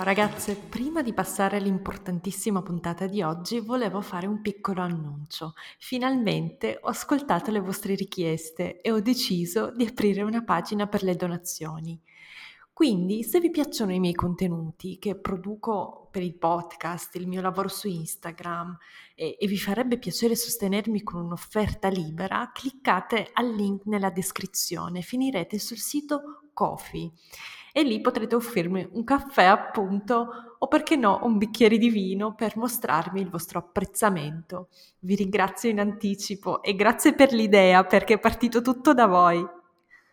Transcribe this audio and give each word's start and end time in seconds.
Ciao 0.00 0.08
ragazze, 0.08 0.56
prima 0.56 1.02
di 1.02 1.12
passare 1.12 1.58
all'importantissima 1.58 2.62
puntata 2.62 3.06
di 3.06 3.20
oggi 3.20 3.60
volevo 3.60 4.00
fare 4.00 4.26
un 4.26 4.40
piccolo 4.40 4.80
annuncio. 4.80 5.52
Finalmente 5.78 6.78
ho 6.80 6.88
ascoltato 6.88 7.50
le 7.50 7.60
vostre 7.60 7.94
richieste 7.96 8.80
e 8.80 8.90
ho 8.92 9.00
deciso 9.00 9.70
di 9.76 9.84
aprire 9.84 10.22
una 10.22 10.42
pagina 10.42 10.86
per 10.86 11.02
le 11.02 11.16
donazioni. 11.16 12.00
Quindi, 12.72 13.22
se 13.24 13.40
vi 13.40 13.50
piacciono 13.50 13.92
i 13.92 14.00
miei 14.00 14.14
contenuti 14.14 14.98
che 14.98 15.16
produco 15.16 16.08
per 16.10 16.22
il 16.22 16.34
podcast, 16.34 17.14
il 17.16 17.28
mio 17.28 17.42
lavoro 17.42 17.68
su 17.68 17.86
Instagram 17.86 18.78
e, 19.14 19.36
e 19.38 19.46
vi 19.46 19.58
farebbe 19.58 19.98
piacere 19.98 20.34
sostenermi 20.34 21.02
con 21.02 21.20
un'offerta 21.20 21.88
libera, 21.88 22.50
cliccate 22.54 23.28
al 23.34 23.54
link 23.54 23.84
nella 23.84 24.08
descrizione, 24.08 25.02
finirete 25.02 25.58
sul 25.58 25.76
sito 25.76 26.48
Kofi 26.54 27.12
e 27.72 27.82
lì 27.82 28.00
potrete 28.00 28.34
offrirmi 28.34 28.88
un 28.92 29.04
caffè 29.04 29.44
appunto 29.44 30.54
o 30.58 30.68
perché 30.68 30.96
no 30.96 31.20
un 31.22 31.38
bicchiere 31.38 31.78
di 31.78 31.88
vino 31.88 32.34
per 32.34 32.56
mostrarmi 32.56 33.20
il 33.20 33.30
vostro 33.30 33.58
apprezzamento. 33.58 34.68
Vi 35.00 35.14
ringrazio 35.14 35.70
in 35.70 35.80
anticipo 35.80 36.62
e 36.62 36.74
grazie 36.74 37.14
per 37.14 37.32
l'idea 37.32 37.84
perché 37.84 38.14
è 38.14 38.18
partito 38.18 38.60
tutto 38.60 38.92
da 38.92 39.06
voi. 39.06 39.58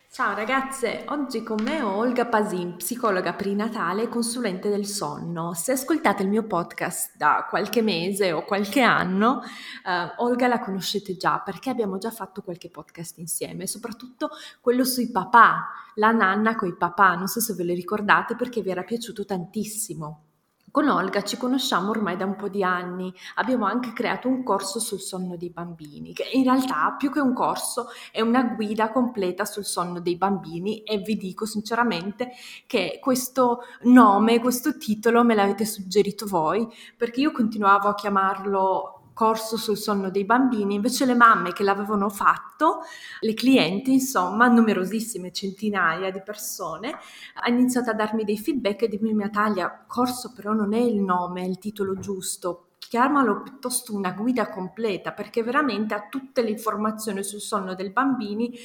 Ciao 0.10 0.34
ragazze, 0.34 1.04
oggi 1.10 1.44
con 1.44 1.62
me 1.62 1.82
ho 1.82 1.92
Olga 1.98 2.26
Pasin, 2.26 2.78
psicologa 2.78 3.34
prinatale 3.34 4.04
e 4.04 4.08
consulente 4.08 4.68
del 4.70 4.86
sonno. 4.86 5.54
Se 5.54 5.74
ascoltate 5.74 6.24
il 6.24 6.30
mio 6.30 6.44
podcast 6.44 7.16
da 7.18 7.46
qualche 7.48 7.84
mese 7.84 8.32
o 8.32 8.44
qualche 8.44 8.82
anno, 8.82 9.42
eh, 9.44 10.14
Olga 10.18 10.48
la 10.48 10.60
conoscete 10.60 11.18
già 11.18 11.40
perché 11.42 11.70
abbiamo 11.70 12.00
già 12.00 12.10
fatto 12.10 12.42
qualche 12.42 12.70
podcast 12.70 13.20
insieme, 13.20 13.68
soprattutto 13.68 14.30
quello 14.60 14.86
sui 14.86 15.12
papà, 15.12 15.68
la 15.96 16.12
nanna 16.12 16.56
con 16.56 16.70
i 16.70 16.76
papà, 16.76 17.14
non 17.14 17.28
so 17.28 17.40
se 17.40 17.54
ve 17.54 17.66
lo 17.66 17.74
ricordate 17.74 18.36
perché 18.36 18.62
vi 18.62 18.72
era 18.72 18.84
piaciuto 18.84 19.24
tantissimo. 19.24 20.27
Con 20.70 20.90
Olga 20.90 21.24
ci 21.24 21.38
conosciamo 21.38 21.90
ormai 21.90 22.18
da 22.18 22.26
un 22.26 22.36
po' 22.36 22.50
di 22.50 22.62
anni, 22.62 23.12
abbiamo 23.36 23.66
anche 23.66 23.94
creato 23.94 24.28
un 24.28 24.44
corso 24.44 24.80
sul 24.80 25.00
sonno 25.00 25.38
dei 25.38 25.50
bambini, 25.50 26.14
che 26.14 26.30
in 26.34 26.44
realtà 26.44 26.94
più 26.98 27.10
che 27.10 27.22
un 27.22 27.34
corso 27.34 27.88
è 28.12 28.20
una 28.20 28.44
guida 28.44 28.92
completa 28.92 29.46
sul 29.46 29.66
sonno 29.66 30.02
dei 30.02 30.18
bambini 30.18 30.84
e 30.84 30.98
vi 30.98 31.16
dico 31.16 31.46
sinceramente 31.46 32.32
che 32.68 33.00
questo 33.02 33.62
nome, 33.84 34.40
questo 34.40 34.78
titolo 34.78 35.24
me 35.24 35.36
l'avete 35.36 35.66
suggerito 35.66 36.28
voi, 36.28 36.68
perché 36.96 37.22
io 37.22 37.32
continuavo 37.32 37.88
a 37.88 37.96
chiamarlo 37.96 38.97
corso 39.18 39.58
sul 39.58 39.78
sonno 39.78 40.12
dei 40.12 40.26
bambini, 40.26 40.76
invece 40.76 41.04
le 41.08 41.16
mamme 41.16 41.52
che 41.52 41.64
l'avevano 41.64 42.08
fatto, 42.08 42.82
le 43.22 43.34
clienti, 43.34 43.94
insomma, 43.94 44.46
numerosissime, 44.48 45.32
centinaia 45.32 46.12
di 46.12 46.22
persone, 46.24 46.94
hanno 47.34 47.58
iniziato 47.58 47.90
a 47.90 47.96
darmi 47.96 48.24
dei 48.24 48.38
feedback 48.38 48.84
e 48.84 48.88
dirmi 48.88 49.16
Natalia, 49.16 49.86
corso 49.88 50.34
però 50.36 50.54
non 50.54 50.72
è 50.72 50.80
il 50.80 51.02
nome, 51.02 51.42
è 51.42 51.46
il 51.48 51.58
titolo 51.58 51.98
giusto, 51.98 52.68
chiamalo 52.78 53.42
piuttosto 53.42 53.96
una 53.96 54.12
guida 54.12 54.50
completa 54.50 55.12
perché 55.12 55.42
veramente 55.42 55.96
ha 55.96 56.08
tutte 56.08 56.44
le 56.44 56.52
informazioni 56.52 57.24
sul 57.24 57.42
sonno 57.42 57.74
dei 57.74 57.90
bambini 57.90 58.56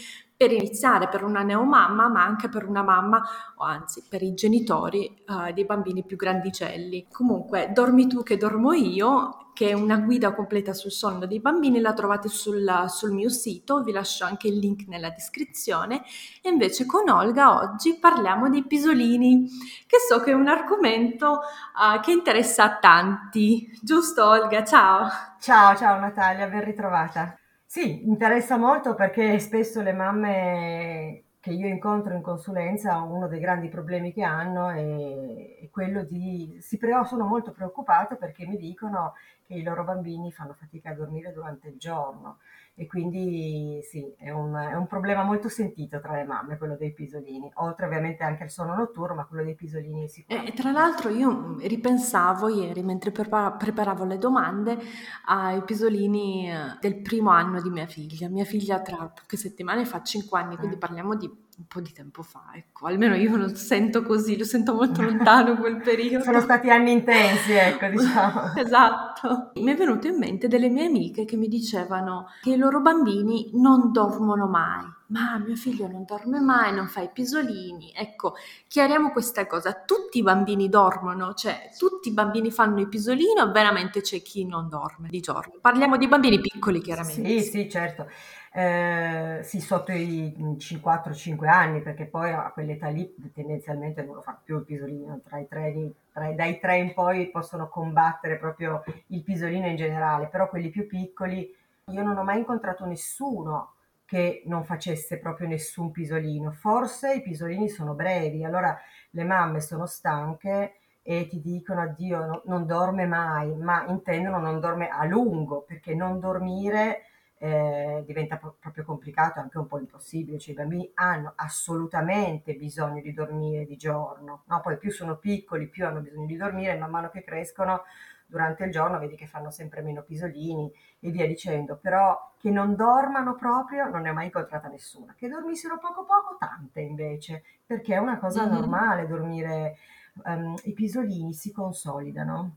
per 0.42 0.50
iniziare 0.50 1.06
per 1.06 1.22
una 1.22 1.42
neomamma, 1.42 2.08
ma 2.08 2.24
anche 2.24 2.48
per 2.48 2.66
una 2.66 2.82
mamma, 2.82 3.22
o 3.58 3.64
anzi 3.64 4.02
per 4.08 4.22
i 4.22 4.34
genitori 4.34 5.22
uh, 5.28 5.52
dei 5.52 5.64
bambini 5.64 6.04
più 6.04 6.16
grandicelli. 6.16 7.06
Comunque, 7.12 7.70
dormi 7.72 8.08
tu 8.08 8.24
che 8.24 8.36
dormo 8.36 8.72
io, 8.72 9.52
che 9.54 9.68
è 9.68 9.72
una 9.72 9.98
guida 9.98 10.34
completa 10.34 10.72
sul 10.72 10.90
sonno 10.90 11.26
dei 11.26 11.38
bambini, 11.38 11.78
la 11.78 11.92
trovate 11.92 12.28
sul, 12.28 12.86
sul 12.88 13.12
mio 13.12 13.28
sito, 13.28 13.84
vi 13.84 13.92
lascio 13.92 14.24
anche 14.24 14.48
il 14.48 14.58
link 14.58 14.88
nella 14.88 15.10
descrizione. 15.10 16.02
E 16.42 16.50
invece 16.50 16.86
con 16.86 17.08
Olga 17.08 17.54
oggi 17.60 17.96
parliamo 18.00 18.48
dei 18.48 18.64
pisolini, 18.66 19.46
che 19.86 19.98
so 20.08 20.18
che 20.18 20.32
è 20.32 20.34
un 20.34 20.48
argomento 20.48 21.38
uh, 21.38 22.00
che 22.00 22.10
interessa 22.10 22.64
a 22.64 22.78
tanti. 22.78 23.70
Giusto 23.80 24.26
Olga? 24.26 24.64
Ciao! 24.64 25.08
Ciao, 25.38 25.76
ciao 25.76 26.00
Natalia, 26.00 26.48
ben 26.48 26.64
ritrovata. 26.64 27.36
Sì, 27.74 28.06
interessa 28.06 28.58
molto 28.58 28.94
perché 28.94 29.38
spesso 29.38 29.80
le 29.80 29.94
mamme 29.94 31.22
che 31.40 31.52
io 31.52 31.66
incontro 31.66 32.12
in 32.14 32.20
consulenza, 32.20 32.98
uno 33.00 33.28
dei 33.28 33.40
grandi 33.40 33.68
problemi 33.70 34.12
che 34.12 34.22
hanno 34.22 34.68
è, 34.68 35.58
è 35.62 35.70
quello 35.70 36.04
di, 36.04 36.58
si 36.60 36.76
pre- 36.76 37.02
sono 37.06 37.24
molto 37.24 37.50
preoccupate 37.52 38.16
perché 38.16 38.46
mi 38.46 38.58
dicono 38.58 39.14
che 39.46 39.54
i 39.54 39.62
loro 39.62 39.84
bambini 39.84 40.30
fanno 40.32 40.52
fatica 40.52 40.90
a 40.90 40.94
dormire 40.94 41.32
durante 41.32 41.68
il 41.68 41.78
giorno 41.78 42.40
e 42.74 42.86
quindi 42.86 43.80
sì, 43.82 44.14
è 44.16 44.30
un, 44.30 44.54
è 44.54 44.74
un, 44.74 44.86
problema 44.86 45.22
molto 45.22 45.50
sentito 45.50 46.00
tra 46.00 46.14
le 46.16 46.24
mamme, 46.24 46.56
quello 46.56 46.76
dei 46.76 46.94
pisolini, 46.94 47.50
oltre 47.56 47.84
ovviamente 47.84 48.24
anche 48.24 48.44
al 48.44 48.50
sonno 48.50 48.74
notturno, 48.74 49.14
ma 49.14 49.26
quello 49.26 49.44
dei 49.44 49.54
pisolini 49.54 50.08
sicuramente. 50.08 50.52
E 50.52 50.60
tra 50.60 50.72
l'altro 50.72 51.10
io 51.10 51.56
ripensavo 51.58 52.48
ieri, 52.48 52.82
mentre 52.82 53.10
preparavo 53.10 54.04
le 54.04 54.16
domande, 54.16 54.78
ai 55.26 55.62
pisolini 55.64 56.50
eh, 56.50 56.78
del 56.80 57.02
primo 57.02 57.28
anno 57.28 57.60
di 57.60 57.68
mia 57.68 57.86
figlia. 57.86 58.30
Mia 58.30 58.44
figlia 58.44 58.80
tra 58.80 59.06
poche 59.06 59.36
settimane 59.36 59.84
fa 59.84 60.02
5 60.02 60.40
anni, 60.40 60.56
quindi 60.56 60.76
eh. 60.76 60.78
parliamo 60.78 61.14
di 61.14 61.30
un 61.62 61.66
po' 61.68 61.80
di 61.80 61.92
tempo 61.92 62.22
fa, 62.22 62.50
ecco, 62.54 62.86
almeno 62.86 63.14
io 63.14 63.36
lo 63.36 63.54
sento 63.54 64.02
così, 64.02 64.36
lo 64.36 64.44
sento 64.44 64.74
molto 64.74 65.00
lontano 65.02 65.56
quel 65.56 65.80
periodo. 65.80 66.24
Sono 66.24 66.40
stati 66.40 66.68
anni 66.70 66.90
intensi, 66.90 67.52
ecco, 67.52 67.86
diciamo. 67.86 68.54
esatto. 68.58 69.52
Mi 69.54 69.72
è 69.72 69.76
venuto 69.76 70.08
in 70.08 70.18
mente 70.18 70.48
delle 70.48 70.68
mie 70.68 70.86
amiche 70.86 71.24
che 71.24 71.36
mi 71.36 71.46
dicevano 71.46 72.26
che 72.40 72.50
i 72.50 72.56
loro 72.56 72.80
bambini 72.80 73.50
non 73.54 73.92
dormono 73.92 74.48
mai. 74.48 74.84
Ma 75.12 75.38
mio 75.38 75.56
figlio 75.56 75.86
non 75.86 76.04
dorme 76.04 76.40
mai, 76.40 76.72
non 76.74 76.88
fa 76.88 77.02
i 77.02 77.10
pisolini. 77.12 77.92
Ecco, 77.94 78.34
chiariamo 78.66 79.10
questa 79.12 79.46
cosa. 79.46 79.82
Tutti 79.84 80.18
i 80.18 80.22
bambini 80.22 80.68
dormono, 80.68 81.34
cioè 81.34 81.70
tutti 81.76 82.08
i 82.08 82.12
bambini 82.12 82.50
fanno 82.50 82.80
i 82.80 82.88
pisolini 82.88 83.40
o 83.40 83.52
veramente 83.52 84.00
c'è 84.00 84.22
chi 84.22 84.46
non 84.46 84.68
dorme 84.68 85.08
di 85.08 85.20
giorno? 85.20 85.58
Parliamo 85.60 85.96
di 85.96 86.08
bambini 86.08 86.40
piccoli, 86.40 86.80
chiaramente. 86.80 87.40
Sì, 87.40 87.42
sì, 87.42 87.70
certo 87.70 88.06
eh, 88.54 89.40
sì, 89.42 89.60
sotto 89.60 89.92
i 89.92 90.34
4-5 90.36 91.46
anni, 91.46 91.80
perché 91.80 92.04
poi 92.04 92.32
a 92.32 92.50
quell'età 92.52 92.88
lì 92.88 93.14
tendenzialmente 93.32 94.02
non 94.02 94.16
lo 94.16 94.20
fa 94.20 94.38
più 94.42 94.58
il 94.58 94.64
pisolino, 94.64 95.20
tra 95.26 95.38
i 95.38 95.48
tre, 95.48 95.92
tra, 96.12 96.30
dai 96.32 96.58
3 96.60 96.76
in 96.76 96.92
poi 96.92 97.30
possono 97.30 97.68
combattere 97.68 98.36
proprio 98.36 98.84
il 99.08 99.22
pisolino 99.22 99.66
in 99.66 99.76
generale, 99.76 100.26
però 100.26 100.48
quelli 100.50 100.68
più 100.68 100.86
piccoli, 100.86 101.50
io 101.86 102.02
non 102.02 102.16
ho 102.18 102.22
mai 102.22 102.38
incontrato 102.38 102.84
nessuno 102.84 103.72
che 104.12 104.42
non 104.44 104.62
facesse 104.66 105.18
proprio 105.18 105.48
nessun 105.48 105.90
pisolino, 105.90 106.50
forse 106.52 107.14
i 107.14 107.22
pisolini 107.22 107.70
sono 107.70 107.94
brevi, 107.94 108.44
allora 108.44 108.78
le 109.12 109.24
mamme 109.24 109.62
sono 109.62 109.86
stanche 109.86 110.74
e 111.00 111.26
ti 111.28 111.40
dicono 111.40 111.80
addio, 111.80 112.18
no, 112.26 112.42
non 112.44 112.66
dorme 112.66 113.06
mai, 113.06 113.54
ma 113.56 113.86
intendono 113.88 114.38
non 114.38 114.60
dorme 114.60 114.88
a 114.90 115.06
lungo, 115.06 115.62
perché 115.62 115.94
non 115.94 116.20
dormire 116.20 117.04
eh, 117.38 118.02
diventa 118.06 118.36
pro- 118.36 118.54
proprio 118.60 118.84
complicato, 118.84 119.40
anche 119.40 119.56
un 119.56 119.66
po' 119.66 119.78
impossibile, 119.78 120.38
cioè 120.38 120.52
i 120.52 120.56
bambini 120.58 120.90
hanno 120.92 121.32
assolutamente 121.36 122.52
bisogno 122.54 123.00
di 123.00 123.14
dormire 123.14 123.64
di 123.64 123.78
giorno, 123.78 124.42
no? 124.46 124.60
poi 124.60 124.76
più 124.76 124.90
sono 124.90 125.16
piccoli, 125.16 125.68
più 125.68 125.86
hanno 125.86 126.00
bisogno 126.00 126.26
di 126.26 126.36
dormire, 126.36 126.76
man 126.76 126.90
mano 126.90 127.08
che 127.08 127.24
crescono 127.24 127.84
durante 128.32 128.64
il 128.64 128.70
giorno 128.70 128.98
vedi 128.98 129.14
che 129.14 129.26
fanno 129.26 129.50
sempre 129.50 129.82
meno 129.82 130.02
pisolini 130.02 130.72
e 131.00 131.10
via 131.10 131.26
dicendo, 131.26 131.76
però 131.76 132.32
che 132.38 132.48
non 132.48 132.74
dormano 132.74 133.34
proprio 133.34 133.90
non 133.90 134.00
ne 134.00 134.08
ho 134.08 134.14
mai 134.14 134.24
incontrata 134.24 134.68
nessuna, 134.68 135.14
che 135.14 135.28
dormissero 135.28 135.78
poco 135.78 136.06
poco 136.06 136.36
tante 136.38 136.80
invece, 136.80 137.42
perché 137.66 137.94
è 137.94 137.98
una 137.98 138.18
cosa 138.18 138.44
mm-hmm. 138.44 138.54
normale 138.54 139.06
dormire, 139.06 139.76
um, 140.24 140.54
i 140.64 140.72
pisolini 140.72 141.34
si 141.34 141.52
consolidano 141.52 142.56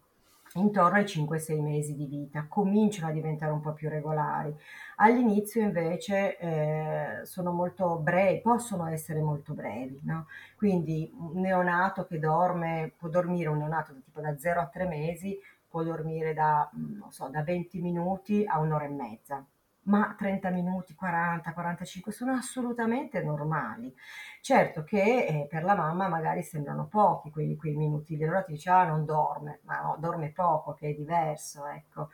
intorno 0.55 0.97
ai 0.97 1.03
5-6 1.03 1.61
mesi 1.61 1.95
di 1.95 2.05
vita, 2.05 2.45
cominciano 2.47 3.09
a 3.09 3.13
diventare 3.13 3.51
un 3.51 3.59
po' 3.59 3.73
più 3.73 3.89
regolari. 3.89 4.55
All'inizio 4.97 5.61
invece 5.61 6.37
eh, 6.37 7.19
sono 7.23 7.51
molto 7.51 7.97
brevi, 7.97 8.41
possono 8.41 8.87
essere 8.87 9.19
molto 9.19 9.53
brevi, 9.53 9.99
no? 10.03 10.27
quindi 10.55 11.11
un 11.17 11.41
neonato 11.41 12.05
che 12.05 12.19
dorme, 12.19 12.93
può 12.97 13.09
dormire 13.09 13.49
un 13.49 13.57
neonato 13.57 13.93
tipo 14.01 14.21
da 14.21 14.37
0 14.37 14.61
a 14.61 14.67
3 14.67 14.87
mesi, 14.87 15.37
può 15.75 15.83
dormire 15.83 16.33
da, 16.33 16.69
mm, 16.73 17.01
so, 17.09 17.27
da 17.27 17.43
20 17.43 17.81
minuti 17.81 18.45
a 18.47 18.59
un'ora 18.59 18.85
e 18.85 18.89
mezza. 18.89 19.45
ma 19.87 20.15
30 20.17 20.49
minuti, 20.49 20.95
40, 20.95 21.53
45 21.53 22.11
sono 22.11 22.31
assolutamente 22.31 23.21
normali. 23.21 23.93
Certo 24.41 24.83
che 24.83 25.25
eh, 25.27 25.47
per 25.47 25.63
la 25.63 25.75
mamma 25.75 26.07
magari 26.07 26.41
sembrano 26.43 26.87
pochi 26.87 27.29
quei, 27.29 27.55
quei 27.55 27.75
minuti, 27.75 28.15
allora 28.23 28.41
ti 28.41 28.53
dice 28.53 28.69
ah 28.71 28.85
non 28.85 29.05
dorme, 29.05 29.59
ma 29.65 29.81
no, 29.81 29.97
dorme 29.99 30.31
poco, 30.31 30.73
che 30.73 30.89
è 30.89 30.93
diverso, 30.93 31.65
ecco. 31.67 32.09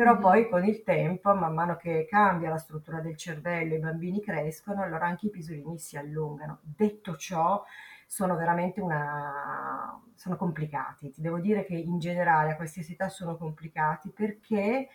Però 0.00 0.14
Mhm. 0.14 0.20
poi 0.20 0.48
con 0.48 0.64
il 0.64 0.82
tempo, 0.82 1.34
man 1.34 1.52
mano 1.54 1.76
che 1.76 2.06
cambia 2.08 2.48
la 2.48 2.56
struttura 2.56 3.00
del 3.00 3.16
cervello, 3.16 3.74
i 3.74 3.78
bambini 3.78 4.22
crescono, 4.22 4.82
allora 4.82 5.06
anche 5.06 5.26
i 5.26 5.30
pisolini 5.30 5.78
si 5.78 5.96
allungano. 5.98 6.60
Detto 6.62 7.16
ciò, 7.16 7.62
sono 8.06 8.34
veramente 8.36 8.80
una... 8.80 10.00
sono 10.14 10.36
complicati. 10.36 11.10
Ti 11.10 11.20
devo 11.20 11.38
dire 11.38 11.64
che 11.64 11.74
in 11.76 11.98
generale 11.98 12.52
a 12.52 12.56
qualsiasi 12.56 12.92
età 12.92 13.08
sono 13.10 13.36
complicati 13.36 14.10
perché 14.10 14.88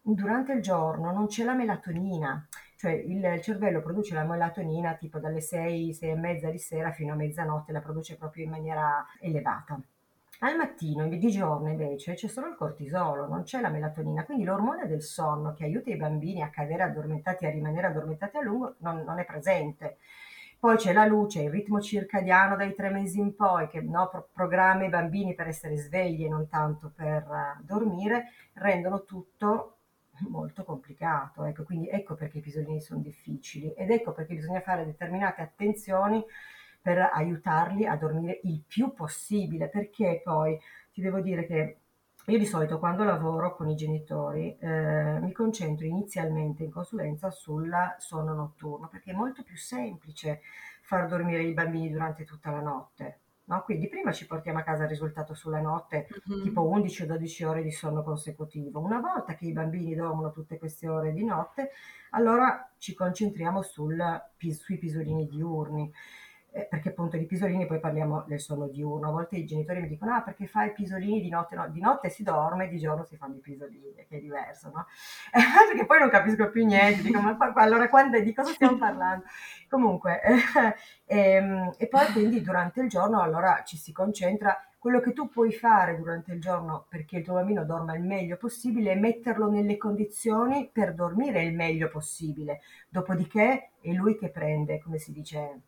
durante 0.00 0.52
il 0.52 0.62
giorno 0.62 1.10
non 1.12 1.26
c'è 1.26 1.42
la 1.44 1.54
melatonina, 1.54 2.46
cioè 2.76 2.92
il 2.92 3.40
cervello 3.42 3.80
produce 3.82 4.14
la 4.14 4.24
melatonina 4.24 4.94
tipo 4.94 5.18
dalle 5.18 5.40
6, 5.40 5.92
6 5.92 6.10
e 6.10 6.14
mezza 6.16 6.50
di 6.50 6.58
sera 6.58 6.92
fino 6.92 7.12
a 7.12 7.16
mezzanotte, 7.16 7.72
la 7.72 7.80
produce 7.80 8.16
proprio 8.16 8.44
in 8.44 8.50
maniera 8.50 9.04
elevata. 9.20 9.80
Al 10.40 10.56
mattino, 10.56 11.06
di 11.08 11.30
giorno 11.30 11.70
invece, 11.70 12.14
c'è 12.14 12.28
solo 12.28 12.48
il 12.48 12.56
cortisolo, 12.56 13.26
non 13.26 13.44
c'è 13.44 13.60
la 13.60 13.68
melatonina, 13.70 14.24
quindi 14.24 14.44
l'ormone 14.44 14.86
del 14.86 15.02
sonno 15.02 15.54
che 15.54 15.64
aiuta 15.64 15.90
i 15.90 15.96
bambini 15.96 16.42
a 16.42 16.50
cadere 16.50 16.82
addormentati, 16.82 17.46
a 17.46 17.50
rimanere 17.50 17.86
addormentati 17.86 18.36
a 18.36 18.42
lungo, 18.42 18.74
non, 18.78 19.02
non 19.04 19.18
è 19.18 19.24
presente. 19.24 19.96
Poi 20.58 20.76
c'è 20.76 20.92
la 20.92 21.06
luce, 21.06 21.42
il 21.42 21.50
ritmo 21.50 21.80
circadiano 21.80 22.56
dai 22.56 22.74
tre 22.74 22.90
mesi 22.90 23.20
in 23.20 23.34
poi, 23.34 23.68
che 23.68 23.80
no, 23.80 24.08
pro- 24.08 24.28
programma 24.32 24.84
i 24.84 24.88
bambini 24.88 25.34
per 25.34 25.48
essere 25.48 25.76
svegli 25.76 26.24
e 26.24 26.28
non 26.28 26.48
tanto 26.48 26.92
per 26.94 27.26
uh, 27.28 27.62
dormire, 27.62 28.30
rendono 28.54 29.04
tutto 29.04 29.76
molto 30.28 30.64
complicato. 30.64 31.44
Ecco, 31.44 31.64
quindi 31.64 31.88
ecco 31.88 32.14
perché 32.14 32.38
i 32.38 32.42
pisolini 32.42 32.80
sono 32.80 33.00
difficili 33.00 33.72
ed 33.74 33.90
ecco 33.90 34.12
perché 34.12 34.34
bisogna 34.34 34.60
fare 34.60 34.84
determinate 34.84 35.42
attenzioni 35.42 36.24
per 36.84 36.98
aiutarli 37.14 37.86
a 37.86 37.96
dormire 37.96 38.40
il 38.42 38.62
più 38.66 38.92
possibile, 38.92 39.70
perché 39.70 40.20
poi 40.22 40.60
ti 40.92 41.00
devo 41.00 41.20
dire 41.20 41.46
che 41.46 41.78
io 42.26 42.38
di 42.38 42.44
solito 42.44 42.78
quando 42.78 43.04
lavoro 43.04 43.54
con 43.56 43.70
i 43.70 43.74
genitori 43.74 44.54
eh, 44.58 45.18
mi 45.18 45.32
concentro 45.32 45.86
inizialmente 45.86 46.62
in 46.62 46.70
consulenza 46.70 47.30
sul 47.30 47.72
sonno 47.96 48.34
notturno, 48.34 48.88
perché 48.88 49.12
è 49.12 49.14
molto 49.14 49.42
più 49.42 49.56
semplice 49.56 50.40
far 50.82 51.06
dormire 51.08 51.42
i 51.42 51.54
bambini 51.54 51.90
durante 51.90 52.24
tutta 52.24 52.50
la 52.50 52.60
notte. 52.60 53.20
No? 53.46 53.62
Quindi 53.62 53.88
prima 53.88 54.12
ci 54.12 54.26
portiamo 54.26 54.58
a 54.58 54.62
casa 54.62 54.82
il 54.82 54.90
risultato 54.90 55.32
sulla 55.32 55.60
notte, 55.60 56.06
Mhm. 56.26 56.42
tipo 56.42 56.66
11 56.68 57.02
o 57.02 57.06
12 57.06 57.44
ore 57.44 57.62
di 57.62 57.70
sonno 57.72 58.02
consecutivo. 58.02 58.80
Una 58.80 59.00
volta 59.00 59.34
che 59.34 59.46
i 59.46 59.52
bambini 59.52 59.94
dormono 59.94 60.32
tutte 60.32 60.58
queste 60.58 60.86
ore 60.88 61.12
di 61.12 61.24
notte, 61.24 61.70
allora 62.10 62.70
ci 62.76 62.92
concentriamo 62.94 63.62
sul, 63.62 63.98
sui 64.50 64.78
pisolini 64.78 65.26
diurni 65.26 65.90
eh, 66.56 66.66
perché 66.70 66.90
appunto 66.90 67.16
di 67.16 67.26
pisolini 67.26 67.66
poi 67.66 67.80
parliamo 67.80 68.22
del 68.28 68.38
sonno 68.38 68.68
diurno. 68.68 69.08
A 69.08 69.10
volte 69.10 69.36
i 69.36 69.44
genitori 69.44 69.80
mi 69.80 69.88
dicono: 69.88 70.14
Ah, 70.14 70.22
perché 70.22 70.46
fai 70.46 70.72
pisolini 70.72 71.20
di 71.20 71.28
notte? 71.28 71.56
No, 71.56 71.68
di 71.68 71.80
notte 71.80 72.10
si 72.10 72.22
dorme, 72.22 72.68
di 72.68 72.78
giorno 72.78 73.04
si 73.04 73.16
fanno 73.16 73.34
i 73.34 73.40
pisolini, 73.40 73.92
che 74.08 74.18
è 74.18 74.20
diverso, 74.20 74.70
no? 74.72 74.86
Perché 75.68 75.84
poi 75.84 75.98
non 75.98 76.10
capisco 76.10 76.48
più 76.50 76.64
niente, 76.64 77.02
dico: 77.02 77.20
Ma 77.20 77.36
allora 77.56 77.88
quando, 77.88 78.20
di 78.20 78.32
cosa 78.32 78.52
stiamo 78.52 78.78
parlando? 78.78 79.24
Comunque, 79.68 80.20
eh, 81.06 81.18
e, 81.18 81.72
e 81.76 81.88
poi 81.88 82.06
quindi 82.12 82.40
durante 82.40 82.82
il 82.82 82.88
giorno 82.88 83.20
allora 83.20 83.62
ci 83.64 83.76
si 83.76 83.90
concentra. 83.90 84.56
Quello 84.78 85.00
che 85.00 85.12
tu 85.14 85.28
puoi 85.30 85.50
fare 85.50 85.96
durante 85.96 86.32
il 86.32 86.40
giorno 86.40 86.86
perché 86.88 87.16
il 87.16 87.24
tuo 87.24 87.34
bambino 87.34 87.64
dorma 87.64 87.96
il 87.96 88.04
meglio 88.04 88.36
possibile 88.36 88.92
è 88.92 88.94
metterlo 88.94 89.50
nelle 89.50 89.78
condizioni 89.78 90.68
per 90.70 90.94
dormire 90.94 91.42
il 91.42 91.54
meglio 91.54 91.88
possibile. 91.88 92.60
Dopodiché 92.88 93.70
è 93.80 93.90
lui 93.92 94.16
che 94.16 94.28
prende, 94.28 94.80
come 94.80 94.98
si 94.98 95.10
dice, 95.10 95.62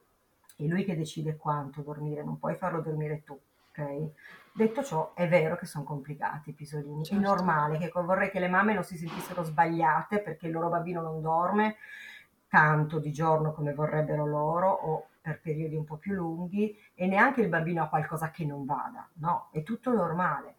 è 0.56 0.62
lui 0.64 0.84
che 0.84 0.96
decide 0.96 1.36
quanto 1.36 1.82
dormire, 1.82 2.24
non 2.24 2.38
puoi 2.38 2.54
farlo 2.54 2.80
dormire 2.80 3.22
tu, 3.22 3.38
ok? 3.70 4.10
Detto 4.52 4.82
ciò, 4.82 5.12
è 5.14 5.28
vero 5.28 5.56
che 5.56 5.66
sono 5.66 5.84
complicati 5.84 6.50
i 6.50 6.52
pisolini, 6.54 7.04
Certo. 7.04 7.22
è 7.22 7.26
normale 7.26 7.76
che 7.78 7.90
vorrei 7.94 8.30
che 8.30 8.40
le 8.40 8.48
mamme 8.48 8.72
non 8.72 8.84
si 8.84 8.96
sentissero 8.96 9.42
sbagliate 9.42 10.20
perché 10.20 10.46
il 10.46 10.52
loro 10.52 10.68
bambino 10.68 11.02
non 11.02 11.20
dorme 11.20 11.76
tanto 12.48 12.98
di 12.98 13.12
giorno 13.12 13.52
come 13.52 13.74
vorrebbero 13.74 14.24
loro 14.24 14.70
o 14.70 15.06
per 15.20 15.40
periodi 15.40 15.74
un 15.74 15.84
po' 15.84 15.96
più 15.96 16.14
lunghi 16.14 16.74
e 16.94 17.06
neanche 17.06 17.42
il 17.42 17.48
bambino 17.48 17.82
ha 17.82 17.88
qualcosa 17.88 18.30
che 18.30 18.46
non 18.46 18.64
vada, 18.64 19.06
no, 19.14 19.48
è 19.50 19.62
tutto 19.62 19.92
normale. 19.92 20.54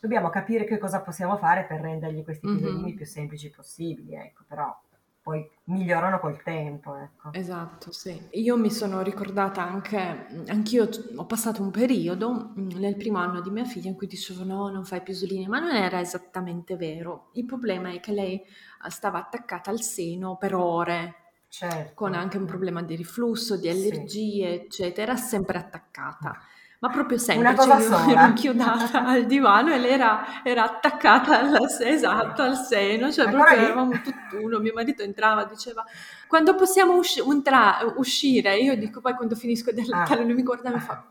Dobbiamo 0.00 0.30
capire 0.30 0.64
che 0.64 0.78
cosa 0.78 1.00
possiamo 1.02 1.36
fare 1.36 1.64
per 1.64 1.80
rendergli 1.80 2.22
questi 2.24 2.46
pisolini 2.46 2.94
più 2.94 3.04
semplici 3.04 3.50
possibili, 3.50 4.14
ecco, 4.14 4.44
però 4.46 4.74
poi 5.22 5.48
migliorano 5.64 6.18
col 6.18 6.42
tempo, 6.42 6.96
ecco. 6.96 7.30
Esatto, 7.32 7.92
sì. 7.92 8.20
Io 8.32 8.56
mi 8.56 8.70
sono 8.70 9.00
ricordata 9.02 9.62
anche, 9.62 10.26
anch'io 10.48 10.88
ho 11.16 11.24
passato 11.26 11.62
un 11.62 11.70
periodo 11.70 12.52
mm, 12.58 12.70
nel 12.78 12.96
primo 12.96 13.18
anno 13.18 13.40
di 13.40 13.50
mia 13.50 13.64
figlia 13.64 13.88
in 13.88 13.94
cui 13.96 14.06
dicevo 14.06 14.44
no, 14.44 14.68
non 14.68 14.84
fai 14.84 15.00
pisolini, 15.02 15.46
ma 15.46 15.60
non 15.60 15.74
era 15.76 16.00
esattamente 16.00 16.76
vero. 16.76 17.30
Il 17.34 17.44
problema 17.44 17.90
è 17.92 18.00
che 18.00 18.12
lei 18.12 18.34
eh, 18.40 18.90
stava 18.90 19.18
attaccata 19.18 19.70
al 19.70 19.80
seno 19.80 20.36
per 20.36 20.54
ore, 20.54 21.14
Certo. 21.48 21.92
con 21.94 22.14
anche 22.14 22.38
un 22.38 22.46
problema 22.46 22.82
di 22.82 22.96
riflusso, 22.96 23.56
di 23.56 23.68
Sì. 23.68 23.68
allergie, 23.70 24.54
eccetera, 24.64 25.16
sempre 25.16 25.58
attaccata. 25.58 26.38
Ma 26.82 26.88
proprio 26.88 27.16
sempre, 27.16 27.46
Una 27.46 27.54
cosa 27.56 27.78
cioè 27.78 27.80
io 27.80 27.94
ero 27.94 28.04
sola. 28.08 28.26
inchiodata 28.26 29.04
al 29.06 29.24
divano 29.26 29.72
e 29.72 29.78
lei 29.78 29.92
era, 29.92 30.42
era 30.42 30.64
attaccata 30.64 31.38
al, 31.38 31.58
esatto, 31.80 32.42
al 32.42 32.56
seno, 32.56 33.12
cioè 33.12 33.30
proprio 33.30 33.56
lì? 33.56 33.64
eravamo 33.66 34.00
tutt'uno. 34.02 34.58
Mio 34.58 34.72
marito 34.74 35.02
entrava, 35.04 35.44
diceva 35.44 35.84
quando 36.26 36.56
possiamo 36.56 36.96
usci- 36.96 37.20
entra- 37.20 37.78
uscire? 37.96 38.56
Io 38.58 38.76
dico 38.76 39.00
poi 39.00 39.14
quando 39.14 39.36
finisco 39.36 39.70
di 39.70 39.80
Ah. 39.80 39.84
allattare, 39.84 40.24
lui 40.24 40.34
mi 40.34 40.42
guarda 40.42 40.70
e 40.70 40.72
mi 40.72 40.80
fa 40.80 41.04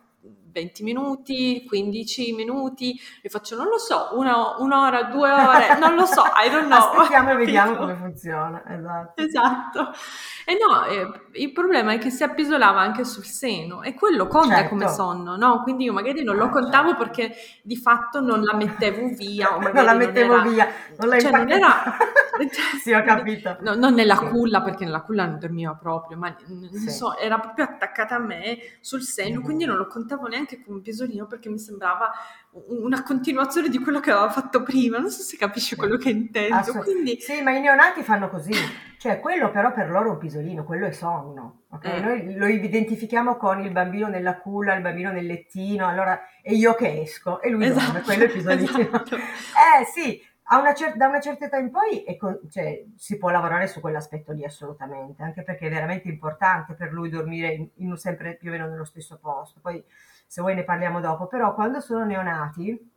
20 0.51 0.83
minuti, 0.83 1.63
15 1.67 2.33
minuti, 2.33 2.99
e 3.21 3.29
faccio 3.29 3.55
non 3.55 3.67
lo 3.67 3.77
so, 3.77 4.09
una, 4.13 4.57
un'ora, 4.57 5.03
due 5.03 5.31
ore, 5.31 5.77
non 5.79 5.95
lo 5.95 6.05
so, 6.05 6.23
I 6.23 6.49
don't 6.49 6.65
know. 6.65 6.77
Aspettiamo 6.77 7.31
e 7.31 7.35
vediamo 7.43 7.75
come 7.75 7.95
funziona, 7.95 8.63
esatto. 8.67 9.21
Esatto. 9.21 9.91
E 10.45 10.57
no, 10.59 10.83
eh, 10.85 11.39
il 11.41 11.51
problema 11.51 11.93
è 11.93 11.97
che 11.97 12.09
si 12.09 12.23
appisolava 12.23 12.79
anche 12.79 13.05
sul 13.05 13.23
seno 13.25 13.83
e 13.83 13.93
quello 13.93 14.27
conta 14.27 14.55
Certo. 14.55 14.69
come 14.69 14.87
sonno, 14.89 15.35
no? 15.37 15.61
Quindi 15.63 15.85
io 15.85 15.93
magari 15.93 16.23
non 16.23 16.35
lo 16.35 16.45
Ah, 16.45 16.49
contavo 16.49 16.89
certo. 16.89 17.03
perché 17.03 17.35
di 17.61 17.77
fatto 17.77 18.19
non 18.19 18.41
la 18.43 18.55
mettevo 18.55 19.07
via 19.15 19.55
o 19.55 19.59
non 19.61 19.83
la 19.85 19.93
mettevo 19.93 20.33
era- 20.33 20.41
via, 20.49 20.67
non 20.97 21.09
la 21.09 21.19
cioè 21.19 21.31
non 21.31 21.49
era 21.51 21.95
sì, 22.81 22.91
ho 22.91 23.03
capito. 23.03 23.57
No, 23.61 23.75
non 23.75 23.93
nella 23.93 24.15
Sì. 24.15 24.25
culla 24.27 24.61
perché 24.61 24.83
nella 24.83 25.01
culla 25.01 25.25
non 25.25 25.37
dormiva 25.39 25.73
proprio, 25.75 26.17
ma 26.17 26.35
non 26.47 26.69
Sì. 26.71 26.89
so, 26.89 27.15
era 27.17 27.37
proprio 27.39 27.65
attaccata 27.65 28.15
a 28.15 28.19
me 28.19 28.57
sul 28.81 29.01
seno, 29.03 29.39
Mhm. 29.39 29.43
quindi 29.45 29.65
non 29.65 29.77
lo 29.77 29.85
contavo 29.87 30.25
neanche 30.27 30.40
come 30.63 30.77
un 30.77 30.81
pisolino 30.81 31.27
perché 31.27 31.49
mi 31.49 31.59
sembrava 31.59 32.11
una 32.67 33.03
continuazione 33.03 33.69
di 33.69 33.79
quello 33.79 33.99
che 33.99 34.11
aveva 34.11 34.29
fatto 34.29 34.63
prima. 34.63 34.97
Non 34.99 35.09
so 35.09 35.21
se 35.21 35.37
capisci 35.37 35.75
quello 35.75 35.97
che 35.97 36.09
intendo. 36.09 36.73
Quindi 36.83 37.19
Sì, 37.19 37.41
ma 37.41 37.51
i 37.51 37.61
neonati 37.61 38.03
fanno 38.03 38.29
così, 38.29 38.53
cioè 38.97 39.19
quello 39.19 39.51
però 39.51 39.71
per 39.73 39.89
loro 39.89 40.09
è 40.09 40.11
un 40.11 40.17
pisolino, 40.17 40.63
quello 40.63 40.85
è 40.87 40.91
sonno, 40.91 41.63
ok? 41.69 41.85
Eh. 41.85 41.99
Noi 41.99 42.35
lo 42.35 42.47
identifichiamo 42.47 43.37
con 43.37 43.61
il 43.61 43.71
bambino 43.71 44.07
nella 44.07 44.37
culla, 44.39 44.75
il 44.75 44.81
bambino 44.81 45.11
nel 45.11 45.25
lettino, 45.25 45.87
allora 45.87 46.19
e 46.41 46.53
io 46.55 46.73
che 46.75 47.01
esco 47.01 47.41
e 47.41 47.49
lui 47.49 47.67
dorme, 47.67 47.81
Esatto, 47.83 48.01
quello 48.01 48.23
è 48.23 48.25
il 48.25 48.31
pisolino. 48.31 48.77
esatto. 48.77 49.15
Eh 49.81 49.85
sì, 49.93 50.21
a 50.53 50.59
una 50.59 50.73
cer- 50.73 50.97
da 50.97 51.07
una 51.07 51.21
certa 51.21 51.45
età 51.45 51.57
in 51.57 51.71
poi 51.71 52.03
è 52.03 52.17
co- 52.17 52.41
cioè, 52.49 52.83
si 52.97 53.17
può 53.17 53.29
lavorare 53.29 53.67
su 53.67 53.79
quell'aspetto 53.79 54.33
lì 54.33 54.43
assolutamente, 54.43 55.23
anche 55.23 55.43
perché 55.43 55.67
è 55.67 55.69
veramente 55.69 56.09
importante 56.09 56.73
per 56.73 56.91
lui 56.91 57.09
dormire 57.09 57.53
in, 57.53 57.69
in 57.75 57.91
un 57.91 57.97
sempre 57.97 58.35
più 58.35 58.49
o 58.49 58.51
meno 58.51 58.67
nello 58.67 58.83
stesso 58.83 59.17
posto. 59.17 59.59
Poi 59.61 59.81
se 60.31 60.39
vuoi 60.39 60.55
ne 60.55 60.63
parliamo 60.63 61.01
dopo, 61.01 61.27
però 61.27 61.53
quando 61.53 61.81
sono 61.81 62.05
neonati, 62.05 62.89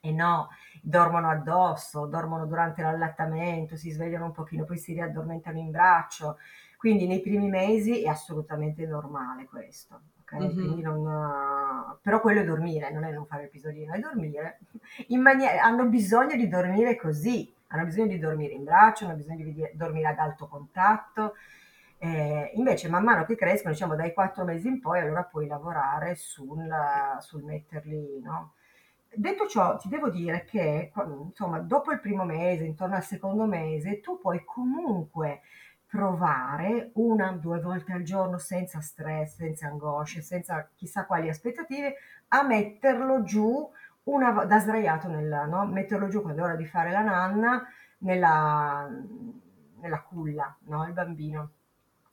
e 0.00 0.10
no, 0.10 0.48
dormono 0.80 1.28
addosso, 1.28 2.06
dormono 2.06 2.46
durante 2.46 2.80
l'allattamento, 2.80 3.76
si 3.76 3.90
svegliano 3.90 4.24
un 4.24 4.32
pochino, 4.32 4.64
poi 4.64 4.78
si 4.78 4.94
riaddormentano 4.94 5.58
in 5.58 5.70
braccio, 5.70 6.38
quindi 6.78 7.06
nei 7.06 7.20
primi 7.20 7.50
mesi 7.50 8.02
è 8.02 8.08
assolutamente 8.08 8.86
normale 8.86 9.44
questo. 9.44 10.00
ok? 10.22 10.32
Mhm. 10.32 10.54
Quindi 10.54 10.80
non, 10.80 11.98
però 12.00 12.20
quello 12.22 12.40
è 12.40 12.44
dormire, 12.46 12.90
non 12.90 13.04
è 13.04 13.12
non 13.12 13.26
fare 13.26 13.42
il 13.44 13.50
pisolino, 13.50 13.92
è 13.92 13.98
dormire. 13.98 14.60
In 15.08 15.20
maniera, 15.20 15.62
hanno 15.62 15.84
bisogno 15.88 16.36
di 16.36 16.48
dormire 16.48 16.96
così, 16.96 17.52
hanno 17.66 17.84
bisogno 17.84 18.06
di 18.06 18.18
dormire 18.18 18.54
in 18.54 18.64
braccio, 18.64 19.04
hanno 19.04 19.16
bisogno 19.16 19.44
di- 19.44 19.70
dormire 19.74 20.08
ad 20.08 20.18
alto 20.18 20.48
contatto. 20.48 21.34
Eh, 22.00 22.52
invece, 22.54 22.88
man 22.88 23.02
mano 23.02 23.24
che 23.24 23.34
crescono, 23.34 23.72
diciamo 23.72 23.96
dai 23.96 24.12
quattro 24.12 24.44
mesi 24.44 24.68
in 24.68 24.80
poi, 24.80 25.00
allora 25.00 25.24
puoi 25.24 25.46
lavorare 25.48 26.14
sul, 26.14 26.68
sul 27.20 27.42
metterli, 27.42 28.20
no? 28.22 28.52
Detto 29.12 29.46
ciò, 29.48 29.76
ti 29.76 29.88
devo 29.88 30.10
dire 30.10 30.44
che 30.44 30.92
insomma, 31.26 31.58
dopo 31.60 31.90
il 31.92 32.00
primo 32.00 32.24
mese, 32.24 32.64
intorno 32.64 32.94
al 32.96 33.02
secondo 33.02 33.46
mese, 33.46 34.00
tu 34.00 34.18
puoi 34.18 34.44
comunque 34.44 35.40
provare 35.86 36.90
una 36.94 37.30
o 37.32 37.38
due 37.38 37.60
volte 37.60 37.92
al 37.92 38.02
giorno 38.02 38.38
senza 38.38 38.80
stress, 38.80 39.36
senza 39.36 39.66
angosce, 39.66 40.20
senza 40.20 40.68
chissà 40.76 41.06
quali 41.06 41.28
aspettative, 41.28 41.94
a 42.28 42.42
metterlo 42.44 43.22
giù 43.22 43.68
una, 44.04 44.44
da 44.44 44.58
sdraiato, 44.60 45.08
nella, 45.08 45.46
no? 45.46 45.66
metterlo 45.66 46.08
giù 46.08 46.22
quando 46.22 46.42
è 46.42 46.44
ora 46.44 46.56
di 46.56 46.66
fare 46.66 46.90
la 46.92 47.02
nanna 47.02 47.66
nella, 47.98 48.88
nella 49.80 50.02
culla, 50.02 50.54
no? 50.66 50.86
il 50.86 50.92
bambino. 50.92 51.50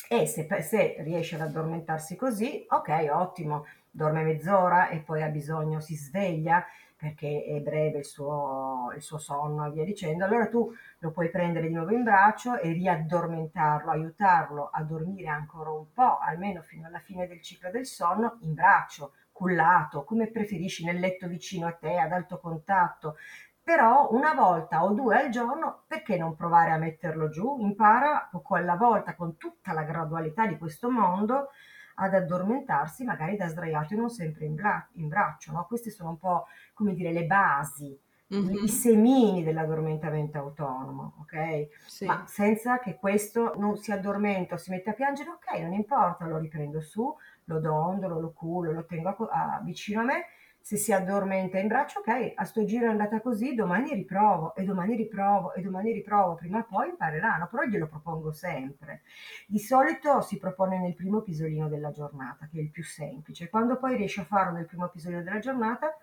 E 0.07 0.27
se, 0.27 0.47
se 0.61 0.95
riesce 0.99 1.35
ad 1.35 1.41
addormentarsi 1.41 2.15
così, 2.15 2.65
ok, 2.69 3.07
ottimo, 3.11 3.65
dorme 3.89 4.23
mezz'ora 4.23 4.89
e 4.89 4.99
poi 4.99 5.23
ha 5.23 5.29
bisogno, 5.29 5.79
si 5.79 5.95
sveglia 5.95 6.63
perché 6.95 7.43
è 7.43 7.59
breve 7.59 7.99
il 7.99 8.05
suo, 8.05 8.91
il 8.95 9.01
suo 9.01 9.17
sonno 9.17 9.65
e 9.65 9.71
via 9.71 9.83
dicendo, 9.83 10.23
allora 10.25 10.47
tu 10.47 10.71
lo 10.99 11.11
puoi 11.11 11.29
prendere 11.29 11.67
di 11.67 11.73
nuovo 11.73 11.91
in 11.91 12.03
braccio 12.03 12.57
e 12.59 12.71
riaddormentarlo, 12.71 13.91
aiutarlo 13.91 14.69
a 14.71 14.81
dormire 14.83 15.27
ancora 15.27 15.71
un 15.71 15.91
po', 15.91 16.19
almeno 16.19 16.61
fino 16.61 16.87
alla 16.87 16.99
fine 16.99 17.27
del 17.27 17.41
ciclo 17.41 17.69
del 17.69 17.85
sonno, 17.85 18.37
in 18.41 18.53
braccio, 18.53 19.13
cullato, 19.31 20.03
come 20.03 20.27
preferisci, 20.27 20.85
nel 20.85 20.99
letto 20.99 21.27
vicino 21.27 21.67
a 21.67 21.73
te, 21.73 21.97
ad 21.97 22.11
alto 22.11 22.39
contatto. 22.39 23.17
Però 23.65 24.09
una 24.11 24.35
volta 24.35 24.83
o 24.83 24.91
due 24.91 25.19
al 25.19 25.29
giorno, 25.31 25.85
perché 25.87 26.17
non 26.17 26.35
provare 26.35 26.69
a 26.69 26.77
metterlo 26.77 27.29
giù? 27.29 27.57
Impara 27.57 28.29
poco 28.31 28.53
alla 28.53 28.75
volta, 28.75 29.15
con 29.15 29.37
tutta 29.37 29.73
la 29.73 29.81
gradualità 29.81 30.45
di 30.45 30.55
questo 30.55 30.91
mondo, 30.91 31.49
ad 31.95 32.13
addormentarsi 32.13 33.03
magari 33.03 33.37
da 33.37 33.47
sdraiato 33.47 33.95
e 33.95 33.97
non 33.97 34.11
sempre 34.11 34.45
in, 34.45 34.53
bra- 34.53 34.87
in 34.97 35.07
braccio. 35.07 35.51
No? 35.51 35.65
Queste 35.65 35.89
sono 35.89 36.09
un 36.09 36.19
po' 36.19 36.45
come 36.75 36.93
dire 36.93 37.11
le 37.11 37.25
basi, 37.25 37.99
mm-hmm. 38.35 38.65
i 38.65 38.67
semini 38.67 39.43
dell'addormentamento 39.43 40.37
autonomo, 40.37 41.15
ok? 41.21 41.67
Sì. 41.87 42.05
Ma 42.05 42.23
senza 42.27 42.77
che 42.77 42.97
questo 42.99 43.53
non 43.57 43.77
si 43.77 43.91
addormenta 43.91 44.53
o 44.53 44.57
si 44.59 44.69
mette 44.69 44.91
a 44.91 44.93
piangere, 44.93 45.31
ok, 45.31 45.59
non 45.61 45.73
importa, 45.73 46.27
lo 46.27 46.37
riprendo 46.37 46.81
su, 46.81 47.11
lo 47.45 47.59
dondolo, 47.59 48.19
lo 48.19 48.31
culo, 48.31 48.71
lo 48.71 48.85
tengo 48.85 49.09
a, 49.09 49.55
a, 49.55 49.61
vicino 49.63 50.01
a 50.01 50.03
me 50.03 50.25
se 50.65 50.77
si 50.77 50.91
addormenta 50.91 51.59
in 51.59 51.67
braccio, 51.67 51.99
ok, 51.99 52.31
a 52.33 52.43
sto 52.43 52.65
giro 52.65 52.87
è 52.87 52.89
andata 52.89 53.21
così, 53.21 53.53
domani 53.53 53.93
riprovo 53.93 54.55
e 54.55 54.63
domani 54.63 54.95
riprovo 54.95 55.53
e 55.53 55.61
domani 55.61 55.91
riprovo, 55.91 56.33
prima 56.33 56.57
o 56.57 56.65
poi 56.67 56.89
impareranno, 56.89 57.47
però 57.47 57.65
glielo 57.65 57.85
propongo 57.85 58.31
sempre. 58.31 59.03
Di 59.45 59.59
solito 59.59 60.21
si 60.21 60.39
propone 60.39 60.79
nel 60.79 60.95
primo 60.95 61.21
pisolino 61.21 61.67
della 61.67 61.91
giornata, 61.91 62.47
che 62.47 62.57
è 62.57 62.61
il 62.61 62.71
più 62.71 62.83
semplice. 62.83 63.47
Quando 63.47 63.77
poi 63.77 63.95
riesci 63.95 64.21
a 64.21 64.23
farlo 64.23 64.53
nel 64.53 64.65
primo 64.65 64.87
pisolino 64.87 65.21
della 65.21 65.37
giornata, 65.37 65.95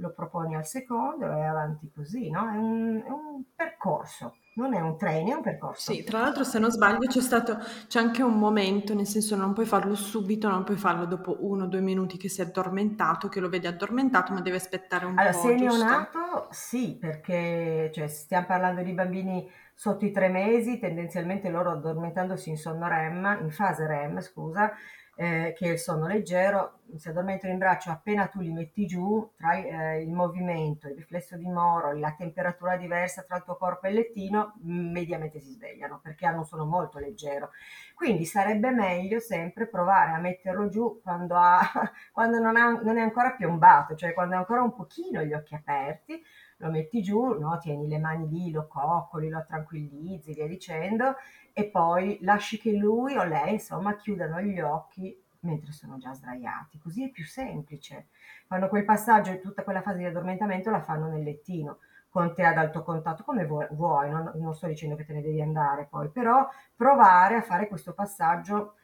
lo 0.00 0.12
proponi 0.12 0.56
al 0.56 0.66
secondo 0.66 1.26
e 1.26 1.40
avanti 1.42 1.90
così, 1.94 2.30
no? 2.30 2.50
È 2.50 2.56
un, 2.56 3.02
è 3.06 3.10
un 3.10 3.44
percorso 3.54 4.34
non 4.60 4.74
è 4.74 4.80
un 4.80 4.96
treno, 4.98 5.30
è 5.30 5.34
un 5.34 5.42
percorso. 5.42 5.92
Sì, 5.92 6.04
tra 6.04 6.20
l'altro 6.20 6.44
se 6.44 6.58
non 6.58 6.70
sbaglio 6.70 7.06
c'è 7.06 7.20
stato, 7.20 7.56
c'è 7.86 7.98
anche 7.98 8.22
un 8.22 8.38
momento, 8.38 8.94
nel 8.94 9.06
senso 9.06 9.34
non 9.36 9.54
puoi 9.54 9.64
farlo 9.64 9.94
subito, 9.94 10.48
non 10.48 10.64
puoi 10.64 10.76
farlo 10.76 11.06
dopo 11.06 11.38
uno 11.40 11.64
o 11.64 11.66
due 11.66 11.80
minuti 11.80 12.18
che 12.18 12.28
si 12.28 12.40
è 12.42 12.44
addormentato, 12.44 13.28
che 13.28 13.40
lo 13.40 13.48
vedi 13.48 13.66
addormentato, 13.66 14.32
ma 14.32 14.40
deve 14.40 14.56
aspettare 14.56 15.06
un 15.06 15.18
allora, 15.18 15.32
po'. 15.32 15.40
Allora, 15.40 15.58
se 15.58 15.64
è 15.64 15.66
neonato, 15.66 16.48
sì, 16.50 16.98
perché 17.00 17.90
cioè, 17.94 18.06
stiamo 18.08 18.46
parlando 18.46 18.82
di 18.82 18.92
bambini 18.92 19.48
sotto 19.74 20.04
i 20.04 20.10
tre 20.10 20.28
mesi, 20.28 20.78
tendenzialmente 20.78 21.48
loro 21.48 21.70
addormentandosi 21.70 22.50
in 22.50 22.58
sonno 22.58 22.86
REM, 22.86 23.38
in 23.42 23.50
fase 23.50 23.86
REM, 23.86 24.20
scusa, 24.20 24.72
eh, 25.20 25.52
che 25.54 25.66
è 25.66 25.72
il 25.72 25.78
sonno 25.78 26.06
leggero, 26.06 26.78
si 26.96 27.10
addormentano 27.10 27.52
in 27.52 27.58
braccio 27.58 27.90
appena 27.90 28.26
tu 28.28 28.40
li 28.40 28.50
metti 28.50 28.86
giù, 28.86 29.32
tra 29.36 29.52
eh, 29.52 30.00
il 30.00 30.10
movimento, 30.10 30.88
il 30.88 30.94
riflesso 30.94 31.36
di 31.36 31.46
Moro, 31.46 31.92
la 31.92 32.14
temperatura 32.16 32.78
diversa 32.78 33.22
tra 33.24 33.36
il 33.36 33.42
tuo 33.42 33.58
corpo 33.58 33.86
e 33.86 33.90
il 33.90 33.96
lettino, 33.96 34.54
mediamente 34.62 35.38
si 35.38 35.52
svegliano 35.52 36.00
perché 36.02 36.24
hanno 36.24 36.38
un 36.38 36.46
sonno 36.46 36.64
molto 36.64 36.98
leggero. 36.98 37.50
Quindi 37.94 38.24
sarebbe 38.24 38.70
meglio 38.70 39.20
sempre 39.20 39.66
provare 39.66 40.12
a 40.12 40.18
metterlo 40.18 40.70
giù 40.70 41.02
quando, 41.02 41.34
ha, 41.36 41.60
quando 42.12 42.38
non, 42.38 42.56
ha, 42.56 42.70
non, 42.82 42.96
è 42.96 43.02
ancora 43.02 43.32
piombato, 43.32 43.94
cioè 43.96 44.14
quando 44.14 44.36
ha 44.36 44.38
ancora 44.38 44.62
un 44.62 44.74
pochino 44.74 45.22
gli 45.22 45.34
occhi 45.34 45.54
aperti, 45.54 46.24
lo 46.60 46.70
metti 46.70 47.02
giù, 47.02 47.38
no? 47.38 47.58
tieni 47.58 47.88
le 47.88 47.98
mani 47.98 48.28
lì, 48.28 48.50
lo 48.50 48.66
coccoli, 48.66 49.28
lo 49.28 49.44
tranquillizzi, 49.46 50.34
via 50.34 50.46
dicendo, 50.46 51.16
e 51.52 51.68
poi 51.68 52.18
lasci 52.20 52.58
che 52.58 52.72
lui 52.72 53.16
o 53.16 53.24
lei, 53.24 53.54
insomma, 53.54 53.96
chiudano 53.96 54.40
gli 54.40 54.60
occhi 54.60 55.18
mentre 55.40 55.72
sono 55.72 55.96
già 55.96 56.12
sdraiati. 56.12 56.78
Così 56.78 57.04
è 57.04 57.10
più 57.10 57.24
semplice. 57.24 58.08
Fanno 58.46 58.68
quel 58.68 58.84
passaggio 58.84 59.30
e 59.30 59.40
tutta 59.40 59.62
quella 59.62 59.80
fase 59.80 59.98
di 59.98 60.04
addormentamento 60.04 60.70
la 60.70 60.82
fanno 60.82 61.08
nel 61.08 61.22
lettino, 61.22 61.78
con 62.10 62.34
te 62.34 62.44
ad 62.44 62.58
alto 62.58 62.82
contatto, 62.82 63.24
come 63.24 63.46
vuoi, 63.46 64.10
non, 64.10 64.32
non 64.34 64.54
sto 64.54 64.66
dicendo 64.66 64.96
che 64.96 65.04
te 65.06 65.14
ne 65.14 65.22
devi 65.22 65.40
andare 65.40 65.86
poi, 65.88 66.10
però 66.10 66.46
provare 66.76 67.36
a 67.36 67.42
fare 67.42 67.68
questo 67.68 67.94
passaggio 67.94 68.74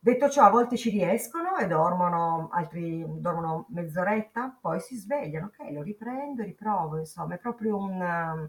Detto 0.00 0.28
ciò, 0.28 0.44
a 0.44 0.50
volte 0.50 0.76
ci 0.76 0.90
riescono 0.90 1.56
e 1.58 1.66
dormono, 1.66 2.48
altri 2.52 3.04
dormono 3.18 3.66
mezz'oretta, 3.70 4.56
poi 4.60 4.78
si 4.78 4.96
svegliano, 4.96 5.46
ok, 5.46 5.72
lo 5.72 5.82
riprendo, 5.82 6.44
riprovo, 6.44 6.98
insomma, 6.98 7.34
è 7.34 7.38
proprio 7.38 7.76
un, 7.76 8.48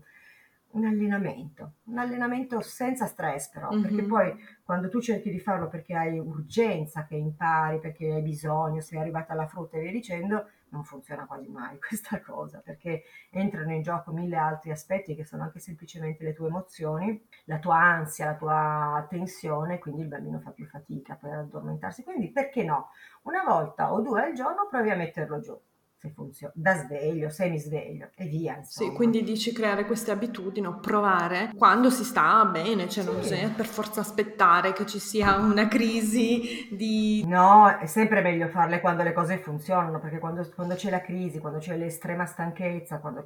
un 0.71 0.85
allenamento, 0.85 1.73
un 1.85 1.97
allenamento 1.97 2.61
senza 2.61 3.07
stress 3.07 3.49
però, 3.49 3.71
mm-hmm. 3.71 3.81
perché 3.81 4.03
poi 4.03 4.35
quando 4.63 4.89
tu 4.89 5.01
cerchi 5.01 5.31
di 5.31 5.39
farlo 5.39 5.67
perché 5.67 5.95
hai 5.95 6.19
urgenza 6.19 7.05
che 7.05 7.15
impari, 7.15 7.79
perché 7.79 8.13
hai 8.13 8.21
bisogno, 8.21 8.81
sei 8.81 8.99
arrivata 8.99 9.33
alla 9.33 9.47
frutta 9.47 9.77
e 9.77 9.81
via 9.81 9.91
dicendo, 9.91 10.49
non 10.71 10.83
funziona 10.83 11.25
quasi 11.25 11.47
mai 11.49 11.77
questa 11.85 12.21
cosa, 12.21 12.61
perché 12.63 13.03
entrano 13.29 13.73
in 13.73 13.81
gioco 13.81 14.11
mille 14.11 14.37
altri 14.37 14.71
aspetti 14.71 15.15
che 15.15 15.25
sono 15.25 15.43
anche 15.43 15.59
semplicemente 15.59 16.23
le 16.23 16.33
tue 16.33 16.47
emozioni, 16.47 17.21
la 17.45 17.59
tua 17.59 17.77
ansia, 17.77 18.25
la 18.25 18.35
tua 18.35 19.07
tensione, 19.09 19.79
quindi 19.79 20.01
il 20.01 20.07
bambino 20.07 20.39
fa 20.39 20.51
più 20.51 20.65
fatica 20.65 21.15
poi 21.15 21.31
ad 21.31 21.39
addormentarsi. 21.39 22.03
Quindi 22.03 22.31
perché 22.31 22.63
no? 22.63 22.89
Una 23.23 23.43
volta 23.43 23.93
o 23.93 24.01
due 24.01 24.23
al 24.23 24.33
giorno 24.33 24.67
provi 24.69 24.89
a 24.89 24.95
metterlo 24.95 25.39
giù 25.39 25.59
se 25.99 26.11
funziona, 26.15 26.53
da 26.55 26.75
sveglio, 26.75 27.29
semisveglio 27.29 28.09
e 28.15 28.25
via. 28.25 28.55
Insomma. 28.57 28.89
Sì, 28.89 28.95
quindi 28.95 29.21
dici 29.21 29.51
creare 29.51 29.85
queste 29.85 30.11
abitudini 30.11 30.65
o 30.65 30.79
provare 30.79 31.51
quando 31.57 31.89
si 31.89 32.05
sta 32.05 32.45
bene, 32.45 32.87
cioè 32.87 33.03
non 33.03 33.15
sì. 33.15 33.29
bisogna 33.29 33.49
per 33.49 33.65
forza 33.65 33.99
aspettare 33.99 34.71
che 34.71 34.85
ci 34.85 34.97
sia 34.97 35.35
una 35.35 35.67
crisi 35.67 36.69
di... 36.71 37.25
No, 37.27 37.67
è 37.77 37.85
sempre 37.85 38.21
meglio 38.21 38.47
farle 38.47 38.79
quando 38.79 39.03
le 39.03 39.11
cose 39.11 39.39
funzionano, 39.39 39.99
perché 39.99 40.19
quando, 40.19 40.49
quando 40.55 40.75
c'è 40.75 40.89
la 40.89 41.01
crisi, 41.01 41.39
quando 41.39 41.59
c'è 41.59 41.75
l'estrema 41.75 42.25
stanchezza, 42.25 42.99
quando 42.99 43.25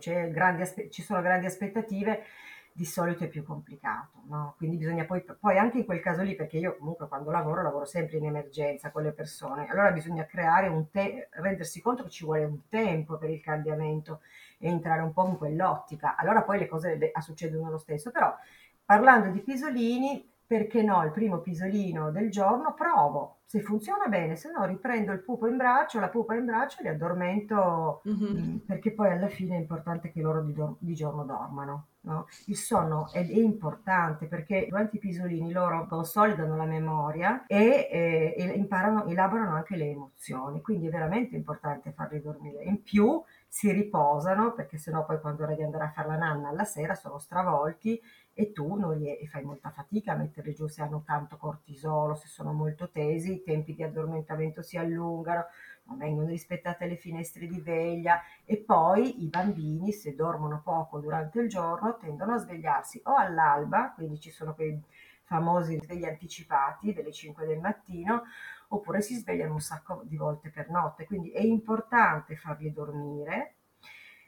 aspe- 0.59 0.89
ci 0.89 1.03
sono 1.03 1.21
grandi 1.21 1.45
aspettative, 1.45 2.23
di 2.75 2.85
solito 2.85 3.23
è 3.23 3.27
più 3.27 3.43
complicato, 3.43 4.21
no? 4.25 4.55
Quindi 4.57 4.77
bisogna 4.77 5.05
poi, 5.05 5.23
poi 5.39 5.57
anche 5.57 5.77
in 5.77 5.85
quel 5.85 5.99
caso 5.99 6.23
lì, 6.23 6.35
perché 6.35 6.57
io 6.57 6.75
comunque 6.77 7.07
quando 7.07 7.29
lavoro 7.29 7.61
lavoro 7.61 7.85
sempre 7.85 8.17
in 8.17 8.25
emergenza 8.25 8.89
con 8.89 9.03
le 9.03 9.11
persone, 9.11 9.67
allora 9.69 9.91
bisogna 9.91 10.25
creare 10.25 10.67
un 10.67 10.89
te- 10.89 11.29
rendersi 11.33 11.81
conto 11.81 12.03
che 12.03 12.09
ci 12.09 12.25
vuole 12.25 12.43
un 12.45 12.67
tempo 12.69 13.17
per 13.17 13.29
il 13.29 13.41
cambiamento 13.41 14.21
e 14.57 14.69
entrare 14.69 15.01
un 15.01 15.13
po' 15.13 15.27
in 15.27 15.37
quell'ottica. 15.37 16.15
Allora 16.15 16.41
poi 16.41 16.57
le 16.59 16.67
cose 16.67 16.97
beh, 16.97 17.11
succedono 17.19 17.69
lo 17.69 17.77
stesso, 17.77 18.09
però 18.09 18.35
parlando 18.83 19.29
di 19.29 19.39
pisolini, 19.39 20.27
perché 20.45 20.81
no, 20.81 21.03
il 21.03 21.11
primo 21.11 21.39
pisolino 21.39 22.11
del 22.11 22.29
giorno 22.29 22.73
provo, 22.73 23.37
se 23.45 23.61
funziona 23.61 24.07
bene, 24.07 24.35
se 24.35 24.51
no 24.51 24.65
riprendo 24.65 25.11
il 25.11 25.19
pupo 25.19 25.47
in 25.47 25.57
braccio, 25.57 25.99
la 25.99 26.09
pupa 26.09 26.35
in 26.35 26.45
braccio 26.45 26.79
e 26.79 26.83
li 26.83 26.89
addormento, 26.89 28.01
mm-hmm. 28.07 28.57
perché 28.65 28.91
poi 28.91 29.11
alla 29.11 29.29
fine 29.29 29.55
è 29.55 29.59
importante 29.59 30.11
che 30.11 30.21
loro 30.21 30.41
di, 30.41 30.53
do- 30.53 30.77
di 30.79 30.95
giorno 30.95 31.23
dormano. 31.23 31.87
No? 32.05 32.27
Il 32.47 32.57
sonno 32.57 33.09
è, 33.13 33.19
è, 33.19 33.39
importante 33.39 34.25
perché 34.25 34.65
durante 34.67 34.97
i 34.97 34.99
pisolini 34.99 35.53
loro 35.53 35.87
consolidano 35.87 36.57
la 36.57 36.65
memoria 36.65 37.45
e, 37.47 37.87
e, 37.89 38.35
e 38.37 38.43
imparano, 38.57 39.05
elaborano 39.05 39.55
anche 39.55 39.77
le 39.77 39.85
emozioni, 39.91 40.59
quindi 40.61 40.87
è 40.87 40.89
veramente 40.89 41.37
importante 41.37 41.93
farli 41.93 42.21
dormire. 42.21 42.65
In 42.65 42.83
più 42.83 43.23
si 43.47 43.71
riposano 43.71 44.51
perché 44.51 44.77
sennò 44.77 45.05
poi 45.05 45.21
quando 45.21 45.43
ora 45.43 45.55
di 45.55 45.63
andare 45.63 45.85
a 45.85 45.91
fare 45.91 46.09
la 46.09 46.17
nanna 46.17 46.49
alla 46.49 46.65
sera 46.65 46.93
sono 46.93 47.19
stravolti 47.19 48.01
e 48.33 48.51
tu 48.51 48.75
non 48.75 48.95
gli, 48.95 49.07
e 49.07 49.25
fai 49.27 49.43
molta 49.43 49.69
fatica 49.69 50.11
a 50.11 50.15
metterli 50.15 50.53
giù 50.53 50.67
se 50.67 50.81
hanno 50.81 51.03
tanto 51.05 51.37
cortisolo, 51.37 52.15
se 52.15 52.27
sono 52.27 52.51
molto 52.51 52.89
tesi, 52.89 53.35
i 53.35 53.43
tempi 53.43 53.75
di 53.75 53.83
addormentamento 53.83 54.61
si 54.61 54.75
allungano 54.75 55.45
non 55.85 55.97
vengono 55.97 56.27
rispettate 56.27 56.85
le 56.85 56.95
finestre 56.95 57.47
di 57.47 57.59
veglia 57.59 58.21
e 58.45 58.57
poi 58.57 59.23
i 59.23 59.27
bambini 59.27 59.91
se 59.91 60.15
dormono 60.15 60.61
poco 60.63 60.99
durante 60.99 61.39
il 61.39 61.49
giorno 61.49 61.97
tendono 61.97 62.33
a 62.33 62.37
svegliarsi 62.37 63.01
o 63.03 63.15
all'alba, 63.15 63.91
quindi 63.93 64.19
ci 64.19 64.31
sono 64.31 64.53
quei 64.53 64.81
famosi 65.23 65.79
svegli 65.81 66.05
anticipati 66.05 66.93
delle 66.93 67.11
5 67.11 67.45
del 67.45 67.59
mattino, 67.59 68.23
oppure 68.69 69.01
si 69.01 69.15
svegliano 69.15 69.53
un 69.53 69.61
sacco 69.61 70.01
di 70.05 70.15
volte 70.15 70.49
per 70.49 70.69
notte, 70.69 71.05
quindi 71.05 71.31
è 71.31 71.41
importante 71.41 72.35
farli 72.35 72.71
dormire 72.71 73.55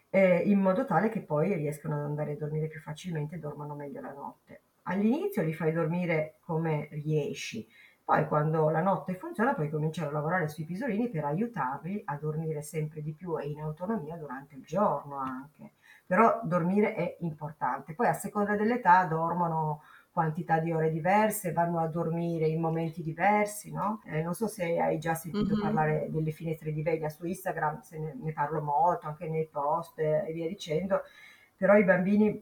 eh, 0.10 0.38
in 0.46 0.60
modo 0.60 0.86
tale 0.86 1.10
che 1.10 1.22
poi 1.22 1.54
riescano 1.54 1.96
ad 1.96 2.06
andare 2.06 2.34
a 2.34 2.38
dormire 2.38 2.68
più 2.68 2.80
facilmente 2.80 3.36
e 3.36 3.40
dormano 3.40 3.76
meglio 3.76 4.02
la 4.02 4.14
notte. 4.14 4.62
All'inizio 4.84 5.42
li 5.42 5.54
fai 5.54 5.72
dormire 5.74 6.38
come 6.42 6.88
riesci, 6.92 7.68
poi 8.06 8.28
quando 8.28 8.70
la 8.70 8.82
notte 8.82 9.16
funziona 9.16 9.56
puoi 9.56 9.72
cominciare 9.72 10.10
a 10.10 10.12
lavorare 10.12 10.48
sui 10.48 10.64
pisolini 10.64 11.10
per 11.10 11.26
aiutarli 11.26 12.04
a 12.06 12.16
dormire 12.18 12.62
sempre 12.62 13.02
di 13.02 13.14
più 13.14 13.40
e 13.40 13.48
in 13.48 13.60
autonomia 13.60 14.16
durante 14.16 14.54
il 14.54 14.64
giorno 14.64 15.18
anche. 15.18 15.72
Però 16.06 16.40
dormire 16.44 16.94
è 16.94 17.18
importante. 17.22 17.96
Poi 17.96 18.06
a 18.06 18.14
seconda 18.14 18.56
dell'età 18.56 19.06
dormono 19.06 19.82
quantità 20.12 20.60
di 20.60 20.72
ore 20.72 20.92
diverse, 20.92 21.52
vanno 21.52 21.80
a 21.80 21.88
dormire 21.88 22.46
in 22.46 22.62
momenti 22.62 23.02
diversi, 23.02 23.72
no? 23.72 24.02
Eh, 24.06 24.22
non 24.22 24.36
so 24.36 24.48
se 24.48 24.80
hai 24.80 25.00
già 25.00 25.16
sentito 25.16 25.56
mm-hmm. 25.56 25.62
parlare 25.62 26.08
delle 26.10 26.32
finestre 26.32 26.72
di 26.72 26.84
veglia 26.84 27.10
su 27.10 27.26
Instagram, 27.26 27.82
se 27.82 27.98
ne, 27.98 28.16
ne 28.22 28.32
parlo 28.32 28.62
molto, 28.62 29.08
anche 29.08 29.28
nei 29.28 29.48
post 29.48 29.98
e 29.98 30.32
via 30.32 30.48
dicendo, 30.48 31.02
però 31.58 31.76
i 31.76 31.84
bambini 31.84 32.42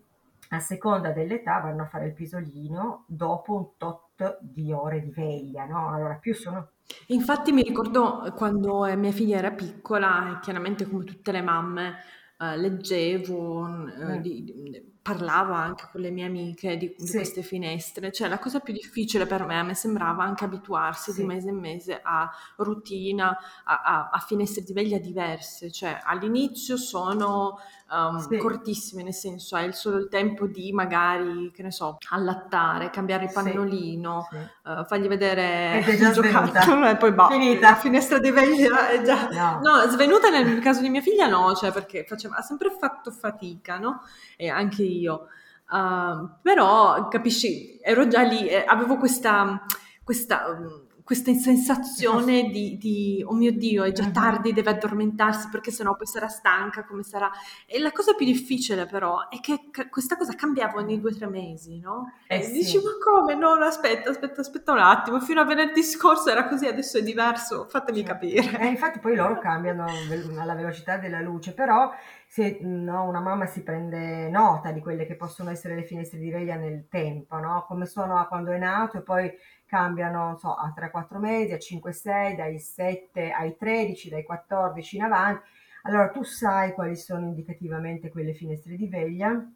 a 0.49 0.59
seconda 0.59 1.11
dell'età 1.11 1.61
vanno 1.61 1.83
a 1.83 1.87
fare 1.87 2.07
il 2.07 2.13
pisolino 2.13 3.05
dopo 3.07 3.55
un 3.55 3.77
tot 3.77 4.12
di 4.41 4.71
ore 4.71 5.01
di 5.01 5.11
veglia, 5.11 5.65
no? 5.65 5.93
Allora 5.93 6.15
più 6.15 6.33
sono 6.35 6.71
Infatti 7.07 7.51
mi 7.51 7.63
ricordo 7.63 8.31
quando 8.35 8.85
eh, 8.85 8.95
mia 8.95 9.11
figlia 9.11 9.37
era 9.37 9.51
piccola, 9.51 10.37
e 10.37 10.39
chiaramente 10.41 10.85
come 10.87 11.03
tutte 11.05 11.31
le 11.31 11.41
mamme, 11.41 11.97
eh, 12.39 12.57
leggevo, 12.57 13.67
eh, 13.87 14.19
Mh. 14.19 14.19
di- 14.19 14.43
di- 14.43 14.91
parlavo 15.01 15.51
anche 15.53 15.89
con 15.91 15.99
le 15.99 16.11
mie 16.11 16.25
amiche 16.25 16.77
di, 16.77 16.95
di 16.97 17.11
Sì, 17.11 17.13
queste 17.13 17.41
finestre. 17.41 18.11
Cioè, 18.11 18.29
la 18.29 18.39
cosa 18.39 18.59
più 18.61 18.71
difficile 18.73 19.25
per 19.25 19.45
me, 19.45 19.59
a 19.59 19.63
me 19.63 19.73
sembrava 19.75 20.23
anche 20.23 20.45
abituarsi 20.45 21.13
di 21.13 21.23
sì, 21.23 21.25
mese 21.25 21.49
in 21.49 21.57
mese 21.59 21.99
a 22.01 22.29
routine, 22.57 23.21
a, 23.21 23.37
a- 23.65 24.09
a 24.11 24.19
finestre 24.19 24.63
di 24.63 24.71
veglia 24.73 24.99
diverse. 24.99 25.71
Cioè, 25.71 25.99
all'inizio 26.03 26.77
sono 26.77 27.57
um, 27.93 28.17
sì, 28.17 28.37
cortissime, 28.37 29.03
nel 29.03 29.13
senso 29.13 29.55
hai 29.55 29.71
solo 29.73 29.97
il 29.97 30.07
tempo 30.09 30.47
di 30.47 30.71
magari, 30.71 31.51
che 31.53 31.61
ne 31.61 31.71
so, 31.71 31.97
allattare, 32.09 32.89
cambiare 32.89 33.25
il 33.25 33.29
sì, 33.29 33.35
pannolino 33.35 34.27
sì. 34.29 34.37
eh, 34.37 34.83
fargli 34.85 35.07
vedere 35.07 35.83
il 35.87 36.11
giocattolo 36.11 36.87
e 36.89 36.97
poi 36.97 37.11
bah, 37.11 37.29
la 37.29 37.29
Finita. 37.29 37.75
finestra 37.75 38.19
di 38.19 38.31
veglia 38.31 38.89
è 38.89 39.01
già... 39.01 39.29
No. 39.29 39.59
No, 39.61 39.89
svenuta 39.89 40.29
nel 40.29 40.59
caso 40.59 40.81
di 40.81 40.89
mia 40.89 41.01
figlia 41.01 41.27
no, 41.27 41.53
cioè 41.53 41.71
perché 41.71 42.03
faceva, 42.07 42.37
ha 42.37 42.41
sempre 42.41 42.71
fatto 42.71 43.11
fatica, 43.11 43.77
no? 43.77 44.01
E 44.35 44.49
anche 44.49 44.83
io. 44.83 45.27
Uh, 45.69 46.29
però, 46.41 47.07
capisci, 47.07 47.79
ero 47.81 48.07
già 48.07 48.21
lì, 48.21 48.47
eh, 48.47 48.63
avevo 48.67 48.97
questa, 48.97 49.63
questa, 50.03 50.47
um, 50.49 50.83
questa 51.03 51.33
sensazione 51.33 52.49
di, 52.49 52.77
di, 52.77 53.23
oh 53.27 53.33
mio 53.33 53.51
Dio, 53.51 53.83
è 53.83 53.91
già 53.91 54.05
Mhm. 54.05 54.13
tardi, 54.13 54.53
deve 54.53 54.71
addormentarsi 54.71 55.49
perché 55.49 55.71
sennò 55.71 55.95
poi 55.95 56.07
sarà 56.07 56.27
stanca, 56.27 56.83
come 56.85 57.03
sarà... 57.03 57.29
E 57.65 57.79
la 57.79 57.91
cosa 57.91 58.13
più 58.13 58.25
difficile 58.25 58.85
però 58.85 59.27
è 59.29 59.39
che 59.39 59.67
ca- 59.71 59.89
questa 59.89 60.15
cosa 60.17 60.33
cambiava 60.35 60.79
ogni 60.79 60.99
due 60.99 61.11
o 61.11 61.15
tre 61.15 61.27
mesi, 61.27 61.79
no? 61.79 62.11
Eh 62.27 62.41
E 62.41 62.41
sì. 62.41 62.51
dici, 62.51 62.77
ma 62.77 62.91
come? 63.03 63.35
No, 63.35 63.55
no, 63.55 63.65
aspetta, 63.65 64.09
aspetta, 64.09 64.41
aspetta 64.41 64.71
un 64.71 64.79
attimo, 64.79 65.19
fino 65.19 65.41
a 65.41 65.45
venerdì 65.45 65.83
scorso 65.83 66.29
era 66.29 66.47
così, 66.47 66.65
adesso 66.67 66.97
è 66.97 67.03
diverso, 67.03 67.67
fatemi 67.67 68.03
Sì. 68.03 68.03
capire. 68.03 68.59
Eh, 68.59 68.67
infatti 68.67 68.99
poi 68.99 69.15
loro 69.15 69.37
cambiano 69.39 70.05
alla 70.37 70.55
velocità 70.55 70.97
della 70.97 71.19
luce, 71.21 71.53
però 71.53 71.91
se 72.27 72.59
no, 72.61 73.03
una 73.07 73.19
mamma 73.19 73.45
si 73.45 73.61
prende 73.63 74.29
nota 74.29 74.71
di 74.71 74.79
quelle 74.81 75.05
che 75.05 75.15
possono 75.15 75.49
essere 75.51 75.75
le 75.75 75.83
finestre 75.83 76.19
di 76.19 76.29
veglia 76.31 76.55
nel 76.55 76.87
tempo, 76.89 77.37
no? 77.37 77.65
Come 77.67 77.85
sono 77.85 78.25
quando 78.27 78.51
è 78.51 78.57
nato 78.57 78.97
e 78.97 79.01
poi 79.03 79.31
cambiano, 79.73 80.25
non 80.25 80.37
so, 80.37 80.53
a 80.53 80.71
3-4 80.71 81.17
mesi, 81.17 81.51
a 81.51 81.57
5-6, 81.57 82.35
dai 82.35 82.59
7 82.59 83.31
ai 83.31 83.55
13, 83.57 84.09
dai 84.09 84.23
14 84.23 84.97
in 84.97 85.01
avanti. 85.01 85.41
Allora 85.83 86.09
tu 86.09 86.21
sai 86.21 86.73
quali 86.73 86.95
sono 86.95 87.25
indicativamente 87.25 88.09
quelle 88.09 88.33
finestre 88.33 88.75
di 88.75 88.87
veglia 88.87 89.51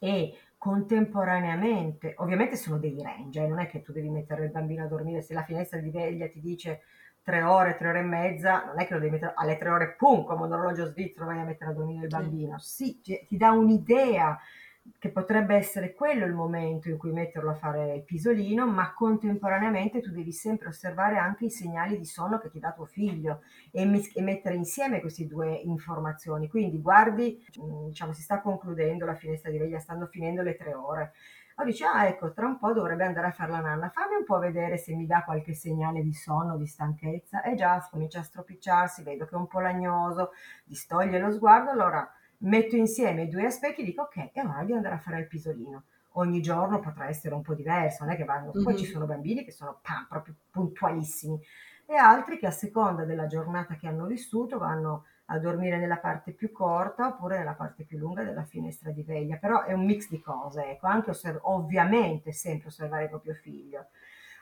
e 0.00 0.36
contemporaneamente, 0.58 2.14
ovviamente 2.18 2.56
sono 2.56 2.78
dei 2.78 3.00
range, 3.00 3.40
eh, 3.40 3.46
non 3.46 3.60
è 3.60 3.68
che 3.68 3.82
tu 3.82 3.92
devi 3.92 4.10
mettere 4.10 4.46
il 4.46 4.50
bambino 4.50 4.84
a 4.84 4.88
dormire, 4.88 5.22
se 5.22 5.32
la 5.32 5.44
finestra 5.44 5.78
di 5.78 5.90
veglia 5.90 6.28
ti 6.28 6.40
dice 6.40 6.82
tre 7.22 7.42
ore, 7.42 7.76
tre 7.76 7.88
ore 7.88 8.00
e 8.00 8.02
mezza, 8.02 8.64
non 8.64 8.80
è 8.80 8.86
che 8.86 8.94
lo 8.94 8.98
devi 8.98 9.12
mettere 9.12 9.32
alle 9.36 9.58
tre 9.58 9.70
ore, 9.70 9.94
pum, 9.94 10.24
come 10.24 10.44
un 10.44 10.52
orologio 10.52 10.86
svizzero 10.86 11.26
vai 11.26 11.38
a 11.38 11.44
mettere 11.44 11.70
a 11.70 11.74
dormire 11.74 12.02
il 12.02 12.08
bambino. 12.08 12.58
Sì, 12.58 13.00
ti 13.00 13.36
dà 13.36 13.52
un'idea 13.52 14.36
che 14.98 15.10
potrebbe 15.10 15.54
essere 15.54 15.94
quello 15.94 16.24
il 16.24 16.32
momento 16.32 16.88
in 16.88 16.96
cui 16.96 17.12
metterlo 17.12 17.50
a 17.50 17.54
fare 17.54 17.94
il 17.94 18.02
pisolino, 18.04 18.66
ma 18.66 18.92
contemporaneamente 18.94 20.00
tu 20.00 20.10
devi 20.10 20.32
sempre 20.32 20.68
osservare 20.68 21.18
anche 21.18 21.46
i 21.46 21.50
segnali 21.50 21.96
di 21.98 22.04
sonno 22.04 22.38
che 22.38 22.50
ti 22.50 22.58
dà 22.58 22.72
tuo 22.72 22.86
figlio 22.86 23.42
e, 23.70 23.84
mis- 23.84 24.14
e 24.16 24.22
mettere 24.22 24.54
insieme 24.56 25.00
queste 25.00 25.26
due 25.26 25.54
informazioni. 25.54 26.48
Quindi 26.48 26.80
guardi, 26.80 27.44
mh, 27.60 27.88
diciamo, 27.88 28.12
si 28.12 28.22
sta 28.22 28.40
concludendo 28.40 29.04
la 29.04 29.14
finestra 29.14 29.50
di 29.50 29.58
veglia, 29.58 29.78
stanno 29.78 30.06
finendo 30.06 30.42
le 30.42 30.56
tre 30.56 30.74
ore. 30.74 31.12
Allora 31.54 31.70
dice, 31.72 31.84
ah 31.84 32.06
ecco, 32.06 32.32
tra 32.32 32.46
un 32.46 32.58
po' 32.58 32.72
dovrebbe 32.72 33.04
andare 33.04 33.26
a 33.26 33.32
fare 33.32 33.52
la 33.52 33.60
nanna, 33.60 33.90
fammi 33.90 34.14
un 34.16 34.24
po' 34.24 34.38
vedere 34.38 34.78
se 34.78 34.94
mi 34.94 35.06
dà 35.06 35.22
qualche 35.22 35.52
segnale 35.54 36.02
di 36.02 36.12
sonno, 36.12 36.56
di 36.56 36.66
stanchezza. 36.66 37.42
E 37.42 37.54
già 37.54 37.86
comincia 37.90 38.20
a 38.20 38.22
stropicciarsi, 38.22 39.02
vedo 39.02 39.26
che 39.26 39.34
è 39.34 39.38
un 39.38 39.46
po' 39.46 39.60
lagnoso, 39.60 40.30
distoglie 40.64 41.18
lo 41.18 41.30
sguardo, 41.30 41.70
allora 41.70 42.08
metto 42.42 42.76
insieme 42.76 43.22
i 43.24 43.28
due 43.28 43.46
aspetti 43.46 43.82
e 43.82 43.84
dico 43.84 44.02
ok, 44.02 44.32
è 44.32 44.40
ora 44.44 44.64
di 44.64 44.72
andare 44.72 44.94
a 44.94 44.98
fare 44.98 45.18
il 45.20 45.26
pisolino. 45.26 45.84
Ogni 46.16 46.42
giorno 46.42 46.78
potrà 46.80 47.08
essere 47.08 47.34
un 47.34 47.42
po' 47.42 47.54
diverso, 47.54 48.04
non 48.04 48.12
è 48.12 48.16
che 48.16 48.24
vanno, 48.24 48.56
poi 48.60 48.76
ci 48.76 48.84
Mhm. 48.84 48.90
sono 48.90 49.06
bambini 49.06 49.44
che 49.44 49.50
sono 49.52 49.78
pam, 49.82 50.06
proprio 50.08 50.34
puntualissimi. 50.50 51.40
E 51.86 51.94
altri 51.94 52.38
che 52.38 52.46
a 52.46 52.50
seconda 52.50 53.04
della 53.04 53.26
giornata 53.26 53.74
che 53.76 53.86
hanno 53.86 54.06
vissuto 54.06 54.58
vanno 54.58 55.04
a 55.26 55.38
dormire 55.38 55.78
nella 55.78 55.98
parte 55.98 56.32
più 56.32 56.50
corta 56.52 57.06
oppure 57.06 57.38
nella 57.38 57.54
parte 57.54 57.84
più 57.84 57.98
lunga 57.98 58.24
della 58.24 58.44
finestra 58.44 58.90
di 58.90 59.02
veglia, 59.02 59.36
però 59.36 59.62
è 59.64 59.72
un 59.72 59.84
mix 59.84 60.08
di 60.08 60.20
cose, 60.20 60.66
ecco, 60.70 60.86
anche 60.86 61.10
osserv- 61.10 61.40
ovviamente 61.44 62.32
sempre 62.32 62.68
osservare 62.68 63.04
il 63.04 63.08
proprio 63.08 63.34
figlio, 63.34 63.86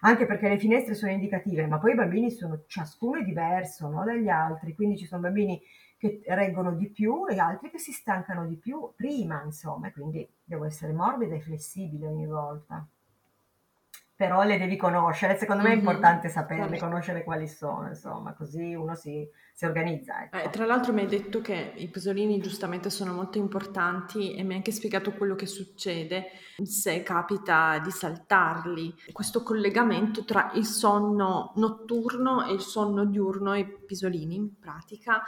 anche 0.01 0.27
perché 0.27 0.49
le 0.49 0.59
finestre 0.59 0.95
sono 0.95 1.13
indicative, 1.13 1.67
ma 1.67 1.79
poi 1.79 1.93
i 1.93 1.95
bambini 1.97 2.31
sono, 2.31 2.63
ciascuno 2.67 3.21
è 3.21 3.25
diverso, 3.25 3.89
no, 3.89 4.05
dagli 4.05 4.29
altri, 4.29 4.75
quindi 4.75 4.97
ci 4.97 5.07
sono 5.07 5.21
bambini 5.23 5.61
che 6.01 6.23
reggono 6.29 6.73
di 6.73 6.89
più 6.89 7.27
e 7.29 7.39
altri 7.39 7.69
che 7.71 7.79
si 7.79 7.93
stancano 7.93 8.47
di 8.47 8.57
più 8.57 8.91
prima, 8.97 9.43
insomma, 9.45 9.93
quindi 9.93 10.27
devo 10.43 10.65
essere 10.65 10.93
morbida 10.95 11.35
e 11.35 11.41
flessibile 11.43 12.07
ogni 12.07 12.27
volta. 12.27 12.89
Però 14.15 14.45
le 14.45 14.57
devi 14.57 14.77
conoscere, 14.77 15.37
secondo 15.37 15.65
me 15.65 15.73
è 15.73 15.75
Mhm, 15.75 15.77
importante 15.77 16.29
saperle, 16.29 16.79
certo. 16.79 16.79
conoscere 16.79 17.25
quali 17.25 17.49
sono, 17.49 17.89
insomma, 17.89 18.35
così 18.35 18.73
uno 18.75 18.95
si, 18.95 19.29
si 19.53 19.65
organizza, 19.65 20.23
Eh, 20.33 20.49
ecco. 20.49 20.51
tra 20.51 20.65
l'altro 20.65 20.93
mi 20.93 21.01
hai 21.01 21.09
detto 21.09 21.41
che 21.41 21.73
i 21.77 21.89
pisolini 21.89 22.41
giustamente 22.41 22.89
sono 22.89 23.13
molto 23.13 23.39
importanti 23.39 24.33
e 24.35 24.45
mi 24.45 24.51
hai 24.51 24.57
anche 24.59 24.71
spiegato 24.71 25.13
quello 25.13 25.35
che 25.35 25.47
succede 25.47 26.27
se 26.63 27.03
capita 27.03 27.81
di 27.81 27.91
saltarli. 27.91 28.95
Questo 29.11 29.43
collegamento 29.43 30.25
tra 30.25 30.53
il 30.55 30.65
sonno 30.67 31.53
notturno 31.57 32.47
e 32.47 32.53
il 32.53 32.61
sonno 32.61 33.07
diurno 33.07 33.55
e 33.55 33.59
i 33.61 33.67
pisolini 33.85 34.37
in 34.37 34.57
pratica 34.61 35.21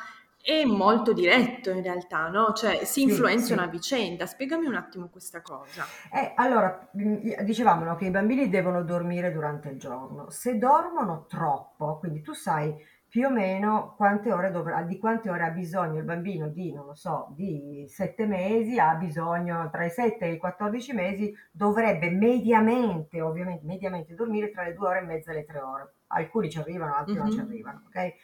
è 0.42 0.64
molto 0.64 1.12
diretto 1.12 1.70
in 1.70 1.82
realtà, 1.82 2.28
no? 2.28 2.52
Cioè 2.52 2.84
si 2.84 3.02
Sì, 3.02 3.02
influenzano 3.02 3.62
a 3.62 3.64
sì. 3.64 3.70
vicenda. 3.70 4.26
Spiegami 4.26 4.66
un 4.66 4.74
attimo 4.74 5.08
questa 5.08 5.40
cosa. 5.42 5.96
Eh, 6.12 6.32
allora, 6.34 6.88
dicevamo, 6.92 7.84
no, 7.84 7.94
che 7.96 8.06
i 8.06 8.10
bambini 8.10 8.48
devono 8.48 8.82
dormire 8.82 9.32
durante 9.32 9.68
il 9.70 9.78
giorno. 9.78 10.30
Se 10.30 10.58
dormono 10.58 11.26
troppo, 11.28 11.98
quindi 11.98 12.20
tu 12.22 12.32
sai 12.34 12.74
più 13.08 13.26
o 13.26 13.30
meno 13.30 13.94
quante 13.96 14.32
ore 14.32 14.50
dovrà, 14.50 14.82
di 14.82 14.98
quante 14.98 15.28
ore 15.30 15.44
ha 15.44 15.50
bisogno 15.50 15.98
il 15.98 16.04
bambino 16.04 16.48
di, 16.48 16.72
non 16.72 16.86
lo 16.86 16.94
so, 16.94 17.28
di 17.36 17.84
7 17.86 18.24
mesi, 18.26 18.78
ha 18.78 18.94
bisogno 18.94 19.68
tra 19.70 19.84
i 19.84 19.90
7 19.90 20.24
e 20.24 20.32
i 20.32 20.38
14 20.38 20.92
mesi, 20.94 21.34
dovrebbe 21.50 22.08
mediamente, 22.10 23.20
ovviamente, 23.20 23.64
mediamente 23.66 24.14
dormire 24.14 24.50
tra 24.50 24.62
le 24.64 24.72
2 24.74 24.86
ore 24.88 24.98
e 25.00 25.02
mezza 25.02 25.30
e 25.30 25.34
le 25.34 25.44
3 25.44 25.58
ore. 25.60 25.94
Alcuni 26.08 26.48
ci 26.50 26.58
arrivano, 26.58 26.94
altri 26.94 27.16
non 27.18 27.30
ci 27.30 27.38
Mhm. 27.38 27.44
arrivano, 27.44 27.82
ok? 27.86 28.14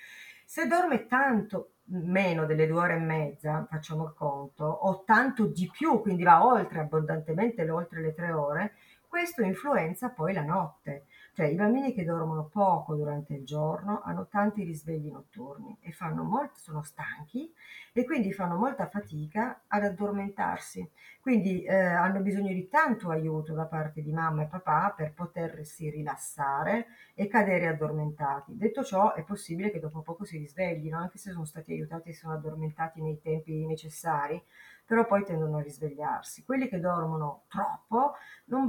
Se 0.46 0.66
dorme 0.66 1.06
tanto 1.06 1.72
meno 1.90 2.46
delle 2.46 2.66
due 2.66 2.80
ore 2.80 2.94
e 2.94 2.98
mezza, 2.98 3.66
facciamo 3.68 4.04
il 4.04 4.14
conto, 4.14 4.64
o 4.64 5.04
tanto 5.04 5.46
di 5.46 5.68
più, 5.70 6.00
quindi 6.00 6.22
va 6.22 6.44
oltre, 6.44 6.80
abbondantemente 6.80 7.68
oltre 7.70 8.00
le 8.00 8.14
tre 8.14 8.32
ore, 8.32 8.74
questo 9.06 9.42
influenza 9.42 10.10
poi 10.10 10.32
la 10.32 10.42
notte. 10.42 11.06
Cioè 11.38 11.46
i 11.46 11.54
bambini 11.54 11.94
che 11.94 12.02
dormono 12.02 12.48
poco 12.48 12.96
durante 12.96 13.32
il 13.32 13.44
giorno 13.44 14.02
hanno 14.02 14.26
tanti 14.26 14.64
risvegli 14.64 15.08
notturni 15.08 15.78
e 15.80 15.92
fanno 15.92 16.24
molto, 16.24 16.58
sono 16.58 16.82
stanchi 16.82 17.54
e 17.92 18.04
quindi 18.04 18.32
fanno 18.32 18.56
molta 18.56 18.88
fatica 18.88 19.62
ad 19.68 19.84
addormentarsi. 19.84 20.90
Quindi 21.20 21.62
eh, 21.62 21.76
hanno 21.76 22.22
bisogno 22.22 22.52
di 22.52 22.66
tanto 22.66 23.10
aiuto 23.10 23.52
da 23.52 23.66
parte 23.66 24.02
di 24.02 24.10
mamma 24.10 24.42
e 24.42 24.46
papà 24.46 24.92
per 24.96 25.12
potersi 25.12 25.88
rilassare 25.90 26.86
e 27.14 27.28
cadere 27.28 27.68
addormentati. 27.68 28.56
Detto 28.56 28.82
ciò, 28.82 29.14
è 29.14 29.22
possibile 29.22 29.70
che 29.70 29.78
dopo 29.78 30.00
poco 30.00 30.24
si 30.24 30.38
risveglino, 30.38 30.98
anche 30.98 31.18
se 31.18 31.30
sono 31.30 31.44
stati 31.44 31.70
aiutati 31.70 32.08
e 32.08 32.14
sono 32.14 32.34
addormentati 32.34 33.00
nei 33.00 33.20
tempi 33.20 33.64
necessari, 33.64 34.42
però 34.84 35.06
poi 35.06 35.22
tendono 35.22 35.58
a 35.58 35.62
risvegliarsi. 35.62 36.42
Quelli 36.42 36.66
che 36.66 36.80
dormono 36.80 37.44
troppo 37.46 38.07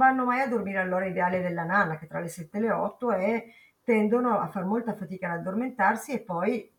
vanno 0.00 0.24
mai 0.24 0.40
a 0.40 0.48
dormire 0.48 0.78
all'ora 0.78 1.04
ideale 1.04 1.42
della 1.42 1.64
nanna, 1.64 1.98
che 1.98 2.06
è 2.06 2.08
tra 2.08 2.20
le 2.20 2.28
7 2.28 2.56
e 2.56 2.60
le 2.60 2.70
8, 2.70 3.12
e 3.12 3.52
tendono 3.84 4.38
a 4.38 4.48
far 4.48 4.64
molta 4.64 4.94
fatica 4.94 5.30
ad 5.32 5.40
addormentarsi 5.40 6.12
e 6.12 6.20
poi 6.20 6.72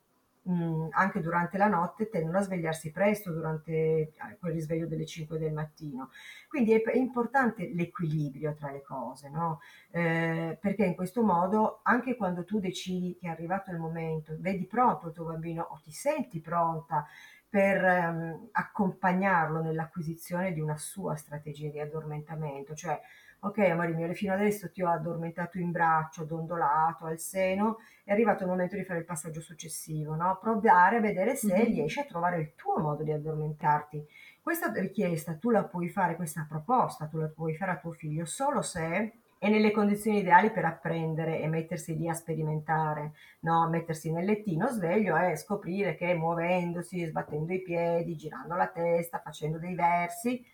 mh, 0.43 0.87
anche 0.89 1.19
durante 1.21 1.59
la 1.59 1.67
notte 1.67 2.09
tendono 2.09 2.39
a 2.39 2.41
svegliarsi 2.41 2.89
presto 2.89 3.31
durante 3.31 3.71
eh, 3.73 4.11
quel 4.39 4.53
risveglio 4.53 4.87
delle 4.87 5.05
5 5.05 5.37
del 5.37 5.53
mattino. 5.53 6.09
Quindi 6.47 6.71
è, 6.73 6.81
è 6.81 6.97
importante 6.97 7.69
l'equilibrio 7.71 8.55
tra 8.55 8.71
le 8.71 8.81
cose, 8.81 9.29
no? 9.29 9.59
Eh, 9.91 10.57
perché 10.59 10.85
in 10.85 10.95
questo 10.95 11.21
modo 11.21 11.81
anche 11.83 12.15
quando 12.15 12.43
tu 12.43 12.59
decidi 12.59 13.15
che 13.19 13.27
è 13.27 13.29
arrivato 13.29 13.69
il 13.69 13.77
momento, 13.77 14.35
vedi 14.39 14.65
pronto 14.65 15.07
il 15.09 15.13
tuo 15.13 15.25
bambino 15.25 15.67
o 15.69 15.79
ti 15.83 15.91
senti 15.91 16.41
pronta 16.41 17.05
per 17.51 17.83
ehm, 17.83 18.47
accompagnarlo 18.53 19.61
nell'acquisizione 19.61 20.53
di 20.53 20.61
una 20.61 20.77
sua 20.77 21.17
strategia 21.17 21.69
di 21.69 21.81
addormentamento, 21.81 22.73
cioè 22.73 22.97
ok 23.39 23.57
amore 23.57 23.93
mio, 23.93 24.13
fino 24.13 24.31
adesso 24.31 24.71
ti 24.71 24.81
ho 24.81 24.89
addormentato 24.89 25.59
in 25.59 25.69
braccio, 25.69 26.23
dondolato, 26.23 27.05
al 27.05 27.19
seno, 27.19 27.79
è 28.05 28.13
arrivato 28.13 28.43
il 28.43 28.49
momento 28.49 28.77
di 28.77 28.85
fare 28.85 28.99
il 28.99 29.05
passaggio 29.05 29.41
successivo, 29.41 30.15
no? 30.15 30.37
Provare 30.39 30.95
a 30.95 31.01
vedere 31.01 31.35
se 31.35 31.53
mm-hmm. 31.53 31.65
riesci 31.65 31.99
a 31.99 32.05
trovare 32.05 32.39
il 32.39 32.55
tuo 32.55 32.79
modo 32.79 33.03
di 33.03 33.11
addormentarti. 33.11 34.01
Questa 34.41 34.71
richiesta 34.71 35.35
tu 35.35 35.49
la 35.49 35.65
puoi 35.65 35.89
fare, 35.89 36.15
questa 36.15 36.45
proposta 36.47 37.07
tu 37.07 37.17
la 37.17 37.27
puoi 37.27 37.53
fare 37.57 37.71
a 37.71 37.77
tuo 37.77 37.91
figlio 37.91 38.23
solo 38.23 38.61
se 38.61 39.11
è 39.41 39.49
nelle 39.49 39.71
condizioni 39.71 40.19
ideali 40.19 40.51
per 40.51 40.65
apprendere 40.65 41.41
e 41.41 41.47
mettersi 41.47 41.97
lì 41.97 42.07
a 42.07 42.13
sperimentare, 42.13 43.13
no? 43.39 43.67
mettersi 43.69 44.11
nel 44.11 44.23
lettino 44.23 44.67
sveglio 44.67 45.17
e 45.17 45.35
scoprire 45.35 45.95
che 45.95 46.13
muovendosi, 46.13 47.03
sbattendo 47.05 47.51
i 47.51 47.63
piedi, 47.63 48.15
girando 48.15 48.55
la 48.55 48.67
testa, 48.67 49.19
facendo 49.19 49.57
dei 49.57 49.73
versi, 49.73 50.45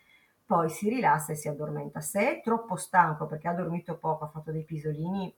poi 0.46 0.70
si 0.70 0.88
rilassa 0.88 1.34
e 1.34 1.36
si 1.36 1.50
addormenta. 1.50 2.00
Se 2.00 2.38
è 2.38 2.42
troppo 2.42 2.78
stanco 2.78 3.26
perché 3.26 3.50
ha 3.50 3.54
dormito 3.54 3.98
poco, 3.98 4.24
ha 4.24 4.30
fatto 4.30 4.54
dei 4.54 4.64
pisolini 4.64 5.36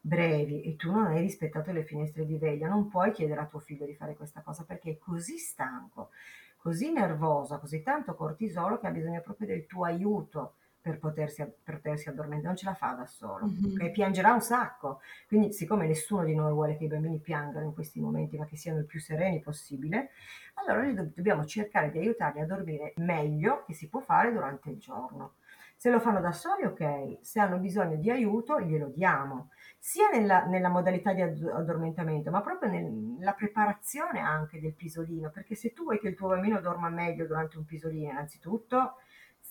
brevi 0.00 0.62
e 0.62 0.74
tu 0.74 0.90
non 0.90 1.06
hai 1.06 1.20
rispettato 1.20 1.70
le 1.70 1.84
finestre 1.84 2.26
di 2.26 2.36
veglia, 2.36 2.66
non 2.66 2.88
puoi 2.88 3.12
chiedere 3.12 3.42
a 3.42 3.46
tuo 3.46 3.60
figlio 3.60 3.86
di 3.86 3.94
fare 3.94 4.16
questa 4.16 4.40
cosa 4.40 4.64
perché 4.64 4.90
è 4.90 4.98
così 4.98 5.38
stanco, 5.38 6.08
così 6.56 6.90
nervoso, 6.90 7.60
così 7.60 7.80
tanto 7.80 8.16
cortisolo 8.16 8.76
che 8.80 8.88
ha 8.88 8.90
bisogno 8.90 9.20
proprio 9.20 9.46
del 9.46 9.66
tuo 9.66 9.84
aiuto 9.84 10.54
per 10.80 10.98
potersi, 10.98 11.44
per 11.62 11.76
potersi 11.76 12.08
addormentare, 12.08 12.46
non 12.46 12.56
ce 12.56 12.64
la 12.66 12.74
fa 12.74 12.92
da 12.92 13.06
solo, 13.06 13.46
mm-hmm. 13.46 13.72
okay? 13.72 13.90
piangerà 13.90 14.32
un 14.32 14.40
sacco. 14.40 15.00
Quindi, 15.26 15.52
siccome 15.52 15.86
nessuno 15.86 16.24
di 16.24 16.34
noi 16.34 16.52
vuole 16.52 16.76
che 16.76 16.84
i 16.84 16.88
bambini 16.88 17.18
piangano 17.18 17.66
in 17.66 17.74
questi 17.74 18.00
momenti, 18.00 18.36
ma 18.36 18.46
che 18.46 18.56
siano 18.56 18.78
il 18.78 18.86
più 18.86 19.00
sereni 19.00 19.40
possibile, 19.40 20.10
allora 20.54 20.82
noi 20.82 20.94
do- 20.94 21.10
dobbiamo 21.14 21.44
cercare 21.44 21.90
di 21.90 21.98
aiutarli 21.98 22.40
a 22.40 22.46
dormire 22.46 22.94
meglio 22.96 23.64
che 23.66 23.74
si 23.74 23.88
può 23.88 24.00
fare 24.00 24.32
durante 24.32 24.70
il 24.70 24.78
giorno. 24.78 25.34
Se 25.76 25.90
lo 25.90 26.00
fanno 26.00 26.20
da 26.20 26.32
soli, 26.32 26.64
ok, 26.64 27.18
se 27.20 27.38
hanno 27.38 27.58
bisogno 27.58 27.94
di 27.96 28.10
aiuto, 28.10 28.60
glielo 28.60 28.88
diamo, 28.88 29.50
sia 29.78 30.08
nella, 30.10 30.44
nella 30.44 30.68
modalità 30.68 31.12
di 31.12 31.22
addormentamento, 31.22 32.32
ma 32.32 32.40
proprio 32.40 32.68
nella 32.68 33.32
preparazione 33.32 34.18
anche 34.18 34.58
del 34.60 34.74
pisolino, 34.74 35.30
perché 35.30 35.54
se 35.54 35.72
tu 35.72 35.84
vuoi 35.84 36.00
che 36.00 36.08
il 36.08 36.16
tuo 36.16 36.28
bambino 36.28 36.60
dorma 36.60 36.88
meglio 36.88 37.26
durante 37.26 37.58
un 37.58 37.64
pisolino, 37.64 38.10
innanzitutto 38.10 38.94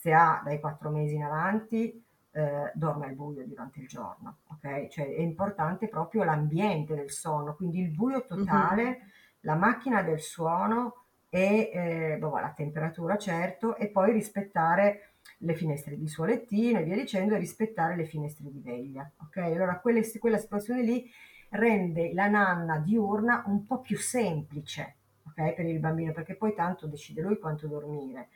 se 0.08 0.14
ha 0.14 0.42
dai 0.42 0.62
quattro 0.62 0.90
mesi 0.90 1.16
in 1.16 1.24
avanti, 1.24 2.02
eh, 2.32 2.72
dorme 2.74 3.08
al 3.08 3.14
buio 3.14 3.46
durante 3.46 3.82
il 3.82 3.88
giorno, 3.90 4.38
ok? 4.48 4.88
Cioè 4.88 5.06
è 5.06 5.20
importante 5.20 5.90
proprio 5.90 6.24
l'ambiente 6.24 6.96
del 6.96 7.12
sonno, 7.12 7.56
quindi 7.56 7.82
il 7.82 7.90
buio 7.90 8.26
totale, 8.26 8.84
mm-hmm. 8.84 9.08
la 9.42 9.56
macchina 9.56 10.02
del 10.04 10.22
suono 10.22 11.04
e 11.28 11.72
eh, 11.74 12.18
boh, 12.18 12.40
la 12.40 12.54
temperatura 12.56 13.18
certo, 13.18 13.76
e 13.76 13.90
poi 13.90 14.14
rispettare 14.14 15.10
le 15.40 15.56
finestre 15.56 15.98
di 15.98 16.08
suo 16.08 16.24
lettino 16.24 16.80
e 16.80 16.84
via 16.84 16.96
dicendo, 16.96 17.36
e 17.36 17.40
rispettare 17.40 17.98
le 17.98 18.06
finestre 18.06 18.50
di 18.50 18.62
veglia, 18.62 19.12
ok? 19.24 19.38
Allora 19.40 19.78
quelle, 19.80 20.10
quella 20.20 20.38
situazione 20.38 20.84
lì 20.84 21.06
rende 21.50 22.14
la 22.14 22.30
nanna 22.30 22.80
diurna 22.80 23.44
un 23.48 23.66
po' 23.66 23.82
più 23.82 23.98
semplice, 23.98 24.96
ok? 25.28 25.54
Per 25.54 25.66
il 25.66 25.80
bambino, 25.80 26.14
perché 26.14 26.36
poi 26.36 26.54
tanto 26.54 26.88
decide 26.88 27.20
lui 27.22 27.38
quanto 27.38 27.68
dormire 27.68 28.30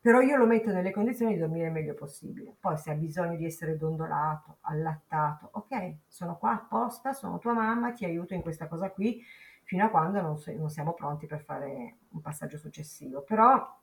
però 0.00 0.20
io 0.20 0.36
lo 0.36 0.46
metto 0.46 0.72
nelle 0.72 0.92
condizioni 0.92 1.34
di 1.34 1.40
dormire 1.40 1.66
il 1.66 1.72
meglio 1.72 1.94
possibile. 1.94 2.54
Poi 2.60 2.76
se 2.76 2.90
ha 2.90 2.94
bisogno 2.94 3.36
di 3.36 3.44
essere 3.44 3.76
dondolato, 3.76 4.58
allattato, 4.62 5.48
ok, 5.52 5.96
sono 6.06 6.36
qua 6.38 6.52
apposta, 6.52 7.12
sono 7.12 7.38
tua 7.38 7.52
mamma, 7.52 7.92
ti 7.92 8.04
aiuto 8.04 8.34
in 8.34 8.42
questa 8.42 8.68
cosa 8.68 8.90
qui, 8.90 9.20
fino 9.64 9.84
a 9.84 9.88
quando 9.88 10.20
non, 10.20 10.38
so, 10.38 10.52
non 10.52 10.70
siamo 10.70 10.94
pronti 10.94 11.26
per 11.26 11.42
fare 11.42 11.96
un 12.10 12.20
passaggio 12.20 12.56
successivo. 12.56 13.22
Però 13.22 13.74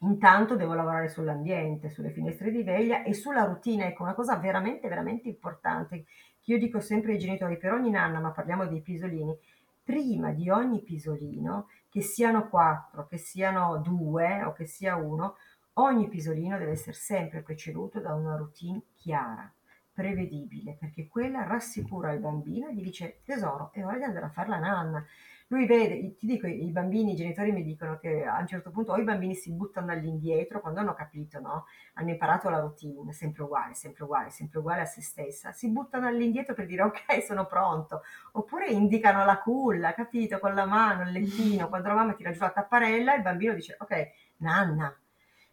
intanto 0.00 0.56
devo 0.56 0.74
lavorare 0.74 1.08
sull'ambiente, 1.08 1.90
sulle 1.90 2.10
finestre 2.10 2.50
di 2.50 2.62
veglia 2.62 3.04
e 3.04 3.14
sulla 3.14 3.44
routine. 3.44 3.86
Ecco, 3.88 4.02
una 4.02 4.14
cosa 4.14 4.36
veramente, 4.36 4.88
veramente 4.88 5.28
importante 5.28 6.04
che 6.40 6.52
io 6.52 6.58
dico 6.58 6.80
sempre 6.80 7.12
ai 7.12 7.18
genitori 7.18 7.56
per 7.56 7.72
ogni 7.72 7.90
nanna, 7.90 8.20
ma 8.20 8.30
parliamo 8.32 8.66
dei 8.66 8.80
pisolini, 8.80 9.36
prima 9.82 10.32
di 10.32 10.50
ogni 10.50 10.82
pisolino, 10.82 11.68
che 11.88 12.02
siano 12.02 12.48
quattro, 12.48 13.06
che 13.06 13.16
siano 13.16 13.78
due 13.78 14.42
o 14.42 14.52
che 14.52 14.66
sia 14.66 14.96
uno, 14.96 15.36
Ogni 15.80 16.08
pisolino 16.08 16.58
deve 16.58 16.72
essere 16.72 16.92
sempre 16.92 17.40
preceduto 17.40 18.00
da 18.00 18.12
una 18.12 18.34
routine 18.34 18.82
chiara, 18.96 19.48
prevedibile, 19.92 20.76
perché 20.76 21.06
quella 21.06 21.44
rassicura 21.44 22.10
il 22.10 22.18
bambino 22.18 22.66
e 22.66 22.74
gli 22.74 22.82
dice 22.82 23.20
tesoro, 23.24 23.70
è 23.72 23.84
ora 23.84 23.96
di 23.96 24.02
andare 24.02 24.26
a 24.26 24.30
fare 24.30 24.48
la 24.48 24.58
nanna. 24.58 25.06
Lui 25.46 25.66
vede, 25.66 26.16
ti 26.16 26.26
dico, 26.26 26.48
i 26.48 26.68
bambini, 26.72 27.12
i 27.12 27.14
genitori 27.14 27.52
mi 27.52 27.62
dicono 27.62 27.96
che 28.00 28.24
a 28.24 28.40
un 28.40 28.48
certo 28.48 28.72
punto 28.72 28.90
o 28.90 28.96
i 28.96 29.04
bambini 29.04 29.36
si 29.36 29.52
buttano 29.52 29.92
all'indietro 29.92 30.60
quando 30.60 30.80
hanno 30.80 30.94
capito, 30.94 31.38
no? 31.38 31.66
Hanno 31.94 32.10
imparato 32.10 32.50
la 32.50 32.58
routine, 32.58 33.12
sempre 33.12 33.44
uguale, 33.44 33.74
sempre 33.74 34.02
uguale, 34.02 34.30
sempre 34.30 34.58
uguale 34.58 34.80
a 34.80 34.84
se 34.84 35.00
stessa, 35.00 35.52
si 35.52 35.70
buttano 35.70 36.08
all'indietro 36.08 36.54
per 36.54 36.66
dire 36.66 36.82
ok, 36.82 37.22
sono 37.22 37.46
pronto, 37.46 38.02
oppure 38.32 38.66
indicano 38.66 39.24
la 39.24 39.38
culla, 39.38 39.94
capito, 39.94 40.40
con 40.40 40.54
la 40.54 40.66
mano, 40.66 41.02
il 41.02 41.12
lettino, 41.12 41.68
quando 41.68 41.86
la 41.86 41.94
mamma 41.94 42.14
tira 42.14 42.32
giù 42.32 42.40
la 42.40 42.50
tapparella, 42.50 43.14
il 43.14 43.22
bambino 43.22 43.54
dice 43.54 43.76
ok, 43.78 44.10
nanna, 44.38 44.92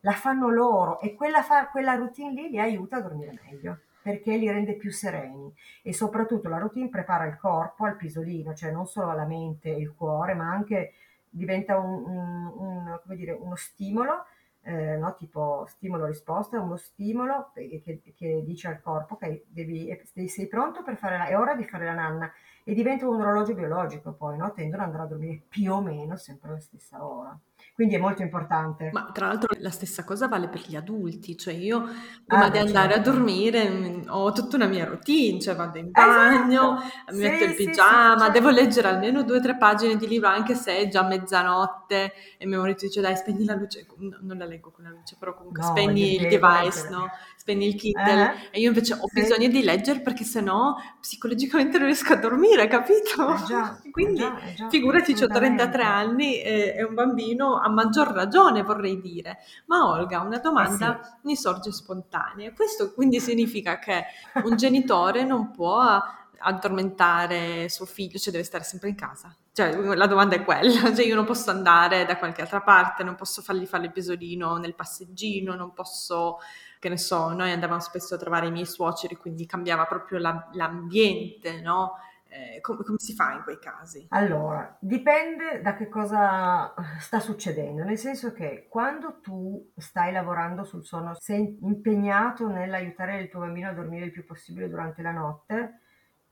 la 0.05 0.11
fanno 0.11 0.49
loro 0.49 0.99
e 0.99 1.15
quella, 1.15 1.41
fa, 1.41 1.67
quella 1.67 1.95
routine 1.95 2.31
lì 2.31 2.49
li 2.49 2.59
aiuta 2.59 2.97
a 2.97 3.01
dormire 3.01 3.33
meglio 3.43 3.79
perché 4.03 4.37
li 4.37 4.49
rende 4.49 4.75
più 4.75 4.91
sereni 4.91 5.51
e 5.81 5.93
soprattutto 5.93 6.47
la 6.47 6.59
routine 6.59 6.89
prepara 6.89 7.25
il 7.25 7.37
corpo 7.37 7.85
al 7.85 7.95
pisolino, 7.95 8.53
cioè 8.53 8.71
non 8.71 8.85
solo 8.85 9.13
la 9.13 9.25
mente 9.25 9.69
e 9.69 9.79
il 9.79 9.95
cuore, 9.95 10.35
ma 10.35 10.51
anche 10.51 10.93
diventa 11.27 11.79
un, 11.79 12.03
un, 12.05 12.51
un, 12.55 13.15
dire, 13.15 13.31
uno 13.31 13.55
stimolo, 13.55 14.25
eh, 14.61 14.95
no? 14.95 15.15
tipo 15.15 15.65
stimolo-risposta, 15.67 16.61
uno 16.61 16.75
stimolo 16.75 17.49
che, 17.55 17.81
che, 17.83 18.13
che, 18.15 18.43
dice 18.45 18.67
al 18.67 18.81
corpo 18.81 19.15
ok, 19.15 19.45
devi, 19.47 19.89
sei 20.27 20.47
pronto 20.47 20.83
per 20.83 20.97
fare 20.97 21.17
la, 21.17 21.25
è 21.25 21.35
ora 21.35 21.55
di 21.55 21.63
fare 21.63 21.85
la 21.85 21.93
nanna 21.93 22.31
e 22.63 22.75
diventa 22.75 23.09
un 23.09 23.19
orologio 23.19 23.55
biologico 23.55 24.13
poi, 24.13 24.37
no? 24.37 24.53
tendono 24.53 24.83
ad 24.83 24.89
andare 24.89 25.05
a 25.05 25.09
dormire 25.09 25.41
più 25.49 25.73
o 25.73 25.81
meno 25.81 26.15
sempre 26.15 26.49
alla 26.49 26.59
stessa 26.59 27.03
ora. 27.03 27.35
Quindi 27.75 27.95
è 27.95 27.97
molto 27.97 28.21
importante. 28.21 28.89
Ma 28.93 29.11
tra 29.11 29.27
l'altro 29.27 29.53
la 29.59 29.69
stessa 29.69 30.05
cosa 30.05 30.29
vale 30.29 30.47
per 30.47 30.61
gli 30.65 30.77
adulti, 30.77 31.37
cioè 31.37 31.53
io 31.53 31.85
prima 32.25 32.45
ah, 32.45 32.49
di 32.49 32.57
andare 32.57 32.93
certo. 32.93 33.09
a 33.09 33.13
dormire 33.13 33.69
mm, 33.69 34.01
ho 34.07 34.31
tutta 34.31 34.55
una 34.55 34.67
mia 34.67 34.85
routine, 34.85 35.41
cioè 35.41 35.57
vado 35.57 35.77
in 35.77 35.91
bagno, 35.91 36.77
esatto. 36.77 37.11
mi 37.11 37.17
sì, 37.17 37.21
metto 37.21 37.43
il 37.43 37.55
pigiama, 37.55 38.17
sì, 38.17 38.25
sì, 38.27 38.31
devo 38.31 38.47
certo. 38.47 38.63
leggere 38.63 38.87
almeno 38.87 39.23
due 39.23 39.39
o 39.39 39.41
tre 39.41 39.57
pagine 39.57 39.97
di 39.97 40.07
libro 40.07 40.29
anche 40.29 40.55
se 40.55 40.77
è 40.77 40.87
già 40.87 41.03
mezzanotte 41.03 42.13
e 42.37 42.45
mio 42.45 42.61
marito 42.61 42.85
dice 42.85 43.01
dai 43.01 43.17
spegni 43.17 43.43
la 43.43 43.55
luce, 43.55 43.85
no, 43.97 44.19
non 44.21 44.37
la 44.37 44.45
leggo 44.45 44.71
con 44.71 44.85
la 44.85 44.91
luce, 44.91 45.17
però 45.19 45.33
comunque 45.33 45.61
no, 45.61 45.67
spegni 45.67 46.15
il 46.15 46.29
device, 46.29 46.87
no? 46.89 47.09
spegni 47.45 47.67
il 47.67 47.75
Kindle 47.75 48.31
eh? 48.31 48.57
e 48.57 48.59
io 48.59 48.69
invece 48.69 48.93
ho 48.93 49.07
bisogno 49.11 49.47
di 49.47 49.61
leggere 49.61 49.99
perché 49.99 50.23
sennò 50.23 50.75
psicologicamente 50.99 51.77
non 51.77 51.87
riesco 51.87 52.13
a 52.13 52.15
dormire, 52.15 52.67
capito? 52.67 53.35
Eh 53.35 53.43
già, 53.45 53.79
Quindi 53.91 54.21
eh 54.21 54.23
già, 54.23 54.39
eh 54.39 54.53
già, 54.55 54.69
figurati, 54.69 55.11
ho 55.11 55.27
33 55.27 55.83
anni 55.83 56.41
e, 56.41 56.73
e 56.75 56.83
un 56.83 56.95
bambino 56.95 57.59
a 57.65 57.69
maggior 57.69 58.09
ragione 58.09 58.61
vorrei 58.61 59.01
dire. 59.01 59.39
Ma 59.65 59.89
Olga, 59.89 60.21
una 60.21 60.37
domanda 60.37 60.99
eh 60.99 61.03
sì. 61.03 61.11
mi 61.23 61.35
sorge 61.35 61.71
spontanea. 61.71 62.53
Questo 62.53 62.93
quindi 62.93 63.19
significa 63.19 63.79
che 63.79 64.05
un 64.43 64.55
genitore 64.55 65.23
non 65.23 65.51
può 65.51 65.99
addormentare 66.37 67.67
suo 67.69 67.85
figlio, 67.85 68.19
cioè 68.19 68.31
deve 68.31 68.43
stare 68.45 68.63
sempre 68.63 68.89
in 68.89 68.95
casa. 68.95 69.35
Cioè, 69.51 69.73
la 69.95 70.05
domanda 70.05 70.35
è 70.35 70.43
quella, 70.43 70.93
cioè 70.93 71.05
io 71.05 71.15
non 71.15 71.25
posso 71.25 71.49
andare 71.49 72.05
da 72.05 72.17
qualche 72.17 72.41
altra 72.41 72.61
parte, 72.61 73.03
non 73.03 73.15
posso 73.15 73.41
fargli 73.41 73.65
fare 73.65 73.85
il 73.85 73.91
pisolino 73.91 74.57
nel 74.57 74.75
passeggino, 74.75 75.55
non 75.55 75.73
posso, 75.73 76.37
che 76.77 76.89
ne 76.89 76.97
so, 76.97 77.29
noi 77.29 77.51
andavamo 77.51 77.79
spesso 77.79 78.13
a 78.13 78.17
trovare 78.17 78.47
i 78.47 78.51
miei 78.51 78.65
suoceri, 78.65 79.15
quindi 79.15 79.47
cambiava 79.47 79.85
proprio 79.85 80.19
la, 80.19 80.49
l'ambiente, 80.53 81.61
no? 81.61 81.93
Eh, 82.35 82.59
come, 82.59 82.83
come, 82.83 82.97
si 82.99 83.13
fa 83.13 83.31
in 83.31 83.43
quei 83.43 83.57
casi? 83.59 84.07
Allora, 84.09 84.75
dipende 84.81 85.61
da 85.61 85.73
che 85.73 85.87
cosa 85.87 86.73
sta 86.99 87.21
succedendo, 87.21 87.85
nel 87.85 87.97
senso 87.97 88.33
che 88.33 88.67
quando 88.69 89.21
tu 89.21 89.71
stai 89.77 90.11
lavorando 90.11 90.65
sul 90.65 90.83
sonno, 90.83 91.15
sei 91.17 91.57
impegnato 91.61 92.49
nell'aiutare 92.49 93.21
il 93.21 93.29
tuo 93.29 93.39
bambino 93.39 93.69
a 93.69 93.73
dormire 93.73 94.05
il 94.05 94.11
più 94.11 94.25
possibile 94.25 94.67
durante 94.67 95.01
la 95.01 95.11
notte, 95.11 95.79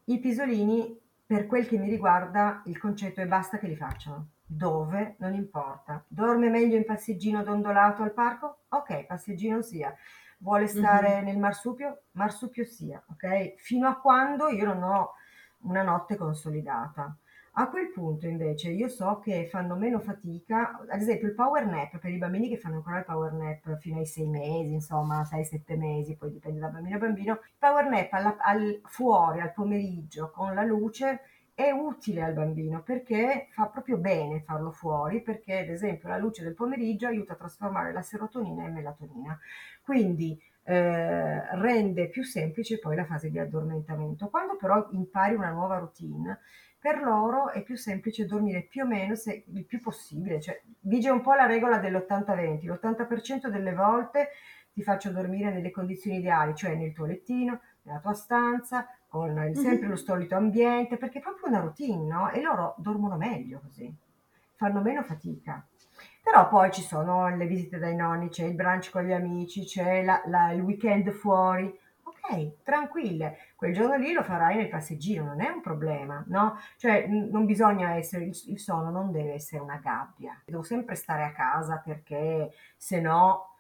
i 0.06 0.20
pisolini, 0.20 1.00
per 1.26 1.46
quel 1.46 1.66
che 1.68 1.78
mi 1.78 1.90
riguarda, 1.90 2.64
il 2.66 2.78
concetto 2.78 3.22
è 3.22 3.26
basta 3.26 3.58
che 3.58 3.68
li 3.68 3.78
facciano. 3.78 4.32
Dove? 4.46 5.16
Non 5.20 5.34
importa. 5.34 6.04
Dorme 6.06 6.50
meglio 6.50 6.76
in 6.76 6.84
passeggino 6.84 7.44
dondolato 7.44 8.04
al 8.04 8.12
parco? 8.12 8.64
Ok, 8.68 9.06
passeggino 9.06 9.62
sia. 9.62 9.96
Vuole 10.40 10.68
stare 10.68 11.16
mm-hmm. 11.16 11.26
nel 11.26 11.38
marsupio? 11.38 12.02
Marsupio 12.12 12.66
sia, 12.66 13.02
ok? 13.08 13.56
Fino 13.56 13.88
a 13.88 13.96
quando 13.96 14.50
io 14.50 14.66
non 14.66 14.84
ho 14.84 15.14
una 15.64 15.84
notte 15.84 16.16
consolidata. 16.16 17.18
A 17.56 17.70
quel 17.70 17.92
punto 17.92 18.26
invece 18.26 18.72
io 18.72 18.88
so 18.88 19.20
che 19.20 19.46
fanno 19.46 19.76
meno 19.76 20.00
fatica, 20.00 20.80
ad 20.90 21.00
esempio 21.00 21.28
il 21.28 21.36
power 21.36 21.68
nap 21.68 22.00
per 22.00 22.10
i 22.12 22.18
bambini 22.18 22.50
che 22.50 22.58
fanno 22.58 22.78
ancora 22.78 22.98
il 22.98 23.06
power 23.06 23.32
nap 23.34 23.78
fino 23.78 24.00
ai 24.00 24.08
sei 24.08 24.26
mesi, 24.26 24.74
insomma 24.74 25.22
6-7 25.22 25.78
mesi, 25.78 26.16
poi 26.16 26.32
dipende 26.32 26.60
da 26.60 26.70
bambino 26.70 26.96
a 26.96 27.00
bambino, 27.00 27.34
il 27.34 27.52
power 27.60 27.86
nap 27.90 28.12
alla, 28.12 28.38
al, 28.40 28.82
fuori 28.86 29.40
al 29.40 29.54
pomeriggio 29.54 30.32
con 30.32 30.56
la 30.56 30.64
luce 30.64 31.22
è 31.54 31.70
utile 31.70 32.24
al 32.24 32.34
bambino 32.34 32.82
perché 32.82 33.50
fa 33.52 33.68
proprio 33.68 33.98
bene 33.98 34.42
farlo 34.42 34.72
fuori 34.72 35.22
perché 35.22 35.60
ad 35.60 35.70
esempio 35.70 36.10
la 36.10 36.18
luce 36.18 36.44
del 36.44 36.56
pomeriggio 36.56 37.06
aiuta 37.06 37.34
a 37.34 37.36
trasformare 37.36 37.94
la 37.94 38.02
serotonina 38.02 38.66
in 38.66 38.74
melatonina. 38.74 39.38
Quindi 39.84 40.42
eh, 40.64 41.56
rende 41.58 42.10
più 42.10 42.24
semplice 42.24 42.80
poi 42.80 42.96
la 42.96 43.06
fase 43.06 43.30
di 43.30 43.40
addormentamento. 43.40 44.30
Quando 44.30 44.56
però 44.56 44.88
impari 44.92 45.36
una 45.36 45.52
nuova 45.52 45.78
routine, 45.78 46.40
per 46.80 47.02
loro 47.02 47.50
è 47.50 47.64
più 47.64 47.76
semplice 47.78 48.26
dormire 48.26 48.64
più 48.64 48.84
o 48.84 48.86
meno 48.86 49.16
se, 49.16 49.46
il 49.48 49.66
più 49.66 49.80
possibile, 49.80 50.42
cioè 50.42 50.62
vige 50.82 51.10
un 51.10 51.22
po' 51.22 51.34
la 51.34 51.46
regola 51.46 51.78
dell'80-20, 51.78 52.66
l'80% 52.66 53.48
delle 53.48 53.74
volte 53.74 54.30
ti 54.74 54.84
faccio 54.84 55.12
dormire 55.12 55.52
nelle 55.52 55.72
condizioni 55.72 56.18
ideali, 56.18 56.56
cioè 56.56 56.76
nel 56.76 56.94
tuo 56.94 57.06
lettino, 57.06 57.62
nella 57.84 58.00
tua 58.00 58.14
stanza, 58.14 58.88
con 59.08 59.52
sempre 59.54 59.88
lo 59.88 59.96
solito 59.96 60.36
ambiente, 60.36 60.98
perché 60.98 61.20
è 61.20 61.22
proprio 61.22 61.48
una 61.48 61.60
routine, 61.60 62.04
no? 62.06 62.32
E 62.32 62.42
loro 62.42 62.76
dormono 62.80 63.16
meglio 63.16 63.62
così, 63.62 63.94
fanno 64.56 64.82
meno 64.82 65.04
fatica. 65.04 65.66
Però 66.24 66.48
poi 66.48 66.72
ci 66.72 66.82
sono 66.82 67.36
le 67.36 67.46
visite 67.46 67.78
dai 67.78 67.96
nonni, 67.96 68.30
c'è 68.30 68.46
il 68.46 68.56
brunch 68.56 68.90
con 68.92 69.04
gli 69.04 69.12
amici, 69.12 69.66
c'è 69.66 70.04
la, 70.04 70.22
la, 70.28 70.52
il 70.52 70.62
weekend 70.62 71.12
fuori. 71.12 71.66
Ok, 72.04 72.64
tranquille, 72.64 73.38
quel 73.56 73.74
giorno 73.74 73.98
lì 73.98 74.14
lo 74.14 74.24
farai 74.24 74.56
nel 74.56 74.70
passeggino, 74.70 75.26
non 75.26 75.42
è 75.42 75.50
un 75.50 75.60
problema, 75.60 76.24
no? 76.28 76.58
Cioè 76.78 77.08
non 77.08 77.46
bisogna 77.46 77.96
essere, 77.96 78.24
il, 78.24 78.42
il 78.48 78.60
sonno 78.60 78.90
non 78.90 79.12
deve 79.12 79.34
essere 79.34 79.62
una 79.62 79.80
gabbia. 79.84 80.42
Devo 80.46 80.64
sempre 80.64 80.96
stare 80.96 81.24
a 81.24 81.34
casa 81.34 81.82
perché 81.84 82.54
se 82.78 83.02
no 83.02 83.58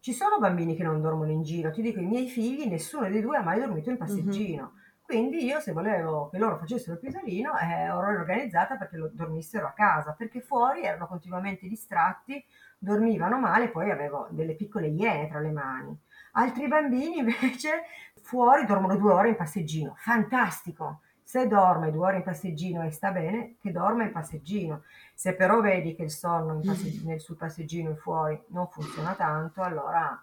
ci 0.00 0.14
sono 0.14 0.38
bambini 0.38 0.74
che 0.74 0.84
non 0.84 1.02
dormono 1.02 1.30
in 1.30 1.42
giro, 1.42 1.70
ti 1.70 1.82
dico 1.82 2.00
i 2.00 2.06
miei 2.06 2.28
figli, 2.28 2.66
nessuno 2.66 3.08
dei 3.10 3.20
due 3.20 3.36
ha 3.36 3.42
mai 3.42 3.60
dormito 3.60 3.90
in 3.90 3.98
passeggino. 3.98 4.72
Quindi 5.06 5.44
io 5.44 5.60
se 5.60 5.70
volevo 5.70 6.28
che 6.30 6.38
loro 6.38 6.58
facessero 6.58 6.94
il 6.94 6.98
pisolino 6.98 7.56
eh, 7.56 7.64
ero 7.64 7.98
organizzata 7.98 8.74
perché 8.74 8.96
lo 8.96 9.08
dormissero 9.12 9.68
a 9.68 9.70
casa, 9.70 10.14
perché 10.18 10.40
fuori 10.40 10.82
erano 10.82 11.06
continuamente 11.06 11.68
distratti, 11.68 12.44
dormivano 12.76 13.38
male, 13.38 13.68
poi 13.68 13.92
avevo 13.92 14.26
delle 14.30 14.56
piccole 14.56 14.88
iene 14.88 15.28
tra 15.28 15.38
le 15.38 15.52
mani. 15.52 15.96
Altri 16.32 16.66
bambini 16.66 17.18
invece 17.22 17.84
fuori 18.20 18.66
dormono 18.66 18.96
due 18.96 19.12
ore 19.12 19.28
in 19.28 19.36
passeggino, 19.36 19.94
fantastico! 19.96 21.02
Se 21.22 21.46
dorme 21.46 21.92
due 21.92 22.06
ore 22.06 22.16
in 22.16 22.22
passeggino 22.24 22.82
e 22.84 22.90
sta 22.90 23.12
bene, 23.12 23.56
che 23.60 23.70
dorma 23.70 24.02
in 24.02 24.12
passeggino. 24.12 24.82
Se 25.14 25.34
però 25.34 25.60
vedi 25.60 25.94
che 25.94 26.02
il 26.02 26.10
sonno 26.10 26.60
passeggino, 26.64 27.18
sul 27.18 27.36
passeggino 27.36 27.90
e 27.90 27.96
fuori 27.96 28.40
non 28.48 28.68
funziona 28.68 29.14
tanto, 29.14 29.62
allora 29.62 30.20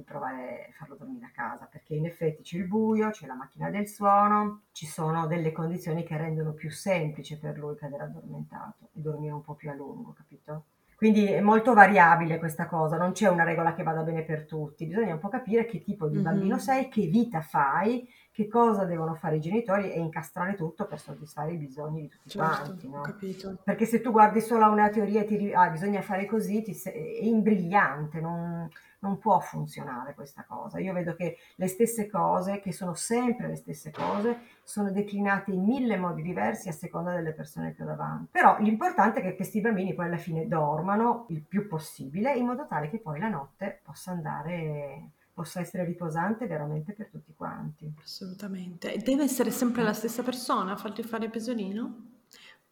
provare 0.00 0.68
a 0.70 0.72
farlo 0.72 0.96
dormire 0.96 1.26
a 1.26 1.30
casa, 1.34 1.68
perché 1.70 1.94
in 1.94 2.06
effetti 2.06 2.42
c'è 2.42 2.56
il 2.56 2.66
buio, 2.66 3.10
c'è 3.10 3.26
la 3.26 3.34
macchina 3.34 3.70
del 3.70 3.86
suono, 3.86 4.62
ci 4.72 4.86
sono 4.86 5.26
delle 5.26 5.52
condizioni 5.52 6.02
che 6.02 6.16
rendono 6.16 6.52
più 6.52 6.70
semplice 6.70 7.38
per 7.38 7.58
lui 7.58 7.76
cadere 7.76 8.04
addormentato 8.04 8.88
e 8.92 9.00
dormire 9.00 9.34
un 9.34 9.42
po' 9.42 9.54
più 9.54 9.70
a 9.70 9.74
lungo, 9.74 10.12
capito? 10.12 10.64
Quindi 11.02 11.26
è 11.26 11.40
molto 11.40 11.74
variabile 11.74 12.38
questa 12.38 12.66
cosa, 12.66 12.96
non 12.96 13.10
c'è 13.10 13.28
una 13.28 13.42
regola 13.42 13.74
che 13.74 13.82
vada 13.82 14.02
bene 14.02 14.22
per 14.22 14.46
tutti, 14.46 14.86
bisogna 14.86 15.14
un 15.14 15.18
po' 15.18 15.28
capire 15.28 15.66
che 15.66 15.82
tipo 15.82 16.06
di 16.06 16.18
bambino 16.18 16.54
mm-hmm. 16.54 16.64
sei, 16.64 16.88
che 16.88 17.06
vita 17.06 17.40
fai, 17.40 18.08
che 18.32 18.48
cosa 18.48 18.84
devono 18.84 19.14
fare 19.14 19.36
i 19.36 19.40
genitori 19.40 19.92
e 19.92 20.00
incastrare 20.00 20.54
tutto 20.54 20.86
per 20.86 20.98
soddisfare 20.98 21.52
i 21.52 21.58
bisogni 21.58 22.00
di 22.00 22.08
tutti 22.08 22.30
certo, 22.30 22.76
quanti. 22.88 22.88
No? 22.88 23.58
Perché 23.62 23.84
se 23.84 24.00
tu 24.00 24.10
guardi 24.10 24.40
solo 24.40 24.64
a 24.64 24.70
una 24.70 24.88
teoria 24.88 25.20
e 25.20 25.24
ti 25.26 25.52
ah, 25.52 25.68
bisogna 25.68 26.00
fare 26.00 26.24
così, 26.24 26.62
ti 26.62 26.72
è 26.82 26.90
imbrigliante, 27.20 28.20
non, 28.20 28.66
non 29.00 29.18
può 29.18 29.38
funzionare 29.38 30.14
questa 30.14 30.46
cosa. 30.48 30.78
Io 30.78 30.94
vedo 30.94 31.14
che 31.14 31.36
le 31.56 31.66
stesse 31.68 32.08
cose, 32.08 32.60
che 32.60 32.72
sono 32.72 32.94
sempre 32.94 33.48
le 33.48 33.56
stesse 33.56 33.90
cose, 33.90 34.38
sono 34.62 34.90
declinate 34.90 35.52
in 35.52 35.62
mille 35.62 35.98
modi 35.98 36.22
diversi 36.22 36.70
a 36.70 36.72
seconda 36.72 37.12
delle 37.12 37.34
persone 37.34 37.74
che 37.74 37.82
ho 37.82 37.86
davanti. 37.86 38.28
Però 38.30 38.56
l'importante 38.60 39.20
è 39.20 39.22
che 39.22 39.36
questi 39.36 39.60
bambini 39.60 39.92
poi 39.92 40.06
alla 40.06 40.16
fine 40.16 40.48
dormano 40.48 41.26
il 41.28 41.42
più 41.42 41.68
possibile 41.68 42.34
in 42.34 42.46
modo 42.46 42.66
tale 42.66 42.88
che 42.88 42.98
poi 42.98 43.20
la 43.20 43.28
notte 43.28 43.80
possa 43.84 44.10
andare 44.10 45.10
possa 45.32 45.60
essere 45.60 45.84
riposante 45.84 46.46
veramente 46.46 46.92
per 46.92 47.08
tutti 47.08 47.32
quanti. 47.34 47.92
Assolutamente. 48.02 48.92
E 48.92 48.98
deve 48.98 49.24
essere 49.24 49.50
sempre 49.50 49.82
la 49.82 49.92
stessa 49.92 50.22
persona 50.22 50.72
a 50.72 50.76
farti 50.76 51.02
fare 51.02 51.30
pesolino? 51.30 52.10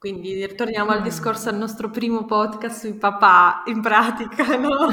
Quindi 0.00 0.46
ritorniamo 0.46 0.92
al 0.92 1.02
discorso 1.02 1.50
al 1.50 1.56
nostro 1.56 1.90
primo 1.90 2.24
podcast 2.24 2.80
sui 2.80 2.94
papà, 2.94 3.64
in 3.66 3.82
pratica, 3.82 4.56
no? 4.56 4.70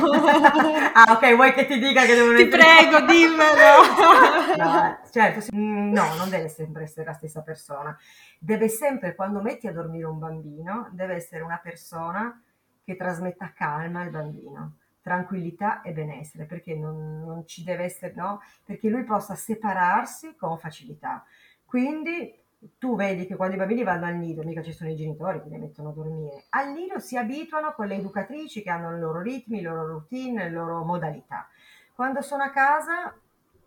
ah, 0.94 1.14
ok, 1.14 1.34
vuoi 1.34 1.54
che 1.54 1.66
ti 1.66 1.80
dica 1.80 2.04
che 2.04 2.14
devo 2.14 2.36
Ti 2.36 2.48
prego, 2.48 3.00
dimmelo! 3.08 4.58
no, 4.58 5.00
certo, 5.10 5.56
mm, 5.56 5.94
no, 5.94 6.14
non 6.16 6.30
deve 6.30 6.50
sempre 6.50 6.84
essere 6.84 7.06
la 7.06 7.14
stessa 7.14 7.42
persona. 7.42 7.98
Deve 8.38 8.68
sempre, 8.68 9.16
quando 9.16 9.42
metti 9.42 9.68
a 9.68 9.72
dormire 9.72 10.04
un 10.08 10.20
bambino, 10.20 10.90
deve 10.92 11.14
essere 11.14 11.42
una 11.42 11.62
persona 11.64 12.44
che 12.84 12.98
trasmetta 12.98 13.54
calma 13.56 14.02
al 14.02 14.10
bambino, 14.10 14.76
tranquillità 15.08 15.82
e 15.82 15.94
benessere, 15.94 16.44
perché 16.44 16.76
non, 16.76 17.24
non 17.24 17.48
ci 17.48 17.64
deve 17.64 17.86
essere, 17.86 18.12
no? 18.14 18.42
Perché 18.66 18.90
lui 18.90 19.06
possa 19.06 19.36
separarsi 19.36 20.36
con 20.36 20.58
facilità. 20.58 21.24
Quindi 21.64 22.36
tu 22.78 22.98
vedi 22.98 23.26
che 23.26 23.38
quando 23.38 23.56
i 23.56 23.58
bambini 23.58 23.84
vanno 23.84 24.06
al 24.06 24.18
nido, 24.18 24.44
mica 24.44 24.62
ci 24.62 24.74
sono 24.74 24.90
i 24.90 24.98
genitori 24.98 25.42
che 25.42 25.48
li 25.48 25.58
mettono 25.58 25.90
a 25.90 25.94
dormire, 25.94 26.44
al 26.50 26.74
nido 26.74 27.00
si 27.00 27.16
abituano 27.16 27.72
con 27.72 27.88
le 27.88 27.96
educatrici 27.96 28.62
che 28.62 28.70
hanno 28.70 28.98
i 28.98 29.00
loro 29.00 29.22
ritmi, 29.22 29.62
le 29.62 29.70
loro 29.70 29.88
routine, 29.88 30.44
le 30.44 30.50
loro 30.50 30.84
modalità. 30.84 31.48
Quando 31.94 32.22
sono 32.22 32.44
a 32.44 32.50
casa, 32.50 33.16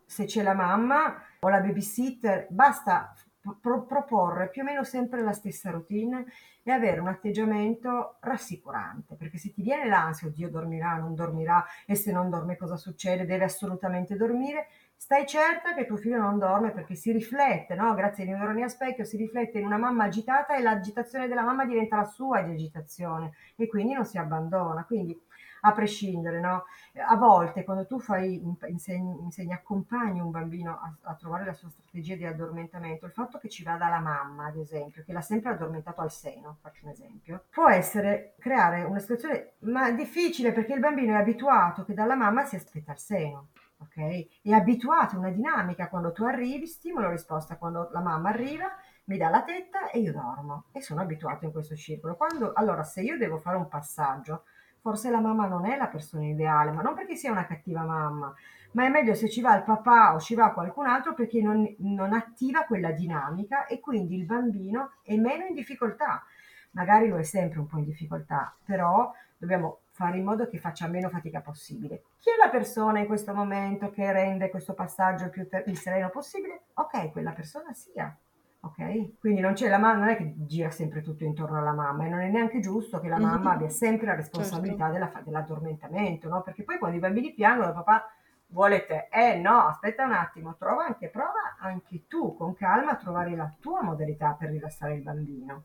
se 0.04 0.26
c'è 0.26 0.42
la 0.42 0.54
mamma 0.54 1.22
o 1.40 1.48
la 1.48 1.60
babysitter, 1.60 2.48
basta 2.50 3.14
pro- 3.60 3.84
proporre 3.84 4.48
più 4.48 4.62
o 4.62 4.64
meno 4.64 4.84
sempre 4.84 5.22
la 5.22 5.32
stessa 5.32 5.70
routine 5.70 6.26
e 6.62 6.70
avere 6.70 7.00
un 7.00 7.08
atteggiamento 7.08 8.16
rassicurante, 8.20 9.14
perché 9.14 9.38
se 9.38 9.52
ti 9.52 9.62
viene 9.62 9.88
l'ansia, 9.88 10.28
oddio 10.28 10.50
dormirà, 10.50 10.94
non 10.96 11.14
dormirà 11.14 11.64
e 11.86 11.94
se 11.94 12.12
non 12.12 12.28
dorme 12.28 12.56
cosa 12.56 12.76
succede, 12.76 13.24
deve 13.24 13.44
assolutamente 13.44 14.16
dormire, 14.16 14.68
stai 14.94 15.26
certa 15.26 15.74
che 15.74 15.86
tuo 15.86 15.96
figlio 15.96 16.18
non 16.18 16.38
dorme 16.38 16.72
perché 16.72 16.94
si 16.94 17.10
riflette, 17.10 17.74
no? 17.74 17.94
grazie 17.94 18.24
ai 18.24 18.30
neuroni 18.30 18.62
a 18.62 18.68
specchio, 18.68 19.04
si 19.04 19.16
riflette 19.16 19.58
in 19.58 19.64
una 19.64 19.78
mamma 19.78 20.04
agitata 20.04 20.54
e 20.54 20.60
l'agitazione 20.60 21.26
della 21.26 21.42
mamma 21.42 21.64
diventa 21.64 21.96
la 21.96 22.04
sua 22.04 22.42
di 22.42 22.52
agitazione 22.52 23.32
e 23.56 23.66
quindi 23.66 23.94
non 23.94 24.04
si 24.04 24.18
abbandona. 24.18 24.84
Quindi 24.84 25.18
a 25.60 25.72
prescindere, 25.72 26.40
no? 26.40 26.64
A 27.06 27.16
volte 27.16 27.64
quando 27.64 27.86
tu 27.86 27.98
fai, 27.98 28.42
insegni, 28.68 29.18
insegni 29.22 29.52
accompagni 29.52 30.20
un 30.20 30.30
bambino 30.30 30.72
a, 30.72 30.94
a, 31.10 31.14
trovare 31.14 31.44
la 31.44 31.52
sua 31.52 31.68
strategia 31.68 32.16
di 32.16 32.24
addormentamento, 32.24 33.06
il 33.06 33.12
fatto 33.12 33.38
che 33.38 33.48
ci 33.48 33.62
vada 33.62 33.88
la 33.88 34.00
mamma, 34.00 34.46
ad 34.46 34.56
esempio, 34.56 35.02
che 35.04 35.12
l'ha 35.12 35.20
sempre 35.20 35.52
addormentato 35.52 36.00
al 36.00 36.10
seno, 36.10 36.58
faccio 36.60 36.84
un 36.86 36.92
esempio, 36.92 37.44
può 37.50 37.68
essere 37.68 38.34
creare 38.38 38.82
una 38.82 38.98
situazione 38.98 39.54
ma 39.60 39.90
difficile 39.90 40.52
perché 40.52 40.74
il 40.74 40.80
bambino 40.80 41.14
è 41.14 41.20
abituato 41.20 41.84
che 41.84 41.94
dalla 41.94 42.16
mamma 42.16 42.44
si 42.44 42.56
aspetta 42.56 42.92
il 42.92 42.98
seno. 42.98 43.48
Ok? 43.82 44.42
È 44.42 44.50
abituato 44.50 45.16
a 45.16 45.18
una 45.18 45.30
dinamica 45.30 45.88
quando 45.88 46.12
tu 46.12 46.24
arrivi, 46.24 46.66
stimolo 46.66 47.08
risposta 47.08 47.56
quando 47.56 47.88
la 47.92 48.00
mamma 48.00 48.28
arriva, 48.28 48.68
mi 49.04 49.16
dà 49.16 49.30
la 49.30 49.42
tetta 49.42 49.90
e 49.90 50.00
io 50.00 50.12
dormo 50.12 50.66
e 50.72 50.82
sono 50.82 51.00
abituato 51.00 51.46
in 51.46 51.52
questo 51.52 51.74
circolo. 51.74 52.14
Quando, 52.14 52.52
allora, 52.54 52.82
se 52.82 53.00
io 53.00 53.16
devo 53.16 53.38
fare 53.38 53.56
un 53.56 53.68
passaggio, 53.68 54.44
forse 54.80 55.10
la 55.10 55.20
mamma 55.20 55.46
non 55.46 55.66
è 55.66 55.76
la 55.76 55.86
persona 55.86 56.26
ideale, 56.26 56.70
ma 56.70 56.82
non 56.82 56.94
perché 56.94 57.16
sia 57.16 57.30
una 57.30 57.46
cattiva 57.46 57.82
mamma, 57.82 58.34
ma 58.72 58.84
è 58.84 58.88
meglio 58.88 59.14
se 59.14 59.28
ci 59.28 59.40
va 59.40 59.56
il 59.56 59.62
papà 59.62 60.14
o 60.14 60.20
ci 60.20 60.34
va 60.34 60.52
qualcun 60.52 60.86
altro 60.86 61.14
perché 61.14 61.40
non, 61.42 61.74
non 61.78 62.12
attiva 62.12 62.64
quella 62.64 62.92
dinamica 62.92 63.66
e 63.66 63.80
quindi 63.80 64.16
il 64.16 64.24
bambino 64.24 64.92
è 65.02 65.16
meno 65.16 65.44
in 65.44 65.54
difficoltà. 65.54 66.24
Magari 66.72 67.08
lo 67.08 67.18
è 67.18 67.24
sempre 67.24 67.58
un 67.58 67.66
po' 67.66 67.78
in 67.78 67.84
difficoltà, 67.84 68.54
però 68.64 69.12
dobbiamo 69.36 69.80
fare 69.90 70.18
in 70.18 70.24
modo 70.24 70.48
che 70.48 70.58
faccia 70.58 70.86
meno 70.86 71.08
fatica 71.08 71.40
possibile. 71.40 72.02
Chi 72.20 72.30
è 72.30 72.36
la 72.42 72.48
persona 72.48 73.00
in 73.00 73.06
questo 73.06 73.34
momento 73.34 73.90
che 73.90 74.12
rende 74.12 74.50
questo 74.50 74.72
passaggio 74.72 75.24
il 75.24 75.30
più 75.30 75.48
ter- 75.48 75.66
il 75.66 75.76
sereno 75.76 76.10
possibile? 76.10 76.66
Ok, 76.74 77.10
quella 77.10 77.32
persona 77.32 77.72
sia. 77.72 78.16
Ok? 78.62 79.18
Quindi 79.18 79.40
non 79.40 79.54
c'è 79.54 79.68
la 79.68 79.78
mamma, 79.78 80.00
non 80.00 80.08
è 80.08 80.16
che 80.16 80.34
gira 80.36 80.70
sempre 80.70 81.00
tutto 81.00 81.24
intorno 81.24 81.58
alla 81.58 81.72
mamma 81.72 82.04
e 82.04 82.08
non 82.10 82.20
è 82.20 82.28
neanche 82.28 82.60
giusto 82.60 83.00
che 83.00 83.08
la 83.08 83.18
mamma 83.18 83.38
mm-hmm. 83.38 83.46
abbia 83.46 83.68
sempre 83.70 84.06
la 84.06 84.14
responsabilità 84.14 84.90
certo. 84.90 84.92
della, 84.92 85.22
dell'addormentamento, 85.24 86.28
no? 86.28 86.42
Perché 86.42 86.62
poi 86.62 86.78
quando 86.78 86.98
i 86.98 87.00
bambini 87.00 87.32
piangono, 87.32 87.72
papà 87.72 88.10
vuole 88.50 88.84
te, 88.84 89.08
eh 89.10 89.38
no, 89.38 89.66
aspetta 89.66 90.04
un 90.04 90.12
attimo, 90.12 90.56
trova 90.56 90.84
anche, 90.84 91.08
prova 91.08 91.56
anche 91.60 92.06
tu 92.06 92.36
con 92.36 92.54
calma 92.54 92.92
a 92.92 92.96
trovare 92.96 93.34
la 93.34 93.52
tua 93.60 93.82
modalità 93.82 94.36
per 94.38 94.50
rilassare 94.50 94.94
il 94.94 95.02
bambino. 95.02 95.64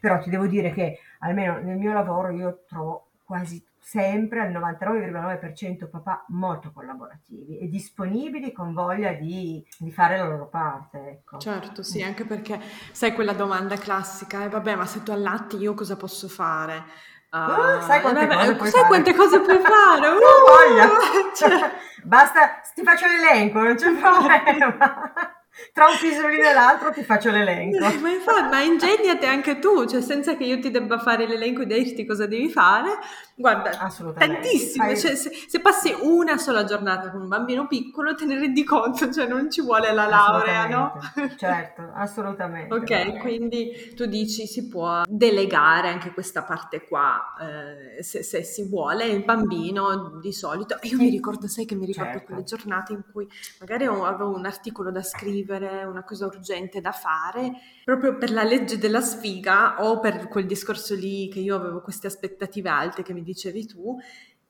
Però 0.00 0.18
ti 0.20 0.30
devo 0.30 0.46
dire 0.46 0.72
che 0.72 0.98
almeno 1.20 1.58
nel 1.58 1.76
mio 1.76 1.92
lavoro 1.92 2.30
io 2.30 2.62
trovo 2.68 3.08
quasi 3.24 3.64
sempre 3.86 4.40
al 4.40 4.50
99,9% 4.50 5.88
papà 5.88 6.24
molto 6.30 6.72
collaborativi 6.72 7.60
e 7.60 7.68
disponibili 7.68 8.50
con 8.50 8.72
voglia 8.74 9.12
di, 9.12 9.64
di 9.78 9.92
fare 9.92 10.18
la 10.18 10.24
loro 10.24 10.48
parte. 10.48 10.98
Ecco. 11.08 11.38
Certo, 11.38 11.84
sì, 11.84 12.02
anche 12.02 12.24
perché 12.24 12.60
sai 12.90 13.12
quella 13.12 13.32
domanda 13.32 13.76
classica, 13.76 14.42
eh, 14.42 14.48
vabbè, 14.48 14.74
ma 14.74 14.86
se 14.86 15.04
tu 15.04 15.12
allatti 15.12 15.56
io 15.58 15.74
cosa 15.74 15.94
posso 15.94 16.26
fare? 16.26 16.82
Uh, 17.30 17.80
sai 17.80 18.00
quante, 18.00 18.26
vabbè, 18.26 18.34
cose, 18.34 18.54
puoi 18.56 18.70
sai 18.70 18.80
fare? 18.80 18.86
quante 18.88 19.14
cose 19.14 19.40
puoi 19.40 19.58
fare? 19.62 20.08
Uh, 20.08 20.18
voglia! 20.18 20.88
Cioè, 21.36 21.70
basta, 22.02 22.60
ti 22.74 22.82
faccio 22.82 23.06
l'elenco, 23.06 23.62
non 23.62 23.76
c'è 23.76 23.92
problema. 23.92 25.34
Tra 25.72 25.86
un 25.86 25.96
pisolino 25.98 26.48
e 26.48 26.52
l'altro 26.52 26.90
ti 26.92 27.02
faccio 27.02 27.30
l'elenco. 27.30 27.78
Ma 27.78 28.10
infatti, 28.10 28.48
ma 28.50 28.60
ingegnate 28.60 29.26
anche 29.26 29.58
tu, 29.58 29.86
cioè 29.86 30.02
senza 30.02 30.36
che 30.36 30.44
io 30.44 30.60
ti 30.60 30.70
debba 30.70 30.98
fare 30.98 31.26
l'elenco 31.26 31.62
e 31.62 31.66
dirti 31.66 32.04
cosa 32.04 32.26
devi 32.26 32.50
fare, 32.50 32.98
Guarda, 33.38 33.70
tantissimo, 34.16 34.96
cioè, 34.96 35.14
se, 35.14 35.30
se, 35.46 35.60
passi 35.60 35.94
una 36.00 36.38
sola 36.38 36.64
giornata 36.64 37.10
con 37.10 37.20
un 37.20 37.28
bambino 37.28 37.66
piccolo 37.66 38.14
te 38.14 38.24
ne 38.24 38.38
rendi 38.38 38.64
conto, 38.64 39.12
cioè 39.12 39.26
non 39.26 39.50
ci 39.50 39.60
vuole 39.60 39.92
la 39.92 40.06
laurea, 40.06 40.66
no? 40.66 40.98
certo, 41.36 41.82
assolutamente. 41.92 42.74
ok, 42.74 43.18
quindi 43.18 43.92
tu 43.94 44.06
dici 44.06 44.46
si 44.46 44.68
può 44.68 45.02
delegare 45.06 45.88
anche 45.90 46.14
questa 46.14 46.44
parte 46.44 46.86
qua, 46.88 47.34
eh, 47.38 48.02
se, 48.02 48.22
se, 48.22 48.42
si 48.42 48.66
vuole, 48.70 49.04
il 49.04 49.22
bambino 49.22 50.18
di 50.18 50.32
solito. 50.32 50.78
Io 50.84 50.96
sì. 50.96 51.04
mi 51.04 51.10
ricordo, 51.10 51.46
sai 51.46 51.66
che 51.66 51.74
mi 51.74 51.84
ricordo 51.84 52.12
certo. 52.12 52.26
quelle 52.26 52.42
giornate 52.42 52.94
in 52.94 53.02
cui 53.12 53.28
magari 53.60 53.84
avevo 53.84 54.34
un 54.34 54.46
articolo 54.46 54.90
da 54.90 55.02
scrivere, 55.02 55.84
una 55.84 56.04
cosa 56.04 56.24
urgente 56.24 56.80
da 56.80 56.92
fare, 56.92 57.52
proprio 57.84 58.16
per 58.16 58.30
la 58.30 58.44
legge 58.44 58.78
della 58.78 59.02
sfiga 59.02 59.84
o 59.84 60.00
per 60.00 60.28
quel 60.28 60.46
discorso 60.46 60.94
lì 60.94 61.28
che 61.28 61.40
io 61.40 61.54
avevo 61.54 61.82
queste 61.82 62.06
aspettative 62.06 62.70
alte 62.70 63.02
che 63.02 63.12
mi 63.12 63.24
dicevi 63.26 63.66
tu, 63.66 63.98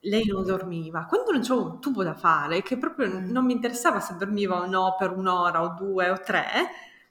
lei 0.00 0.24
non 0.26 0.44
dormiva. 0.44 1.06
Quando 1.06 1.32
non 1.32 1.42
c'avevo 1.42 1.70
un 1.70 1.80
tubo 1.80 2.02
da 2.02 2.14
fare, 2.14 2.62
che 2.62 2.76
proprio 2.78 3.08
mm. 3.08 3.30
non 3.30 3.44
mi 3.44 3.52
interessava 3.52 4.00
se 4.00 4.16
dormiva 4.16 4.60
o 4.60 4.66
no 4.66 4.94
per 4.98 5.10
un'ora 5.10 5.62
o 5.62 5.74
due 5.74 6.10
o 6.10 6.20
tre, 6.20 6.46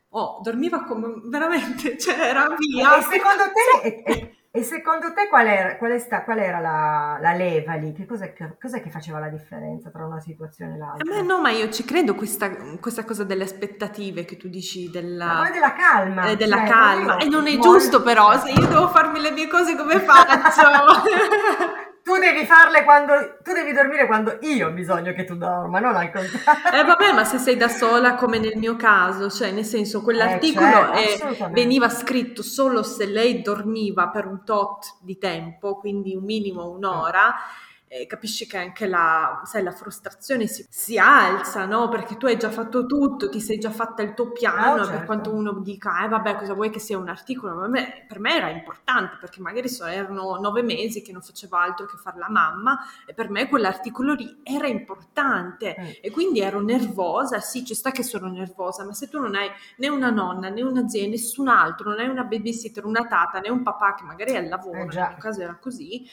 oh, 0.09 0.39
dormiva 0.43 0.83
come 0.83 1.21
veramente, 1.25 1.97
cioè 1.99 2.19
era 2.19 2.55
via. 2.57 2.97
E 2.97 3.01
secondo 3.01 3.43
te, 3.53 4.35
e, 4.55 4.63
secondo 4.63 5.13
te 5.13 5.27
qual 5.27 5.47
era, 5.47 5.77
qual 5.77 5.99
sta, 5.99 6.23
qual 6.23 6.39
era 6.39 6.59
la, 6.59 7.17
la, 7.19 7.33
leva 7.33 7.73
lì? 7.75 7.93
Che 7.93 8.05
cos'è, 8.05 8.33
cos'è, 8.59 8.81
che 8.81 8.89
faceva 8.89 9.19
la 9.19 9.29
differenza 9.29 9.89
tra 9.89 10.05
una 10.05 10.19
situazione 10.19 10.75
e 10.75 10.77
l'altra? 10.77 11.13
A 11.13 11.15
me 11.15 11.21
no, 11.21 11.41
ma 11.41 11.51
io 11.51 11.69
ci 11.69 11.83
credo 11.83 12.15
questa, 12.15 12.49
questa 12.79 13.03
cosa 13.03 13.23
delle 13.23 13.43
aspettative 13.43 14.25
che 14.25 14.37
tu 14.37 14.47
dici 14.47 14.89
della, 14.89 15.25
ma 15.25 15.41
poi 15.41 15.51
della 15.51 15.73
calma. 15.73 16.29
Eh, 16.29 16.35
della 16.35 16.57
cioè, 16.57 16.67
calma. 16.67 17.17
E 17.17 17.27
non 17.27 17.47
è 17.47 17.51
molto... 17.53 17.71
giusto 17.71 18.01
però, 18.01 18.39
se 18.39 18.51
io 18.51 18.67
devo 18.67 18.87
farmi 18.87 19.19
le 19.19 19.31
mie 19.31 19.47
cose 19.47 19.75
come 19.75 19.99
faccio? 19.99 21.83
tu 22.05 22.19
devi 22.19 22.45
farle 22.45 22.83
quando 22.83 23.39
tu 23.41 23.51
devi 23.51 23.73
dormire 23.73 24.05
quando 24.05 24.37
io 24.41 24.67
ho 24.67 24.71
bisogno 24.71 25.11
che 25.13 25.23
tu 25.23 25.33
dorma, 25.33 25.79
non 25.79 25.95
al 25.95 26.11
contrario. 26.11 26.69
Eh 26.71 26.83
vabbè, 26.83 27.13
ma 27.13 27.23
se 27.25 27.39
sei 27.39 27.57
da 27.57 27.67
sola 27.67 28.13
come 28.13 28.37
nel 28.37 28.57
mio 28.57 28.75
caso, 28.75 29.27
cioè 29.31 29.49
nel 29.49 29.65
senso 29.65 30.03
quell'articolo 30.03 30.93
eh, 30.93 31.17
è, 31.17 31.49
veniva 31.49 31.89
scritto 31.89 32.43
solo 32.43 32.83
se 32.83 33.07
lei 33.07 33.41
dormiva 33.41 34.09
per 34.09 34.27
un 34.27 34.43
tot 34.45 34.97
di 35.01 35.17
tempo, 35.17 35.79
quindi 35.79 36.15
un 36.15 36.25
minimo 36.25 36.69
un'ora 36.69 37.33
eh, 37.33 37.74
capisci 38.07 38.47
che 38.47 38.57
anche 38.57 38.87
la, 38.87 39.41
sai, 39.45 39.63
la 39.63 39.71
frustrazione 39.71 40.47
si, 40.47 40.65
si, 40.69 40.97
alza, 40.97 41.65
no? 41.65 41.87
Perché 41.87 42.17
tu 42.17 42.25
hai 42.25 42.37
già 42.37 42.49
fatto 42.49 42.85
tutto, 42.85 43.29
ti 43.29 43.39
sei 43.39 43.57
già 43.57 43.69
fatta 43.69 44.01
il 44.01 44.13
tuo 44.13 44.31
piano, 44.31 44.81
oh, 44.81 44.85
certo. 44.85 44.91
per 44.91 45.05
quanto 45.05 45.33
uno 45.33 45.53
dica, 45.59 46.03
eh 46.03 46.07
vabbè, 46.07 46.35
cosa 46.35 46.53
vuoi 46.53 46.69
che 46.71 46.79
sia 46.79 46.97
un 46.97 47.07
articolo? 47.07 47.55
Ma 47.55 47.67
me, 47.67 48.05
per 48.07 48.19
me 48.19 48.35
era 48.35 48.49
importante, 48.49 49.17
perché 49.19 49.39
magari 49.39 49.69
so, 49.69 49.85
erano 49.85 50.37
nove 50.39 50.63
mesi 50.63 51.01
che 51.01 51.11
non 51.11 51.21
facevo 51.21 51.55
altro 51.55 51.85
che 51.85 51.97
fare 51.97 52.17
la 52.17 52.29
mamma, 52.29 52.79
e 53.05 53.13
per 53.13 53.29
me 53.29 53.47
quell'articolo 53.47 54.13
lì 54.13 54.39
era 54.43 54.67
importante, 54.67 55.75
mm. 55.79 55.85
e 56.01 56.11
quindi 56.11 56.41
ero 56.41 56.61
nervosa, 56.61 57.39
sì, 57.39 57.63
ci 57.63 57.75
sta 57.75 57.91
che 57.91 58.03
sono 58.03 58.27
nervosa, 58.27 58.83
ma 58.83 58.93
se 58.93 59.07
tu 59.07 59.19
non 59.19 59.35
hai 59.35 59.49
né 59.77 59.87
una 59.87 60.09
nonna, 60.09 60.49
né 60.49 60.61
una 60.63 60.87
zia, 60.87 61.07
nessun 61.07 61.47
altro, 61.47 61.89
non 61.89 61.99
hai 61.99 62.07
una 62.07 62.23
babysitter, 62.23 62.83
una 62.83 63.05
tata, 63.05 63.39
né 63.39 63.49
un 63.49 63.61
papà 63.61 63.93
che 63.93 64.03
magari 64.03 64.31
è 64.31 64.37
al 64.37 64.47
lavoro, 64.47 64.79
eh, 64.79 64.85
nel 64.85 65.07
mio 65.09 65.17
caso 65.19 65.41
era 65.41 65.55
così, 65.55 66.05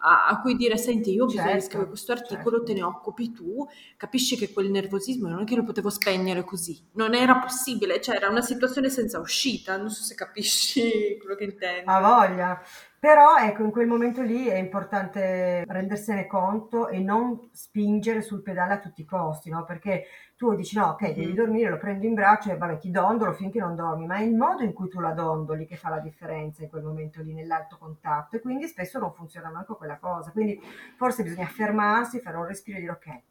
a, 0.00 0.26
a, 0.26 0.40
cui 0.40 0.56
dire 0.56 0.76
senti 0.76 1.15
io 1.16 1.24
ho 1.24 1.26
bisogno 1.26 1.44
certo, 1.44 1.58
di 1.58 1.66
scrivere 1.66 1.88
questo 1.88 2.12
articolo, 2.12 2.56
certo. 2.58 2.64
te 2.64 2.74
ne 2.74 2.82
occupi 2.82 3.32
tu, 3.32 3.66
capisci 3.96 4.36
che 4.36 4.52
quel 4.52 4.70
nervosismo 4.70 5.28
non 5.28 5.42
è 5.42 5.44
che 5.44 5.56
lo 5.56 5.64
potevo 5.64 5.90
spegnere 5.90 6.44
così, 6.44 6.80
non 6.92 7.14
era 7.14 7.38
possibile, 7.38 8.00
cioè 8.00 8.16
era 8.16 8.28
una 8.28 8.42
situazione 8.42 8.88
senza 8.90 9.18
uscita, 9.18 9.76
non 9.76 9.90
so 9.90 10.02
se 10.02 10.14
capisci 10.14 11.16
quello 11.20 11.34
che 11.34 11.44
intendo. 11.44 11.90
Ha 11.90 12.00
voglia, 12.00 12.62
però 12.98 13.36
ecco 13.36 13.62
in 13.62 13.70
quel 13.70 13.86
momento 13.86 14.22
lì 14.22 14.46
è 14.46 14.56
importante 14.56 15.64
rendersene 15.66 16.26
conto 16.26 16.88
e 16.88 16.98
non 16.98 17.50
spingere 17.52 18.22
sul 18.22 18.42
pedale 18.42 18.74
a 18.74 18.78
tutti 18.78 19.02
i 19.02 19.04
costi, 19.04 19.50
no? 19.50 19.64
Perché 19.64 20.04
tu 20.36 20.54
dici 20.54 20.76
no, 20.76 20.88
ok, 20.88 21.02
mm-hmm. 21.02 21.14
devi 21.14 21.32
dormire, 21.34 21.70
lo 21.70 21.78
prendo 21.78 22.06
in 22.06 22.14
braccio 22.14 22.50
e 22.50 22.56
vabbè 22.56 22.78
ti 22.78 22.90
dondolo 22.90 23.32
finché 23.32 23.58
non 23.58 23.74
dormi, 23.74 24.06
ma 24.06 24.16
è 24.16 24.22
il 24.22 24.34
modo 24.34 24.62
in 24.62 24.72
cui 24.72 24.88
tu 24.88 25.00
la 25.00 25.12
dondoli 25.12 25.66
che 25.66 25.76
fa 25.76 25.88
la 25.88 26.00
differenza 26.00 26.62
in 26.62 26.68
quel 26.68 26.82
momento 26.82 27.22
lì 27.22 27.32
nell'alto 27.32 27.76
contatto 27.78 28.36
e 28.36 28.40
quindi 28.40 28.66
spesso 28.66 28.98
non 28.98 29.12
funziona 29.12 29.50
manco 29.50 29.76
quella 29.76 29.98
cosa, 29.98 30.30
quindi 30.30 30.60
forse 30.96 31.22
bisogna 31.22 31.46
fermarsi, 31.46 32.20
fare 32.20 32.36
un 32.36 32.46
respiro 32.46 32.78
e 32.78 32.80
dire 32.80 32.92
ok, 32.92 33.22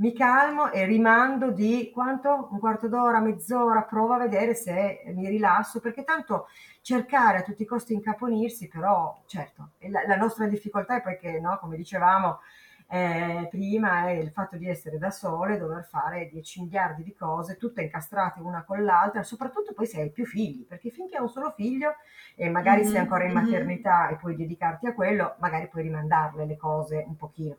mi 0.00 0.12
calmo 0.12 0.70
e 0.70 0.84
rimando 0.84 1.50
di 1.50 1.90
quanto? 1.92 2.48
Un 2.52 2.60
quarto 2.60 2.86
d'ora, 2.86 3.18
mezz'ora, 3.20 3.82
provo 3.82 4.12
a 4.12 4.18
vedere 4.18 4.54
se 4.54 5.02
mi 5.14 5.28
rilasso, 5.28 5.80
perché 5.80 6.04
tanto 6.04 6.46
cercare 6.88 7.36
a 7.36 7.42
tutti 7.42 7.64
i 7.64 7.66
costi 7.66 7.92
incaponirsi, 7.92 8.66
però 8.66 9.22
certo, 9.26 9.72
la, 9.90 10.06
la 10.06 10.16
nostra 10.16 10.46
difficoltà 10.46 10.96
è 10.96 11.02
poi 11.02 11.18
che, 11.18 11.38
no, 11.38 11.58
come 11.60 11.76
dicevamo, 11.76 12.40
eh, 12.88 13.46
prima 13.50 14.08
è 14.08 14.12
il 14.12 14.30
fatto 14.30 14.56
di 14.56 14.66
essere 14.66 14.96
da 14.96 15.10
sole, 15.10 15.58
dover 15.58 15.84
fare 15.84 16.30
10 16.30 16.62
miliardi 16.62 17.02
di 17.02 17.14
cose, 17.14 17.58
tutte 17.58 17.82
incastrate 17.82 18.40
una 18.40 18.64
con 18.64 18.82
l'altra, 18.82 19.22
soprattutto 19.22 19.74
poi 19.74 19.84
se 19.84 20.00
hai 20.00 20.10
più 20.10 20.24
figli, 20.24 20.64
perché 20.64 20.88
finché 20.88 21.16
hai 21.16 21.22
un 21.24 21.28
solo 21.28 21.50
figlio 21.50 21.96
e 22.34 22.48
magari 22.48 22.80
mm-hmm. 22.80 22.90
sei 22.90 23.00
ancora 23.00 23.24
in 23.24 23.32
maternità 23.34 24.04
mm-hmm. 24.04 24.12
e 24.14 24.16
puoi 24.16 24.34
dedicarti 24.34 24.86
a 24.86 24.94
quello, 24.94 25.34
magari 25.40 25.68
puoi 25.68 25.82
rimandarle 25.82 26.46
le 26.46 26.56
cose 26.56 27.04
un 27.06 27.16
pochino. 27.16 27.58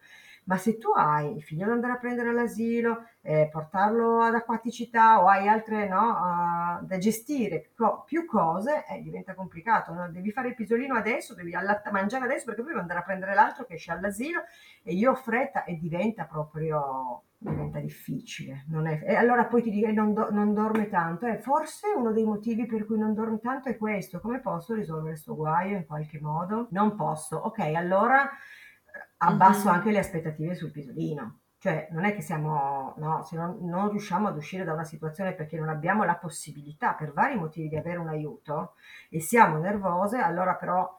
Ma 0.50 0.58
se 0.58 0.80
tu 0.80 0.90
hai 0.96 1.36
il 1.36 1.44
figlio 1.44 1.68
da 1.68 1.74
andare 1.74 1.94
a 1.94 1.98
prendere 1.98 2.30
all'asilo, 2.30 3.04
eh, 3.22 3.48
portarlo 3.52 4.22
ad 4.22 4.34
acquaticità 4.34 5.22
o 5.22 5.28
hai 5.28 5.48
altre 5.48 5.88
no, 5.88 6.10
uh, 6.82 6.86
da 6.86 6.98
gestire, 6.98 7.70
co- 7.76 8.04
più 8.04 8.26
cose, 8.26 8.84
eh, 8.90 9.00
diventa 9.02 9.36
complicato. 9.36 9.94
No? 9.94 10.10
Devi 10.10 10.32
fare 10.32 10.48
il 10.50 10.56
pisolino 10.56 10.96
adesso, 10.96 11.36
devi 11.36 11.54
allatta- 11.54 11.92
mangiare 11.92 12.26
adesso 12.26 12.46
perché 12.46 12.62
poi 12.62 12.72
devi 12.72 12.82
andare 12.82 13.00
a 13.00 13.04
prendere 13.04 13.36
l'altro 13.36 13.66
che 13.66 13.76
esce 13.76 13.92
all'asilo 13.92 14.42
e 14.84 14.94
io 14.94 15.12
ho 15.12 15.16
fretta 15.16 15.66
e 15.66 15.78
diventa 15.78 16.24
proprio 16.26 17.24
diventa 17.38 17.80
difficile. 17.80 18.66
È, 18.70 19.04
e 19.12 19.16
allora 19.16 19.46
poi 19.46 19.62
ti 19.62 19.70
direi 19.70 19.94
non, 19.94 20.14
do, 20.14 20.32
non 20.32 20.54
dorme 20.56 20.90
tanto. 20.90 21.28
Eh, 21.28 21.38
forse 21.38 21.88
uno 21.96 22.12
dei 22.12 22.26
motivi 22.26 22.66
per 22.66 22.86
cui 22.88 22.98
non 22.98 23.14
dorme 23.14 23.40
tanto 23.40 23.70
è 23.70 23.78
questo. 23.78 24.20
Come 24.20 24.40
posso 24.40 24.74
risolvere 24.74 25.12
questo 25.12 25.36
guaio 25.36 25.78
in 25.78 25.86
qualche 25.86 26.20
modo? 26.20 26.68
Non 26.72 26.96
posso. 26.96 27.38
Ok, 27.38 27.60
allora 27.60 28.30
abbasso 29.18 29.68
mm-hmm. 29.68 29.76
anche 29.76 29.92
le 29.92 30.00
aspettative 30.00 30.56
sul 30.56 30.72
pisolino. 30.72 31.40
Cioè, 31.60 31.90
non 31.92 32.06
è 32.06 32.16
che 32.16 32.22
siamo, 32.22 32.94
no, 32.98 33.22
se 33.24 33.36
non, 33.36 33.58
non, 33.62 33.90
riusciamo 33.90 34.30
ad 34.30 34.38
uscire 34.38 34.64
da 34.64 34.72
una 34.72 34.86
situazione 34.86 35.34
perché 35.34 35.58
non 35.58 35.68
abbiamo 35.68 36.06
la 36.06 36.16
possibilità, 36.16 36.94
per 36.94 37.12
vari 37.12 37.36
motivi, 37.36 37.68
di 37.68 37.76
avere 37.76 37.98
un 37.98 38.08
aiuto 38.08 38.76
e 39.10 39.20
siamo 39.20 39.58
nervose, 39.58 40.20
allora 40.20 40.56
però 40.56 40.98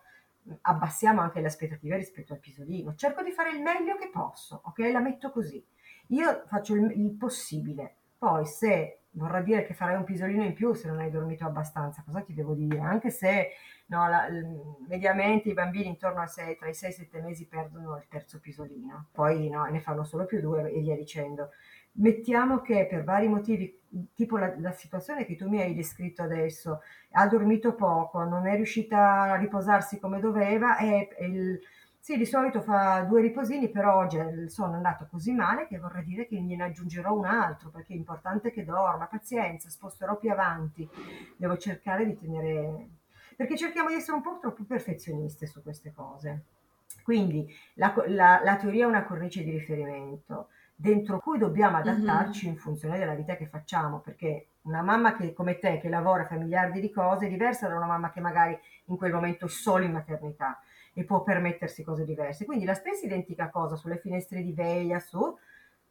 abbassiamo 0.62 1.22
anche 1.22 1.40
le 1.40 1.46
aspettative 1.46 1.96
rispetto 1.96 2.34
al 2.34 2.40
pisolino. 2.40 2.94
Cerco 2.94 3.22
di 3.22 3.30
fare 3.30 3.52
il 3.52 3.62
meglio 3.62 3.96
che 3.96 4.10
posso, 4.10 4.60
ok? 4.64 4.78
La 4.92 5.00
metto 5.00 5.30
così. 5.30 5.64
Io 6.08 6.42
faccio 6.46 6.74
il, 6.74 6.90
il 6.90 7.12
possibile. 7.12 7.94
Poi 8.18 8.44
se 8.44 8.99
vorrà 9.12 9.40
dire 9.40 9.64
che 9.64 9.74
farai 9.74 9.96
un 9.96 10.04
pisolino 10.04 10.44
in 10.44 10.54
più 10.54 10.72
se 10.72 10.88
non 10.88 10.98
hai 10.98 11.10
dormito 11.10 11.44
abbastanza, 11.44 12.02
cosa 12.04 12.20
ti 12.20 12.34
devo 12.34 12.54
dire? 12.54 12.78
Anche 12.80 13.10
se 13.10 13.50
no, 13.86 14.08
la, 14.08 14.28
mediamente 14.86 15.48
i 15.48 15.54
bambini 15.54 15.88
intorno 15.88 16.20
a 16.20 16.26
6, 16.26 16.56
tra 16.56 16.68
i 16.68 16.74
6 16.74 16.88
e 16.88 16.92
i 16.92 16.96
7 16.96 17.20
mesi 17.20 17.46
perdono 17.46 17.96
il 17.96 18.06
terzo 18.08 18.38
pisolino, 18.38 19.08
poi 19.12 19.48
no, 19.48 19.64
ne 19.64 19.80
fanno 19.80 20.04
solo 20.04 20.26
più 20.26 20.40
due 20.40 20.70
e 20.70 20.80
via 20.80 20.96
dicendo. 20.96 21.50
Mettiamo 21.92 22.60
che 22.60 22.86
per 22.88 23.02
vari 23.02 23.26
motivi, 23.26 23.80
tipo 24.14 24.38
la, 24.38 24.54
la 24.58 24.70
situazione 24.70 25.24
che 25.26 25.34
tu 25.34 25.48
mi 25.48 25.60
hai 25.60 25.74
descritto 25.74 26.22
adesso, 26.22 26.80
ha 27.12 27.26
dormito 27.26 27.74
poco, 27.74 28.22
non 28.22 28.46
è 28.46 28.54
riuscita 28.54 29.22
a 29.32 29.36
riposarsi 29.36 29.98
come 29.98 30.20
doveva 30.20 30.78
e, 30.78 31.08
il, 31.20 31.60
sì, 32.02 32.16
di 32.16 32.24
solito 32.24 32.62
fa 32.62 33.02
due 33.02 33.20
riposini, 33.20 33.68
però 33.68 33.98
oggi 33.98 34.16
è 34.16 34.20
andato 34.56 35.06
così 35.10 35.32
male 35.32 35.66
che 35.66 35.78
vorrei 35.78 36.02
dire 36.02 36.26
che 36.26 36.36
gliene 36.36 36.64
aggiungerò 36.64 37.12
un 37.12 37.26
altro, 37.26 37.68
perché 37.68 37.92
è 37.92 37.96
importante 37.96 38.50
che 38.50 38.64
dorma. 38.64 39.06
Pazienza, 39.06 39.68
sposterò 39.68 40.16
più 40.16 40.30
avanti. 40.30 40.88
Devo 41.36 41.58
cercare 41.58 42.06
di 42.06 42.18
tenere... 42.18 42.88
perché 43.36 43.54
cerchiamo 43.54 43.90
di 43.90 43.96
essere 43.96 44.16
un 44.16 44.22
po' 44.22 44.38
troppo 44.40 44.64
perfezioniste 44.64 45.46
su 45.46 45.62
queste 45.62 45.92
cose. 45.92 46.44
Quindi 47.02 47.46
la, 47.74 47.94
la, 48.06 48.40
la 48.42 48.56
teoria 48.56 48.84
è 48.84 48.88
una 48.88 49.04
cornice 49.04 49.44
di 49.44 49.50
riferimento 49.50 50.48
dentro 50.74 51.20
cui 51.20 51.36
dobbiamo 51.36 51.76
adattarci 51.76 52.46
mm-hmm. 52.46 52.54
in 52.54 52.60
funzione 52.60 52.98
della 52.98 53.14
vita 53.14 53.36
che 53.36 53.46
facciamo, 53.46 54.00
perché 54.00 54.46
una 54.62 54.80
mamma 54.80 55.14
che, 55.14 55.34
come 55.34 55.58
te 55.58 55.78
che 55.78 55.90
lavora 55.90 56.24
fa 56.24 56.36
miliardi 56.36 56.80
di 56.80 56.90
cose 56.90 57.26
è 57.26 57.28
diversa 57.28 57.68
da 57.68 57.76
una 57.76 57.86
mamma 57.86 58.10
che 58.10 58.20
magari 58.20 58.58
in 58.86 58.96
quel 58.96 59.12
momento 59.12 59.44
è 59.44 59.48
solo 59.50 59.84
in 59.84 59.92
maternità 59.92 60.58
e 60.92 61.04
può 61.04 61.22
permettersi 61.22 61.82
cose 61.82 62.04
diverse. 62.04 62.44
Quindi 62.44 62.64
la 62.64 62.74
stessa 62.74 63.06
identica 63.06 63.50
cosa 63.50 63.76
sulle 63.76 63.98
finestre 63.98 64.42
di 64.42 64.52
veglia, 64.52 64.98
su, 64.98 65.36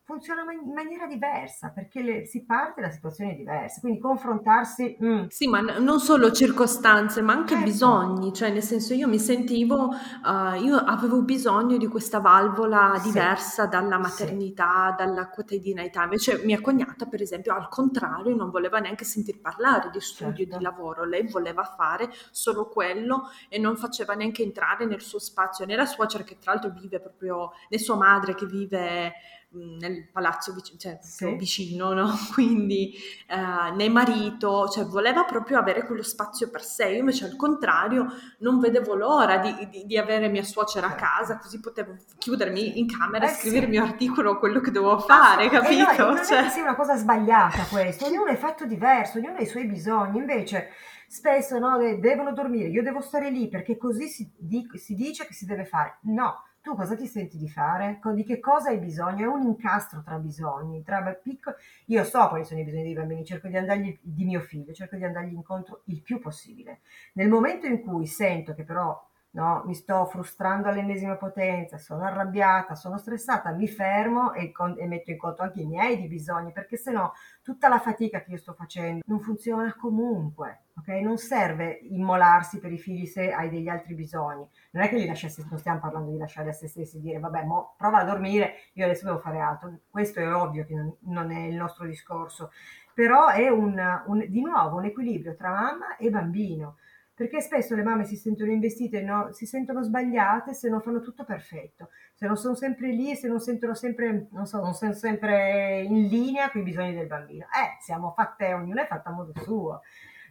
funziona 0.10 0.42
in 0.52 0.74
maniera 0.74 1.06
diversa 1.06 1.70
perché 1.70 2.02
le, 2.02 2.26
si 2.26 2.44
parte 2.44 2.82
da 2.82 2.90
situazioni 2.90 3.36
diverse, 3.36 3.80
quindi 3.80 4.00
confrontarsi... 4.00 4.98
Mm. 5.04 5.28
Sì, 5.28 5.48
ma 5.48 5.62
n- 5.62 5.84
non 5.84 6.00
solo 6.00 6.32
circostanze, 6.32 7.22
ma 7.22 7.34
anche 7.34 7.54
ecco. 7.54 7.64
bisogni, 7.64 8.34
cioè 8.34 8.50
nel 8.50 8.64
senso 8.64 8.96
io 8.96 9.08
mi 9.08 9.20
sentivo, 9.20 9.90
uh, 9.90 10.56
io 10.60 10.78
avevo 10.78 11.22
bisogno 11.22 11.78
di 11.78 11.86
questa 11.86 12.20
valvola 12.20 12.94
sì. 12.98 13.10
diversa 13.12 13.68
dalla 13.68 14.00
maternità, 14.00 14.96
sì. 14.98 15.06
dalla 15.06 15.30
quotidianità, 15.30 16.02
invece 16.02 16.42
mia 16.44 16.60
cognata 16.60 17.06
per 17.06 17.22
esempio 17.22 17.54
al 17.54 17.70
contrario 17.70 18.36
non 18.36 18.50
voleva 18.50 18.80
neanche 18.80 19.04
sentir 19.06 19.40
parlare 19.40 19.92
di 19.92 20.00
studio, 20.00 20.44
certo. 20.44 20.58
di 20.58 20.64
lavoro, 20.64 21.06
lei 21.06 21.28
voleva 21.28 21.64
fare 21.64 22.10
solo 22.32 22.68
quello 22.68 23.30
e 23.48 23.60
non 23.60 23.78
faceva 23.78 24.16
neanche 24.16 24.42
entrare 24.42 24.86
nel 24.88 25.02
suo 25.02 25.20
spazio, 25.20 25.66
né 25.66 25.76
la 25.76 25.86
suocera 25.86 26.24
che 26.24 26.40
tra 26.40 26.54
l'altro 26.54 26.72
vive 26.72 27.00
proprio, 27.00 27.52
né 27.70 27.78
sua 27.78 27.96
madre 27.96 28.34
che 28.34 28.48
vive 28.48 29.14
nel 29.52 30.08
palazzo 30.12 30.54
vicino, 30.54 30.78
cioè, 30.78 31.00
sì. 31.02 31.34
vicino, 31.36 31.94
no? 31.94 32.12
Quindi 32.34 32.94
eh, 33.28 33.76
né 33.76 33.90
marito, 33.90 34.68
cioè 34.68 34.86
voleva 34.86 35.24
proprio 35.24 35.58
avere 35.58 35.86
quello 35.86 36.04
spazio 36.04 36.50
per 36.50 36.64
sé. 36.64 36.90
Io 36.90 37.00
invece 37.00 37.26
al 37.26 37.36
contrario 37.36 38.06
non 38.40 38.60
vedevo 38.60 38.94
l'ora 38.94 39.38
di, 39.38 39.68
di, 39.70 39.86
di 39.86 39.98
avere 39.98 40.28
mia 40.28 40.44
suocera 40.44 40.88
a 40.88 40.90
certo. 40.92 41.06
casa, 41.06 41.38
così 41.40 41.60
potevo 41.60 41.96
chiudermi 42.18 42.78
in 42.80 42.88
camera 42.88 43.28
eh, 43.28 43.32
e 43.32 43.34
scrivere 43.34 43.66
il 43.66 43.72
sì. 43.72 43.80
mio 43.80 43.84
articolo, 43.84 44.38
quello 44.38 44.60
che 44.60 44.72
dovevo 44.72 45.00
fare, 45.00 45.46
ah, 45.46 45.50
capito? 45.50 46.04
No, 46.04 46.14
non 46.14 46.26
cioè... 46.26 46.50
sia 46.50 46.62
una 46.62 46.76
cosa 46.76 46.96
sbagliata 46.96 47.64
questo, 47.64 48.06
ognuno 48.06 48.28
è 48.28 48.36
fatto 48.36 48.66
diverso, 48.66 49.18
ognuno 49.18 49.38
ha 49.38 49.42
i 49.42 49.48
suoi 49.48 49.66
bisogni, 49.66 50.20
invece 50.20 50.70
spesso 51.08 51.58
no, 51.58 51.78
devono 52.00 52.34
dormire, 52.34 52.70
io 52.70 52.84
devo 52.84 53.02
stare 53.02 53.32
lì 53.32 53.48
perché 53.48 53.78
così 53.78 54.08
si, 54.08 54.32
di, 54.38 54.70
si 54.76 54.94
dice 54.94 55.26
che 55.26 55.34
si 55.34 55.46
deve 55.46 55.66
fare. 55.66 55.98
No, 56.04 56.44
tu 56.62 56.76
cosa 56.76 56.96
ti 56.96 57.08
senti 57.08 57.38
di 57.38 57.50
fare? 57.50 58.00
Di 58.14 58.24
che 58.24 58.40
cosa 58.40 58.70
hai 58.70 58.78
bisogno? 58.78 59.24
È 59.24 59.34
un 59.34 59.44
incastro 59.44 60.02
tra 60.04 60.18
bisogni, 60.18 60.84
tra 60.84 61.02
piccoli... 61.14 61.56
Io 61.86 62.04
so 62.04 62.28
quali 62.28 62.46
sono 62.46 62.60
i 62.60 62.64
bisogni 62.64 62.84
dei 62.84 62.94
bambini, 62.94 63.26
cerco 63.26 63.48
di 63.48 63.58
andargli, 63.58 63.98
di 64.02 64.26
mio 64.26 64.42
figlio, 64.42 64.74
cerco 64.74 64.96
di 64.96 65.04
andargli 65.04 65.34
incontro 65.34 65.82
il 65.86 66.02
più 66.02 66.20
possibile. 66.20 66.82
Nel 67.14 67.30
momento 67.30 67.66
in 67.66 67.82
cui 67.82 68.06
sento 68.06 68.54
che 68.54 68.64
però 68.64 69.09
no, 69.32 69.64
mi 69.66 69.76
sto 69.76 70.06
frustrando 70.06 70.68
all'ennesima 70.68 71.16
potenza, 71.16 71.78
sono 71.78 72.04
arrabbiata, 72.04 72.76
sono 72.76 72.98
stressata, 72.98 73.52
mi 73.52 73.68
fermo 73.68 74.34
e, 74.34 74.52
con, 74.52 74.76
e 74.78 74.88
metto 74.88 75.12
in 75.12 75.18
conto 75.18 75.44
anche 75.44 75.62
i 75.62 75.66
miei 75.66 75.98
di 75.98 76.08
bisogni, 76.08 76.52
perché 76.52 76.78
se 76.78 76.92
no 76.92 77.14
tutta 77.44 77.68
la 77.68 77.80
fatica 77.80 78.22
che 78.22 78.32
io 78.32 78.38
sto 78.38 78.54
facendo 78.54 79.02
non 79.06 79.20
funziona 79.20 79.76
comunque. 79.76 80.64
Okay? 80.80 81.02
Non 81.04 81.18
serve 81.18 81.80
immolarsi 81.84 82.60
per 82.60 82.72
i 82.72 82.78
figli 82.78 83.06
se 83.06 83.32
hai 83.32 83.50
degli 83.50 83.68
altri 83.68 83.96
bisogni. 83.96 84.48
Non 84.72 84.84
è 84.84 84.90
che 84.90 84.96
li 84.96 85.06
lasciassi, 85.06 85.46
non 85.50 85.60
stiamo 85.60 85.80
parlando 85.80 86.12
di 86.12 86.18
lasciare 86.18 86.50
a 86.50 86.54
se 86.54 86.68
stessi 86.68 87.02
dire 87.02 87.20
vabbè, 87.20 87.44
mo, 87.44 87.76
prova 87.78 88.00
a 88.00 88.04
dormire, 88.06 88.54
io 88.74 88.86
adesso 88.86 89.06
devo 89.06 89.20
fare 89.20 89.40
altro. 89.40 89.80
Questo 89.90 90.20
è 90.20 90.34
ovvio 90.34 90.66
che 90.66 90.76
non, 90.76 90.96
non 91.02 91.32
è 91.32 91.40
il 91.48 91.56
nostro 91.56 91.86
discorso, 91.86 92.52
però 92.94 93.28
è 93.28 93.50
un, 93.50 93.78
un, 94.08 94.26
di 94.28 94.42
nuovo 94.42 94.78
un 94.78 94.86
equilibrio 94.86 95.36
tra 95.36 95.52
mamma 95.52 95.98
e 95.98 96.10
bambino 96.10 96.78
perché 97.20 97.42
spesso 97.42 97.76
le 97.76 97.84
mamme 97.84 98.06
si 98.06 98.16
sentono 98.16 98.50
investite, 98.50 99.02
no? 99.02 99.34
si 99.34 99.46
sentono 99.46 99.84
sbagliate 99.84 100.54
se 100.54 100.70
non 100.70 100.80
fanno 100.80 101.02
tutto 101.02 101.26
perfetto, 101.26 101.90
se 102.14 102.26
non 102.26 102.38
sono 102.38 102.56
sempre 102.56 102.88
lì, 102.92 103.14
se 103.14 103.28
non 103.28 103.42
sentono 103.42 103.74
sempre, 103.74 104.28
non 104.32 104.46
so, 104.46 104.62
non 104.62 104.74
sono 104.74 104.94
sempre 104.94 105.82
in 105.82 106.08
linea 106.08 106.50
con 106.50 106.62
i 106.62 106.64
bisogni 106.64 106.94
del 106.94 107.08
bambino. 107.08 107.44
Eh, 107.48 107.76
siamo 107.82 108.14
fatte, 108.16 108.54
ognuno 108.54 108.82
è 108.82 108.88
fatta 108.88 109.10
a 109.10 109.12
modo 109.12 109.34
suo. 109.36 109.82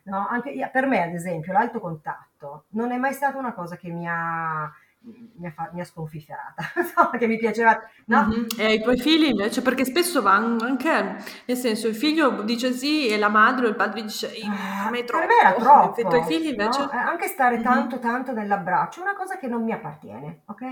No? 0.05 0.27
Anche 0.29 0.71
per 0.73 0.87
me, 0.87 1.03
ad 1.03 1.13
esempio, 1.13 1.53
l'alto 1.53 1.79
contatto 1.79 2.65
non 2.71 2.91
è 2.91 2.97
mai 2.97 3.13
stata 3.13 3.37
una 3.37 3.53
cosa 3.53 3.77
che 3.77 3.91
mi 3.91 4.07
ha 4.09 4.73
mi 5.01 5.47
ha, 5.47 5.51
fa- 5.51 5.71
mi 5.73 5.81
ha 5.81 5.85
sconfifferata, 5.85 6.63
che 7.17 7.27
mi 7.27 7.37
piaceva. 7.39 7.79
No? 8.07 8.27
Mm-hmm. 8.27 8.45
E 8.59 8.65
ai 8.65 8.83
tuoi 8.83 8.99
figli 8.99 9.27
invece, 9.27 9.63
perché 9.63 9.85
spesso 9.85 10.21
va 10.21 10.35
anche, 10.35 11.17
nel 11.47 11.57
senso, 11.57 11.89
il 11.89 11.95
figlio 11.95 12.43
dice 12.43 12.73
sì 12.73 13.09
e 13.09 13.17
la 13.17 13.29
madre 13.29 13.67
o 13.67 13.69
il 13.69 13.77
padre 13.77 14.03
dice 14.03 14.31
ah, 14.45 14.87
a 14.87 14.91
me 14.91 15.01
è 15.01 15.05
troppo. 15.05 15.27
Per 15.27 15.35
me 15.35 15.41
era 15.41 15.55
troppo. 15.55 16.01
I 16.01 16.05
tuoi 16.05 16.25
figli 16.25 16.49
invece... 16.49 16.81
No? 16.81 16.91
Eh, 16.91 16.97
anche 16.97 17.29
stare 17.29 17.57
mm-hmm. 17.57 17.65
tanto 17.65 17.99
tanto 17.99 18.33
nell'abbraccio 18.33 19.01
è 19.01 19.03
una 19.03 19.15
cosa 19.15 19.39
che 19.39 19.47
non 19.47 19.63
mi 19.63 19.73
appartiene, 19.73 20.43
ok? 20.47 20.63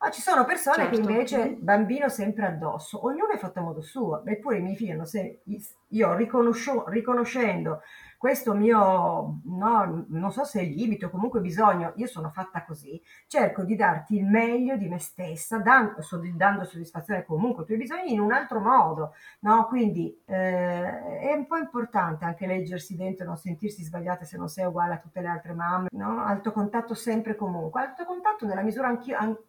Ma 0.00 0.10
ci 0.10 0.20
sono 0.20 0.44
persone 0.44 0.76
certo. 0.76 0.90
che 0.90 1.00
invece 1.00 1.38
mm-hmm. 1.38 1.54
bambino 1.58 2.08
sempre 2.08 2.46
addosso, 2.46 3.04
ognuno 3.06 3.30
è 3.32 3.38
fatto 3.38 3.58
a 3.58 3.62
modo 3.62 3.80
suo, 3.80 4.24
eppure 4.24 4.58
i 4.58 4.62
miei 4.62 4.76
figli 4.76 4.90
hanno 4.90 5.06
se- 5.06 5.40
io 5.88 6.14
riconoscendo 6.14 7.80
questo 8.22 8.54
mio, 8.54 9.40
no, 9.46 10.06
non 10.06 10.30
so 10.30 10.44
se 10.44 10.60
è 10.60 10.64
limite 10.64 11.06
o 11.06 11.10
comunque 11.10 11.40
bisogno, 11.40 11.92
io 11.96 12.06
sono 12.06 12.30
fatta 12.30 12.64
così, 12.64 13.02
cerco 13.26 13.64
di 13.64 13.74
darti 13.74 14.14
il 14.14 14.24
meglio 14.24 14.76
di 14.76 14.86
me 14.86 15.00
stessa, 15.00 15.58
dando, 15.58 15.96
dando 16.36 16.62
soddisfazione 16.62 17.24
comunque 17.24 17.62
ai 17.62 17.66
tuoi 17.66 17.78
bisogni 17.78 18.12
in 18.12 18.20
un 18.20 18.30
altro 18.30 18.60
modo, 18.60 19.14
no? 19.40 19.66
Quindi 19.66 20.22
eh, 20.24 21.18
è 21.18 21.32
un 21.32 21.48
po' 21.48 21.56
importante 21.56 22.24
anche 22.24 22.46
leggersi 22.46 22.94
dentro, 22.94 23.26
non 23.26 23.36
sentirsi 23.36 23.82
sbagliate 23.82 24.24
se 24.24 24.36
non 24.36 24.46
sei 24.46 24.66
uguale 24.66 24.94
a 24.94 24.98
tutte 24.98 25.20
le 25.20 25.26
altre 25.26 25.54
mamme, 25.54 25.88
no? 25.90 26.22
Alto 26.22 26.52
contatto 26.52 26.94
sempre 26.94 27.34
comunque, 27.34 27.80
alto 27.80 28.04
contatto 28.04 28.46
nella 28.46 28.62
misura 28.62 28.96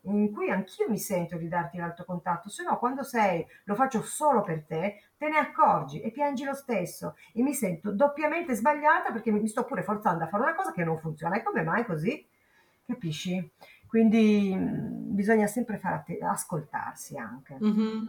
in 0.01 0.31
cui 0.33 0.49
anch'io 0.49 0.89
mi 0.89 0.97
sento 0.97 1.37
di 1.37 1.47
darti 1.47 1.77
l'alto 1.77 2.05
contatto, 2.05 2.49
se 2.49 2.63
no 2.63 2.79
quando 2.79 3.03
sei, 3.03 3.45
lo 3.65 3.75
faccio 3.75 4.01
solo 4.01 4.41
per 4.41 4.65
te, 4.65 4.95
te 5.17 5.29
ne 5.29 5.37
accorgi 5.37 6.01
e 6.01 6.11
piangi 6.11 6.43
lo 6.43 6.53
stesso 6.53 7.15
e 7.33 7.41
mi 7.41 7.53
sento 7.53 7.91
doppiamente 7.91 8.53
sbagliata 8.55 9.11
perché 9.11 9.31
mi 9.31 9.47
sto 9.47 9.63
pure 9.63 9.83
forzando 9.83 10.23
a 10.23 10.27
fare 10.27 10.43
una 10.43 10.55
cosa 10.55 10.71
che 10.71 10.83
non 10.83 10.97
funziona. 10.99 11.35
E 11.35 11.43
come 11.43 11.63
mai 11.63 11.85
così? 11.85 12.25
Capisci? 12.85 13.51
Quindi 13.87 14.53
mh, 14.55 15.13
bisogna 15.15 15.47
sempre 15.47 15.77
fare 15.77 15.95
att- 15.95 16.21
ascoltarsi 16.21 17.17
anche. 17.17 17.57
Mm-hmm. 17.63 18.05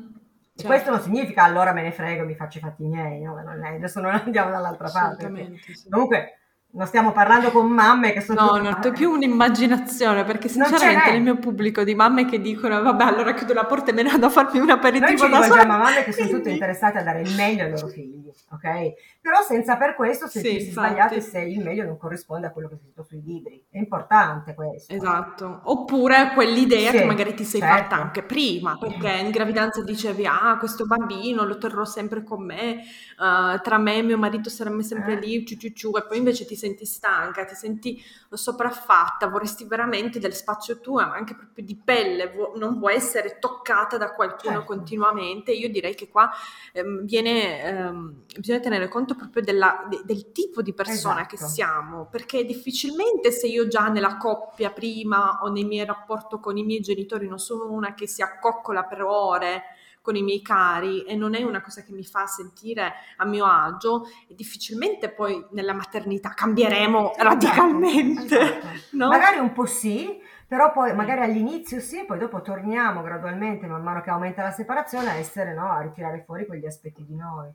Certo. 0.56 0.68
Questo 0.68 0.90
non 0.90 1.00
significa 1.00 1.42
allora 1.42 1.72
me 1.72 1.82
ne 1.82 1.90
frego, 1.90 2.24
mi 2.24 2.36
faccio 2.36 2.58
i 2.58 2.60
fatti 2.60 2.84
miei, 2.86 3.20
no? 3.20 3.40
non 3.42 3.64
è, 3.64 3.74
adesso 3.74 4.00
non 4.00 4.12
andiamo 4.14 4.50
dall'altra 4.50 4.88
parte. 4.88 5.58
Sì. 5.72 5.88
Comunque 5.90 6.38
non 6.74 6.86
stiamo 6.86 7.12
parlando 7.12 7.50
con 7.50 7.68
mamme 7.68 8.12
che 8.12 8.20
sono... 8.20 8.40
No, 8.40 8.56
non 8.56 8.78
è 8.82 8.92
più 8.92 9.10
un'immaginazione, 9.10 10.24
perché 10.24 10.48
sinceramente 10.48 11.12
nel 11.12 11.22
mio 11.22 11.36
pubblico 11.36 11.84
di 11.84 11.94
mamme 11.94 12.24
che 12.24 12.40
dicono 12.40 12.82
vabbè 12.82 13.04
allora 13.04 13.32
chiudo 13.32 13.52
la 13.52 13.64
porta 13.64 13.90
e 13.90 13.94
me 13.94 14.02
ne 14.02 14.10
vado 14.10 14.26
a 14.26 14.30
farmi 14.30 14.58
un 14.58 14.70
aperitivo 14.70 15.08
Noi 15.08 15.18
ci 15.18 15.26
rivolgiamo 15.26 15.72
a 15.72 15.76
mamme 15.76 16.04
che 16.04 16.12
sono 16.12 16.28
tutte 16.28 16.50
interessate 16.50 16.98
a 16.98 17.02
dare 17.02 17.20
il 17.20 17.34
meglio 17.34 17.64
ai 17.64 17.70
loro 17.70 17.86
figli, 17.86 18.28
ok? 18.50 18.92
Però 19.24 19.40
senza 19.40 19.78
per 19.78 19.94
questo 19.94 20.26
sentirsi 20.26 20.66
sì, 20.66 20.70
sbagliate 20.72 21.18
se 21.22 21.40
il 21.40 21.64
meglio 21.64 21.86
non 21.86 21.96
corrisponde 21.96 22.48
a 22.48 22.50
quello 22.50 22.68
che 22.68 22.74
è 22.74 22.76
scritto 22.76 23.02
sui 23.04 23.22
libri. 23.24 23.64
È 23.70 23.78
importante 23.78 24.52
questo. 24.52 24.92
Esatto. 24.92 25.62
Oppure 25.64 26.32
quell'idea 26.34 26.90
sì, 26.90 26.98
che 26.98 27.04
magari 27.06 27.32
ti 27.32 27.42
sei 27.42 27.60
certo. 27.60 27.74
fatta 27.74 27.94
anche 28.02 28.22
prima, 28.22 28.76
perché 28.76 29.08
in 29.12 29.30
gravidanza 29.30 29.82
dicevi 29.82 30.26
ah 30.26 30.58
questo 30.58 30.84
bambino 30.84 31.46
lo 31.46 31.56
terrò 31.56 31.86
sempre 31.86 32.22
con 32.22 32.44
me, 32.44 32.82
uh, 33.16 33.58
tra 33.62 33.78
me 33.78 33.96
e 33.96 34.02
mio 34.02 34.18
marito 34.18 34.50
saremo 34.50 34.82
sempre 34.82 35.14
eh. 35.14 35.20
lì, 35.20 35.46
ciu 35.46 35.56
ciu 35.56 35.72
ciu, 35.72 35.96
e 35.96 36.04
poi 36.04 36.18
invece 36.18 36.44
ti 36.44 36.54
senti 36.54 36.84
stanca, 36.84 37.46
ti 37.46 37.54
senti 37.54 37.98
sopraffatta, 38.28 39.28
vorresti 39.28 39.64
veramente 39.64 40.18
del 40.18 40.34
spazio 40.34 40.80
tuo, 40.80 40.96
ma 40.96 41.14
anche 41.14 41.34
proprio 41.34 41.64
di 41.64 41.80
pelle, 41.82 42.30
non 42.56 42.78
vuoi 42.78 42.96
essere 42.96 43.38
toccata 43.38 43.96
da 43.96 44.12
qualcuno 44.12 44.56
certo. 44.56 44.66
continuamente. 44.66 45.52
Io 45.52 45.70
direi 45.70 45.94
che 45.94 46.10
qua 46.10 46.30
ehm, 46.74 47.06
viene, 47.06 47.62
ehm, 47.62 48.24
bisogna 48.36 48.60
tenere 48.60 48.88
conto 48.88 49.12
proprio 49.14 49.42
della, 49.42 49.86
de, 49.88 50.02
del 50.04 50.32
tipo 50.32 50.62
di 50.62 50.72
persona 50.72 51.20
esatto. 51.20 51.36
che 51.36 51.36
siamo, 51.36 52.06
perché 52.10 52.44
difficilmente 52.44 53.30
se 53.30 53.46
io 53.46 53.66
già 53.68 53.88
nella 53.88 54.16
coppia 54.16 54.70
prima 54.70 55.40
o 55.42 55.48
nei 55.48 55.64
miei 55.64 55.84
rapporti 55.84 56.38
con 56.40 56.56
i 56.56 56.64
miei 56.64 56.80
genitori 56.80 57.28
non 57.28 57.38
sono 57.38 57.70
una 57.70 57.94
che 57.94 58.06
si 58.06 58.22
accoccola 58.22 58.84
per 58.84 59.02
ore, 59.02 59.62
con 60.04 60.16
i 60.16 60.22
miei 60.22 60.42
cari 60.42 61.02
e 61.04 61.16
non 61.16 61.34
è 61.34 61.42
una 61.42 61.62
cosa 61.62 61.82
che 61.82 61.90
mi 61.90 62.04
fa 62.04 62.26
sentire 62.26 62.92
a 63.16 63.24
mio 63.24 63.46
agio 63.46 64.04
e 64.28 64.34
difficilmente 64.34 65.08
poi 65.08 65.42
nella 65.52 65.72
maternità 65.72 66.28
cambieremo 66.28 67.12
esatto, 67.12 67.22
radicalmente. 67.22 68.38
Esatto. 68.38 68.72
No? 68.94 69.08
Magari 69.08 69.38
un 69.38 69.52
po' 69.52 69.66
sì, 69.66 70.20
però 70.46 70.70
poi 70.70 70.94
magari 70.94 71.22
all'inizio 71.22 71.80
sì 71.80 72.04
poi 72.04 72.18
dopo 72.18 72.42
torniamo 72.42 73.02
gradualmente 73.02 73.66
man 73.66 73.82
mano 73.82 74.02
che 74.02 74.10
aumenta 74.10 74.42
la 74.42 74.52
separazione 74.52 75.10
a 75.10 75.14
essere, 75.14 75.52
no, 75.52 75.68
a 75.68 75.80
ritirare 75.80 76.22
fuori 76.24 76.46
quegli 76.46 76.66
aspetti 76.66 77.04
di 77.04 77.16
noi. 77.16 77.50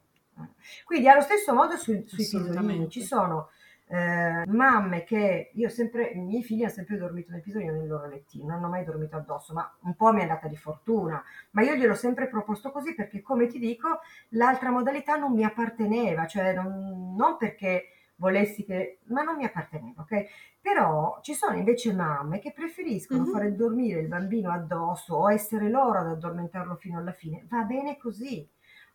Quindi 0.85 1.07
allo 1.07 1.21
stesso 1.21 1.53
modo 1.53 1.77
sui, 1.77 2.03
sui 2.07 2.17
pisolini 2.17 2.89
ci 2.89 3.03
sono 3.03 3.49
eh, 3.91 4.45
mamme 4.45 5.03
che 5.03 5.49
io 5.53 5.67
sempre, 5.69 6.09
i 6.09 6.19
miei 6.19 6.43
figli 6.43 6.61
hanno 6.61 6.71
sempre 6.71 6.97
dormito 6.97 7.31
nel 7.31 7.41
pisolino 7.41 7.73
nel 7.73 7.87
loro 7.87 8.07
lettino, 8.07 8.45
non 8.45 8.57
hanno 8.57 8.69
mai 8.69 8.85
dormito 8.85 9.15
addosso, 9.15 9.53
ma 9.53 9.71
un 9.81 9.95
po' 9.95 10.13
mi 10.13 10.19
è 10.19 10.23
andata 10.23 10.47
di 10.47 10.55
fortuna, 10.55 11.23
ma 11.51 11.63
io 11.63 11.75
gliel'ho 11.75 11.95
sempre 11.95 12.27
proposto 12.27 12.71
così 12.71 12.93
perché 12.93 13.21
come 13.21 13.47
ti 13.47 13.57
dico 13.57 13.99
l'altra 14.29 14.69
modalità 14.69 15.15
non 15.15 15.33
mi 15.33 15.43
apparteneva, 15.43 16.27
cioè 16.27 16.53
non, 16.53 17.15
non 17.15 17.37
perché 17.37 17.85
volessi 18.17 18.63
che, 18.63 18.99
ma 19.05 19.23
non 19.23 19.37
mi 19.37 19.45
apparteneva, 19.45 20.03
ok? 20.03 20.25
Però 20.61 21.19
ci 21.23 21.33
sono 21.33 21.55
invece 21.55 21.91
mamme 21.91 22.37
che 22.39 22.51
preferiscono 22.51 23.23
mm-hmm. 23.23 23.31
fare 23.31 23.55
dormire 23.55 24.01
il 24.01 24.07
bambino 24.07 24.51
addosso 24.51 25.15
o 25.15 25.31
essere 25.31 25.67
loro 25.67 25.99
ad 25.99 26.07
addormentarlo 26.09 26.75
fino 26.75 26.99
alla 26.99 27.13
fine, 27.13 27.45
va 27.49 27.63
bene 27.63 27.97
così, 27.97 28.47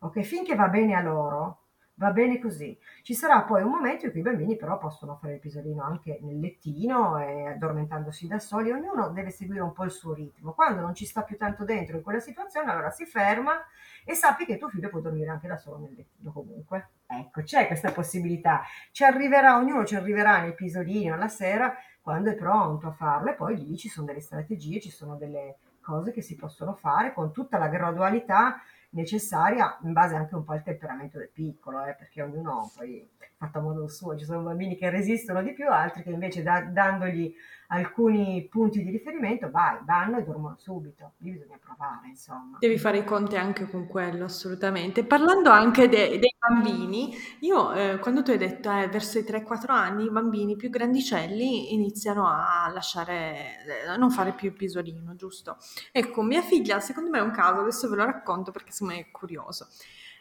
ok? 0.07 0.21
Finché 0.21 0.55
va 0.55 0.69
bene 0.69 0.95
a 0.95 1.01
loro, 1.01 1.65
Va 1.97 2.11
bene 2.11 2.41
così. 2.41 2.77
Ci 3.03 3.15
sarà 3.15 3.43
poi 3.43 3.63
un 3.63 3.71
momento 3.71 4.07
in 4.07 4.11
cui 4.11 4.19
i 4.19 4.25
bambini 4.25 4.57
però 4.57 4.79
possono 4.79 5.15
fare 5.15 5.35
il 5.35 5.39
pisolino 5.39 5.85
anche 5.85 6.19
nel 6.23 6.41
lettino 6.41 7.19
e 7.19 7.47
addormentandosi 7.47 8.27
da 8.27 8.41
soli, 8.41 8.73
ognuno 8.73 9.11
deve 9.11 9.31
seguire 9.31 9.63
un 9.63 9.73
po' 9.73 9.85
il 9.85 9.93
suo 9.93 10.13
ritmo. 10.13 10.55
Quando 10.55 10.81
non 10.81 10.93
ci 10.93 11.07
sta 11.07 11.23
più 11.23 11.37
tanto 11.37 11.63
dentro 11.63 11.97
in 11.97 12.03
quella 12.03 12.19
situazione, 12.19 12.69
allora 12.73 12.91
si 12.91 13.07
ferma 13.07 13.65
e 14.05 14.15
sappi 14.15 14.45
che 14.45 14.59
tuo 14.59 14.69
figlio 14.69 14.89
può 14.89 14.99
dormire 14.99 15.31
anche 15.31 15.47
da 15.47 15.57
solo 15.57 15.79
nel 15.79 15.95
lettino 15.95 16.33
comunque. 16.33 16.89
Ecco, 17.07 17.43
c'è 17.43 17.69
questa 17.69 17.93
possibilità. 17.93 18.63
Ci 18.91 19.05
arriverà, 19.05 19.57
ognuno 19.57 19.85
ci 19.85 19.95
arriverà 19.95 20.41
nel 20.41 20.57
pisolino 20.57 21.15
alla 21.15 21.29
sera 21.29 21.77
quando 22.01 22.29
è 22.29 22.35
pronto 22.35 22.89
a 22.89 22.93
farlo 22.93 23.31
e 23.31 23.35
poi 23.35 23.57
lì 23.57 23.77
ci 23.77 23.89
sono 23.89 24.07
delle 24.07 24.21
strategie, 24.21 24.81
ci 24.81 24.91
sono 24.91 25.15
delle 25.15 25.59
cose 25.81 26.11
che 26.11 26.23
si 26.23 26.35
possono 26.35 26.75
fare 26.75 27.13
con 27.13 27.31
tutta 27.31 27.57
la 27.57 27.69
gradualità 27.69 28.61
necessaria 28.95 29.79
in 29.83 29.93
base 29.93 30.15
anche 30.15 30.35
un 30.35 30.45
po' 30.45 30.53
al 30.53 30.63
temperamento 30.63 31.19
del 31.19 31.31
piccolo, 31.33 31.85
eh, 31.85 31.95
perché 31.95 32.23
ognuno 32.23 32.71
poi 32.75 33.09
fatto 33.37 33.59
a 33.59 33.63
modo 33.63 33.89
suo, 33.89 34.17
ci 34.17 34.25
sono 34.25 34.43
bambini 34.43 34.77
che 34.77 34.91
resistono 34.91 35.43
di 35.43 35.53
più, 35.53 35.69
altri 35.69 36.03
che 36.03 36.11
invece 36.11 36.43
da, 36.43 36.63
dandogli 36.63 37.35
alcuni 37.69 38.47
punti 38.51 38.83
di 38.83 38.91
riferimento, 38.91 39.51
vai, 39.51 39.79
vanno 39.85 40.19
e 40.19 40.25
dormono 40.25 40.57
subito. 40.59 41.13
Lì 41.19 41.31
bisogna 41.33 41.59
provare, 41.63 42.09
insomma. 42.09 42.59
Devi 42.59 42.79
fare 42.79 42.99
i 42.99 43.05
conti 43.05 43.37
anche 43.37 43.69
con 43.69 43.87
quello, 43.87 44.25
assolutamente. 44.25 45.05
Parlando 45.05 45.51
anche 45.51 45.89
de- 45.89 46.19
dei 46.19 46.35
bambini, 46.39 47.15
io 47.41 47.73
eh, 47.73 47.99
quando 47.99 48.23
tu 48.23 48.31
hai 48.31 48.39
detto 48.39 48.71
eh, 48.71 48.89
verso 48.89 49.19
i 49.19 49.25
3-4 49.25 49.73
anni 49.73 50.05
i 50.05 50.11
bambini 50.11 50.57
più 50.57 50.71
grandicelli 50.71 51.75
iniziano 51.75 52.27
a 52.27 52.71
lasciare, 52.73 53.65
eh, 53.85 53.89
a 53.89 53.97
non 53.97 54.11
fare 54.11 54.33
più 54.33 54.49
il 54.49 54.55
pisolino, 54.55 55.15
giusto? 55.15 55.57
Ecco, 55.93 56.23
mia 56.23 56.43
figlia, 56.43 56.81
secondo 56.81 57.11
me 57.11 57.19
è 57.19 57.23
un 57.23 57.31
caso, 57.31 57.61
adesso 57.61 57.89
ve 57.89 57.97
lo 57.97 58.05
racconto 58.05 58.51
perché 58.51 58.71
secondo 58.73 58.95
me 58.95 59.01
è 59.01 59.11
curioso. 59.11 59.69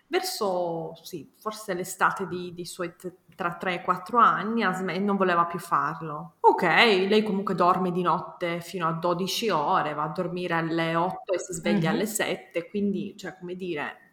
Verso, 0.07 0.93
sì, 1.01 1.33
forse 1.39 1.73
l'estate 1.73 2.27
di, 2.27 2.53
dei 2.53 2.65
suoi 2.65 2.93
tra 3.35 3.55
3 3.55 3.75
e 3.75 3.81
4 3.81 4.17
anni 4.17 4.63
sm- 4.73 5.03
non 5.03 5.15
voleva 5.15 5.45
più 5.45 5.59
farlo. 5.59 6.35
Ok, 6.41 6.63
lei 6.63 7.23
comunque 7.23 7.55
dorme 7.55 7.91
di 7.91 8.01
notte 8.01 8.61
fino 8.61 8.87
a 8.87 8.91
12 8.91 9.49
ore, 9.49 9.93
va 9.93 10.03
a 10.03 10.09
dormire 10.09 10.55
alle 10.55 10.95
8 10.95 11.33
e 11.33 11.39
si 11.39 11.53
sveglia 11.53 11.89
mm-hmm. 11.89 11.95
alle 11.95 12.05
7, 12.05 12.69
quindi, 12.69 13.15
cioè, 13.17 13.37
come 13.37 13.55
dire, 13.55 14.03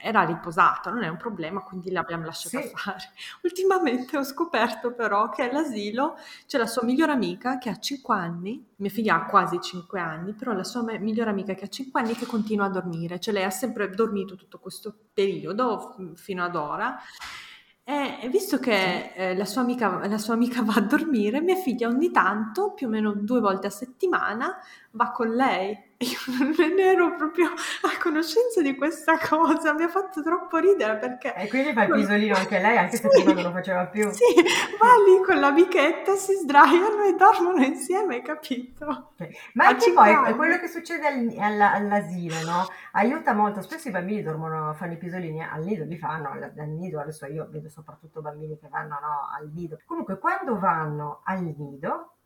era 0.00 0.24
riposata, 0.24 0.90
non 0.90 1.02
è 1.02 1.08
un 1.08 1.16
problema, 1.16 1.62
quindi 1.62 1.90
l'abbiamo 1.90 2.24
lasciata 2.24 2.60
sì. 2.60 2.70
fare. 2.74 3.12
Ultimamente 3.42 4.16
ho 4.16 4.24
scoperto 4.24 4.94
però 4.94 5.28
che 5.28 5.42
all'asilo 5.42 6.16
c'è 6.46 6.58
la 6.58 6.66
sua 6.66 6.84
migliore 6.84 7.12
amica 7.12 7.58
che 7.58 7.68
ha 7.68 7.78
5 7.78 8.14
anni, 8.14 8.64
mia 8.76 8.90
figlia 8.90 9.16
ha 9.16 9.26
quasi 9.26 9.60
5 9.60 10.00
anni, 10.00 10.32
però 10.32 10.52
la 10.52 10.64
sua 10.64 10.82
migliore 10.82 11.30
amica 11.30 11.54
che 11.54 11.64
ha 11.64 11.68
5 11.68 12.00
anni 12.00 12.14
che 12.14 12.26
continua 12.26 12.66
a 12.66 12.70
dormire, 12.70 13.20
cioè 13.20 13.34
lei 13.34 13.44
ha 13.44 13.50
sempre 13.50 13.90
dormito 13.90 14.36
tutto 14.36 14.58
questo 14.58 14.94
periodo 15.12 15.96
fino 16.14 16.44
ad 16.44 16.56
ora 16.56 16.98
e 18.20 18.28
visto 18.28 18.58
che 18.58 19.12
eh, 19.14 19.34
la, 19.34 19.46
sua 19.46 19.62
amica, 19.62 20.06
la 20.06 20.18
sua 20.18 20.34
amica 20.34 20.60
va 20.62 20.74
a 20.74 20.80
dormire, 20.82 21.40
mia 21.40 21.56
figlia 21.56 21.88
ogni 21.88 22.10
tanto, 22.10 22.72
più 22.74 22.86
o 22.86 22.90
meno 22.90 23.14
due 23.14 23.40
volte 23.40 23.68
a 23.68 23.70
settimana, 23.70 24.56
va 24.90 25.10
con 25.10 25.28
lei. 25.28 25.74
Io 26.00 26.16
non 26.28 26.78
ero 26.78 27.16
proprio 27.16 27.48
a 27.48 28.00
conoscenza 28.00 28.62
di 28.62 28.76
questa 28.76 29.18
cosa, 29.18 29.74
mi 29.74 29.82
ha 29.82 29.88
fatto 29.88 30.22
troppo 30.22 30.58
ridere 30.58 30.96
perché... 30.96 31.34
E 31.34 31.48
quindi 31.48 31.72
fa 31.72 31.86
il 31.86 31.92
pisolino 31.92 32.36
anche 32.36 32.60
lei, 32.60 32.76
anche 32.76 32.96
se 32.96 33.08
prima 33.08 33.32
non 33.32 33.42
lo 33.42 33.50
faceva 33.50 33.84
più. 33.86 34.08
Sì, 34.12 34.22
va 34.78 34.94
lì 35.04 35.24
con 35.24 35.40
l'amichetta, 35.40 36.14
si 36.14 36.34
sdraiano 36.34 37.02
e 37.02 37.16
dormono 37.16 37.64
insieme, 37.64 38.22
capito? 38.22 39.14
Ma 39.54 39.66
anche 39.66 39.92
poi 39.92 40.12
anni. 40.12 40.36
quello 40.36 40.58
che 40.58 40.68
succede 40.68 41.08
all, 41.36 41.60
all'asilo, 41.60 42.44
no? 42.44 42.68
Aiuta 42.92 43.34
molto, 43.34 43.60
spesso 43.60 43.88
i 43.88 43.90
bambini 43.90 44.22
dormono, 44.22 44.74
fanno 44.74 44.92
i 44.92 44.98
pisolini, 44.98 45.42
al 45.42 45.64
nido 45.64 45.82
li 45.82 45.98
fanno, 45.98 46.30
al, 46.30 46.52
al 46.56 46.68
nido, 46.68 47.00
adesso 47.00 47.26
io 47.26 47.48
vedo 47.50 47.68
soprattutto 47.68 48.20
bambini 48.20 48.56
che 48.56 48.68
vanno 48.68 49.00
no, 49.00 49.28
al 49.36 49.50
nido. 49.52 49.80
Comunque 49.84 50.16
quando 50.20 50.60
vanno 50.60 51.22
al 51.24 51.42
nido 51.42 52.17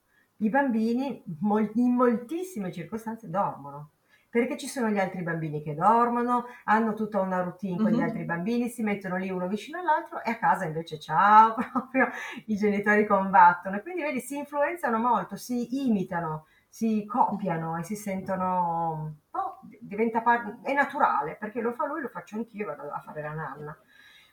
i 0.42 0.48
bambini 0.48 1.22
in 1.26 1.94
moltissime 1.94 2.72
circostanze 2.72 3.30
dormono 3.30 3.90
perché 4.32 4.56
ci 4.56 4.66
sono 4.66 4.88
gli 4.88 4.98
altri 4.98 5.22
bambini 5.22 5.62
che 5.62 5.74
dormono, 5.74 6.46
hanno 6.64 6.94
tutta 6.94 7.20
una 7.20 7.42
routine 7.42 7.76
con 7.76 7.84
mm-hmm. 7.84 7.94
gli 7.94 8.00
altri 8.02 8.24
bambini, 8.24 8.70
si 8.70 8.82
mettono 8.82 9.18
lì 9.18 9.28
uno 9.28 9.46
vicino 9.46 9.78
all'altro 9.78 10.22
e 10.22 10.30
a 10.30 10.38
casa 10.38 10.64
invece 10.64 10.98
ciao, 10.98 11.54
proprio 11.70 12.08
i 12.46 12.56
genitori 12.56 13.06
combattono 13.06 13.76
e 13.76 13.82
quindi 13.82 14.00
vedi 14.00 14.20
si 14.20 14.38
influenzano 14.38 14.96
molto, 14.96 15.36
si 15.36 15.84
imitano, 15.86 16.46
si 16.66 17.04
copiano 17.04 17.76
e 17.76 17.82
si 17.82 17.94
sentono, 17.94 19.16
oh, 19.32 19.60
diventa 19.78 20.22
parte, 20.22 20.60
è 20.62 20.72
naturale 20.72 21.36
perché 21.38 21.60
lo 21.60 21.72
fa 21.72 21.84
lui, 21.86 22.00
lo 22.00 22.08
faccio 22.08 22.36
anch'io, 22.36 22.64
vado 22.64 22.90
a 22.90 23.00
fare 23.00 23.20
la 23.20 23.34
nanna. 23.34 23.76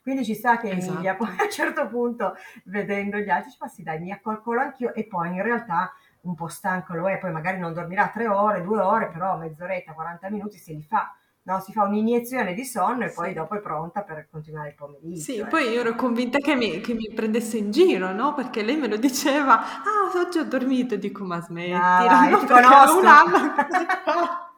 Quindi 0.02 0.24
ci 0.24 0.34
sta 0.34 0.58
che 0.58 0.70
esatto. 0.70 0.94
Emilia 0.94 1.16
poi 1.16 1.28
a 1.38 1.44
un 1.44 1.52
certo 1.52 1.88
punto, 1.90 2.36
vedendo 2.64 3.18
gli 3.18 3.30
altri, 3.30 3.50
dice, 3.50 3.58
ma 3.60 3.68
sì 3.68 3.84
dai, 3.84 4.00
mi 4.00 4.14
accolcolo 4.14 4.62
anch'io 4.62 4.94
e 4.94 5.06
poi 5.06 5.36
in 5.36 5.44
realtà 5.44 5.92
un 6.22 6.36
po' 6.36 6.48
stanco 6.48 6.94
lo 6.94 7.10
è, 7.10 7.18
poi 7.18 7.32
magari 7.32 7.60
non 7.60 7.74
dormirà 7.74 8.10
tre 8.10 8.28
ore, 8.28 8.62
due 8.62 8.80
ore, 8.80 9.10
però 9.10 9.38
mezz'oretta, 9.38 9.94
40 9.94 10.30
minuti 10.30 10.58
se 10.58 10.74
li 10.74 10.84
fa. 10.84 11.14
No, 11.42 11.60
si 11.62 11.72
fa 11.72 11.84
un'iniezione 11.84 12.54
di 12.54 12.64
sonno 12.64 13.06
e 13.06 13.12
poi 13.12 13.30
sì. 13.30 13.34
dopo 13.34 13.56
è 13.56 13.60
pronta 13.60 14.04
per 14.04 14.28
continuare 14.30 14.70
il 14.70 14.76
pomeriggio. 14.76 15.22
Sì, 15.22 15.38
eh. 15.38 15.46
poi 15.46 15.70
io 15.70 15.80
ero 15.80 15.96
convinta 15.96 16.38
che 16.38 16.54
mi, 16.56 16.80
che 16.80 16.94
mi, 16.94 17.12
prendesse 17.14 17.58
in 17.58 17.72
giro, 17.72 18.12
no? 18.12 18.34
Perché 18.34 18.62
lei 18.62 18.76
me 18.76 18.88
lo 18.88 18.98
diceva, 18.98 19.60
ah, 19.60 20.20
oggi 20.20 20.38
ho 20.38 20.46
dormito, 20.46 20.96
dico, 20.96 21.24
ma 21.24 21.42
smetti, 21.42 21.72
ah, 21.72 22.30
no, 22.30 22.40
ti 22.40 22.46
conosco. 22.46 23.00
un 23.00 23.06
anno 23.06 23.54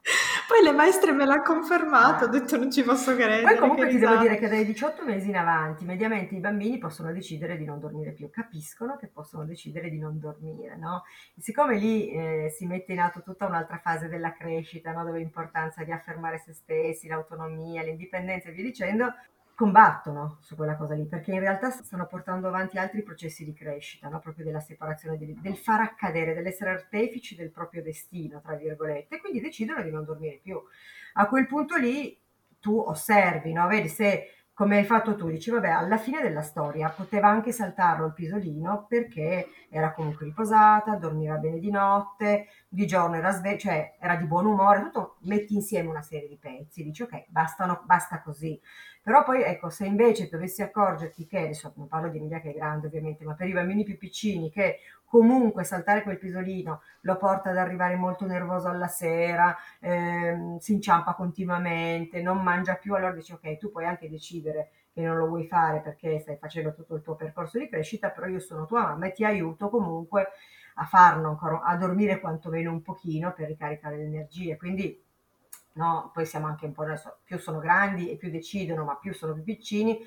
Poi 0.52 0.64
le 0.64 0.74
maestre 0.74 1.14
me 1.14 1.24
l'hanno 1.24 1.44
confermato, 1.44 2.26
ho 2.26 2.28
detto 2.28 2.58
non 2.58 2.70
ci 2.70 2.84
posso 2.84 3.16
credere. 3.16 3.42
Poi 3.44 3.58
comunque 3.58 3.88
ti 3.88 3.98
devo 3.98 4.18
dire 4.18 4.38
che 4.38 4.50
dai 4.50 4.66
18 4.66 5.06
mesi 5.06 5.30
in 5.30 5.38
avanti, 5.38 5.86
mediamente 5.86 6.36
i 6.36 6.42
bambini 6.42 6.78
possono 6.78 7.14
decidere 7.14 7.56
di 7.56 7.64
non 7.64 7.80
dormire 7.80 8.12
più, 8.12 8.30
capiscono 8.30 8.98
che 8.98 9.08
possono 9.08 9.46
decidere 9.46 9.90
di 9.90 9.98
non 9.98 10.20
dormire, 10.20 10.76
no? 10.76 11.04
E 11.38 11.42
siccome 11.42 11.78
lì 11.78 12.10
eh, 12.10 12.50
si 12.54 12.66
mette 12.66 12.92
in 12.92 13.00
atto 13.00 13.22
tutta 13.22 13.46
un'altra 13.46 13.78
fase 13.78 14.10
della 14.10 14.34
crescita, 14.34 14.92
no? 14.92 15.06
dove 15.06 15.20
l'importanza 15.20 15.86
di 15.86 15.94
affermare 15.94 16.38
se 16.38 16.52
stessi, 16.52 17.08
l'autonomia, 17.08 17.84
l'indipendenza 17.84 18.50
e 18.50 18.52
via 18.52 18.64
dicendo, 18.66 19.14
combattono 19.62 20.40
su 20.42 20.56
quella 20.56 20.76
cosa 20.76 20.96
lì, 20.96 21.06
perché 21.06 21.32
in 21.32 21.40
realtà 21.40 21.70
stanno 21.70 22.08
portando 22.08 22.48
avanti 22.48 22.80
altri 22.80 23.04
processi 23.04 23.46
di 23.46 23.54
crescita, 23.54 24.10
no? 24.10 24.18
proprio 24.18 24.44
della 24.44 24.60
separazione, 24.60 25.20
del, 25.20 25.36
del, 25.36 25.56
far 25.56 25.82
accadere, 25.82 26.34
dell'essere 26.34 26.72
artefici 26.72 27.36
del 27.36 27.52
proprio 27.52 27.84
destino, 27.84 28.42
tra 28.42 28.56
virgolette, 28.56 29.18
e 29.18 29.20
quindi 29.20 29.40
decidono 29.40 29.84
di 29.84 29.92
non 29.92 30.04
dormire 30.04 30.40
più. 30.42 30.60
A 31.14 31.28
quel 31.28 31.46
punto 31.46 31.76
lì 31.76 32.20
tu 32.60 32.76
osservi, 32.76 33.54
no? 33.54 33.68
vedi 33.68 33.88
se 33.88 34.34
come 34.52 34.78
hai 34.78 34.84
fatto 34.84 35.16
tu, 35.16 35.30
dici 35.30 35.52
vabbè 35.52 35.70
alla 35.70 35.98
fine 35.98 36.22
della 36.22 36.42
storia 36.42 36.90
poteva 36.90 37.28
anche 37.28 37.52
saltarlo 37.52 38.08
il 38.08 38.14
pisolino 38.14 38.86
perché 38.88 39.48
era 39.70 39.94
comunque 39.94 40.26
riposata, 40.26 40.96
dormiva 40.96 41.38
bene 41.38 41.60
di 41.60 41.70
notte, 41.70 42.48
di 42.74 42.88
giorno 42.88 43.18
era 43.18 43.32
sveglia, 43.32 43.58
cioè 43.58 43.96
era 44.00 44.16
di 44.16 44.26
buon 44.26 44.46
umore, 44.46 44.80
tutto, 44.84 45.18
metti 45.24 45.54
insieme 45.54 45.90
una 45.90 46.02
serie 46.02 46.30
di 46.30 46.38
pezzi, 46.38 46.84
dici 46.84 47.02
ok, 47.04 47.26
bastano, 47.28 47.84
basta 47.86 48.22
così. 48.22 48.58
Però 49.04 49.24
poi 49.26 49.44
ecco, 49.44 49.70
se 49.70 49.86
invece 49.86 50.30
dovessi 50.30 50.62
accorgerti 50.62 51.26
che, 51.28 51.40
adesso 51.40 51.74
non 51.76 51.90
parlo 51.90 52.08
di 52.08 52.18
Emilia 52.18 52.40
che 52.40 52.52
è 52.52 52.54
grande 52.54 52.88
ovviamente, 52.88 53.26
ma 53.26 53.34
per 53.34 53.48
i 53.48 53.52
bambini 53.52 53.84
più 53.84 53.98
piccini 53.98 54.50
che 54.50 54.78
comunque 55.04 55.66
saltare 55.66 56.02
quel 56.04 56.18
pisolino 56.18 56.82
lo 57.02 57.18
porta 57.18 57.50
ad 57.50 57.58
arrivare 57.58 57.96
molto 57.98 58.26
nervoso 58.26 58.70
alla 58.70 58.88
sera, 58.88 59.54
ehm, 59.82 60.58
si 60.60 60.72
inciampa 60.72 61.14
continuamente, 61.14 62.22
non 62.22 62.42
mangia 62.42 62.76
più, 62.76 62.96
allora 62.96 63.12
dici 63.12 63.34
ok, 63.34 63.58
tu 63.58 63.70
puoi 63.70 63.84
anche 63.86 64.10
decidere 64.10 64.72
che 64.94 65.02
non 65.02 65.18
lo 65.18 65.28
vuoi 65.28 65.46
fare 65.46 65.82
perché 65.82 66.20
stai 66.20 66.38
facendo 66.38 66.74
tutto 66.74 66.96
il 66.96 67.02
tuo 67.02 67.16
percorso 67.16 67.60
di 67.60 67.68
crescita, 67.68 68.12
però 68.12 68.28
io 68.28 68.40
sono 68.40 68.66
tua 68.66 68.84
mamma 68.84 69.08
e 69.08 69.12
ti 69.12 69.26
aiuto 69.26 69.70
comunque 69.70 70.30
a 70.82 70.86
farlo 70.86 71.30
ancora, 71.30 71.62
a 71.62 71.78
dormire 71.78 72.20
quantomeno 72.20 72.72
un 72.72 72.82
pochino 72.82 73.34
per 73.34 73.48
ricaricare 73.48 73.98
le 73.98 74.04
energie. 74.04 74.58
Quindi 74.58 75.04
no? 75.74 76.10
Poi 76.14 76.26
siamo 76.26 76.48
anche 76.48 76.66
un 76.66 76.74
po' 76.74 76.84
adesso, 76.84 77.20
più 77.24 77.38
sono 77.38 77.60
grandi 77.60 78.10
e 78.10 78.18
più 78.18 78.30
decidono, 78.30 78.84
ma 78.84 78.96
più 78.98 79.14
sono 79.14 79.34
più 79.34 79.44
piccini. 79.44 80.00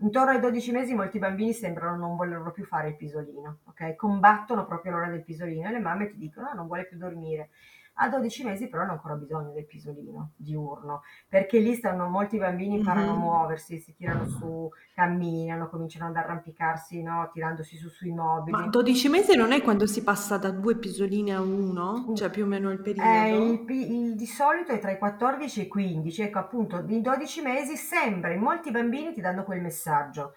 Intorno 0.00 0.32
ai 0.32 0.40
12 0.40 0.72
mesi 0.72 0.94
molti 0.94 1.18
bambini 1.18 1.54
sembrano 1.54 1.96
non 1.96 2.16
volerlo 2.16 2.50
più 2.50 2.64
fare 2.66 2.88
il 2.88 2.96
pisolino, 2.96 3.60
ok? 3.64 3.94
Combattono 3.94 4.66
proprio 4.66 4.92
l'ora 4.92 5.08
del 5.08 5.24
pisolino 5.24 5.68
e 5.68 5.72
le 5.72 5.78
mamme 5.78 6.08
ti 6.08 6.18
dicono: 6.18 6.48
ah, 6.48 6.52
non 6.52 6.66
vuole 6.66 6.86
più 6.86 6.98
dormire. 6.98 7.50
A 7.98 8.08
12 8.08 8.44
mesi 8.44 8.68
però 8.68 8.82
hanno 8.82 8.92
ancora 8.92 9.14
bisogno 9.14 9.52
del 9.52 9.64
pisolino 9.64 10.32
diurno, 10.36 11.02
perché 11.28 11.58
lì 11.58 11.74
stanno 11.74 12.08
molti 12.08 12.36
bambini 12.36 12.76
imparano 12.76 13.06
mm-hmm. 13.06 13.14
a 13.14 13.18
muoversi, 13.18 13.78
si 13.78 13.94
tirano 13.94 14.26
su, 14.26 14.70
camminano, 14.94 15.68
cominciano 15.68 16.06
ad 16.10 16.16
arrampicarsi, 16.16 17.02
no? 17.02 17.30
tirandosi 17.32 17.76
su 17.76 17.88
sui 17.88 18.12
mobili. 18.12 18.56
Ma 18.56 18.66
12 18.66 19.08
mesi 19.08 19.34
non 19.34 19.52
è 19.52 19.62
quando 19.62 19.86
si 19.86 20.02
passa 20.02 20.36
da 20.36 20.50
due 20.50 20.76
pisoline 20.76 21.34
a 21.34 21.40
uno? 21.40 22.12
Cioè 22.14 22.28
più 22.28 22.44
o 22.44 22.46
meno 22.46 22.70
il 22.70 22.80
periodo? 22.80 23.08
Eh, 23.08 23.52
il, 23.52 23.90
il, 23.90 24.14
di 24.14 24.26
solito 24.26 24.72
è 24.72 24.78
tra 24.78 24.90
i 24.90 24.98
14 24.98 25.60
e 25.60 25.62
i 25.64 25.68
15, 25.68 26.22
ecco 26.22 26.38
appunto, 26.38 26.84
in 26.86 27.00
12 27.00 27.40
mesi 27.40 27.76
sembra, 27.76 28.30
in 28.30 28.40
molti 28.40 28.70
bambini 28.70 29.14
ti 29.14 29.22
danno 29.22 29.42
quel 29.42 29.62
messaggio 29.62 30.34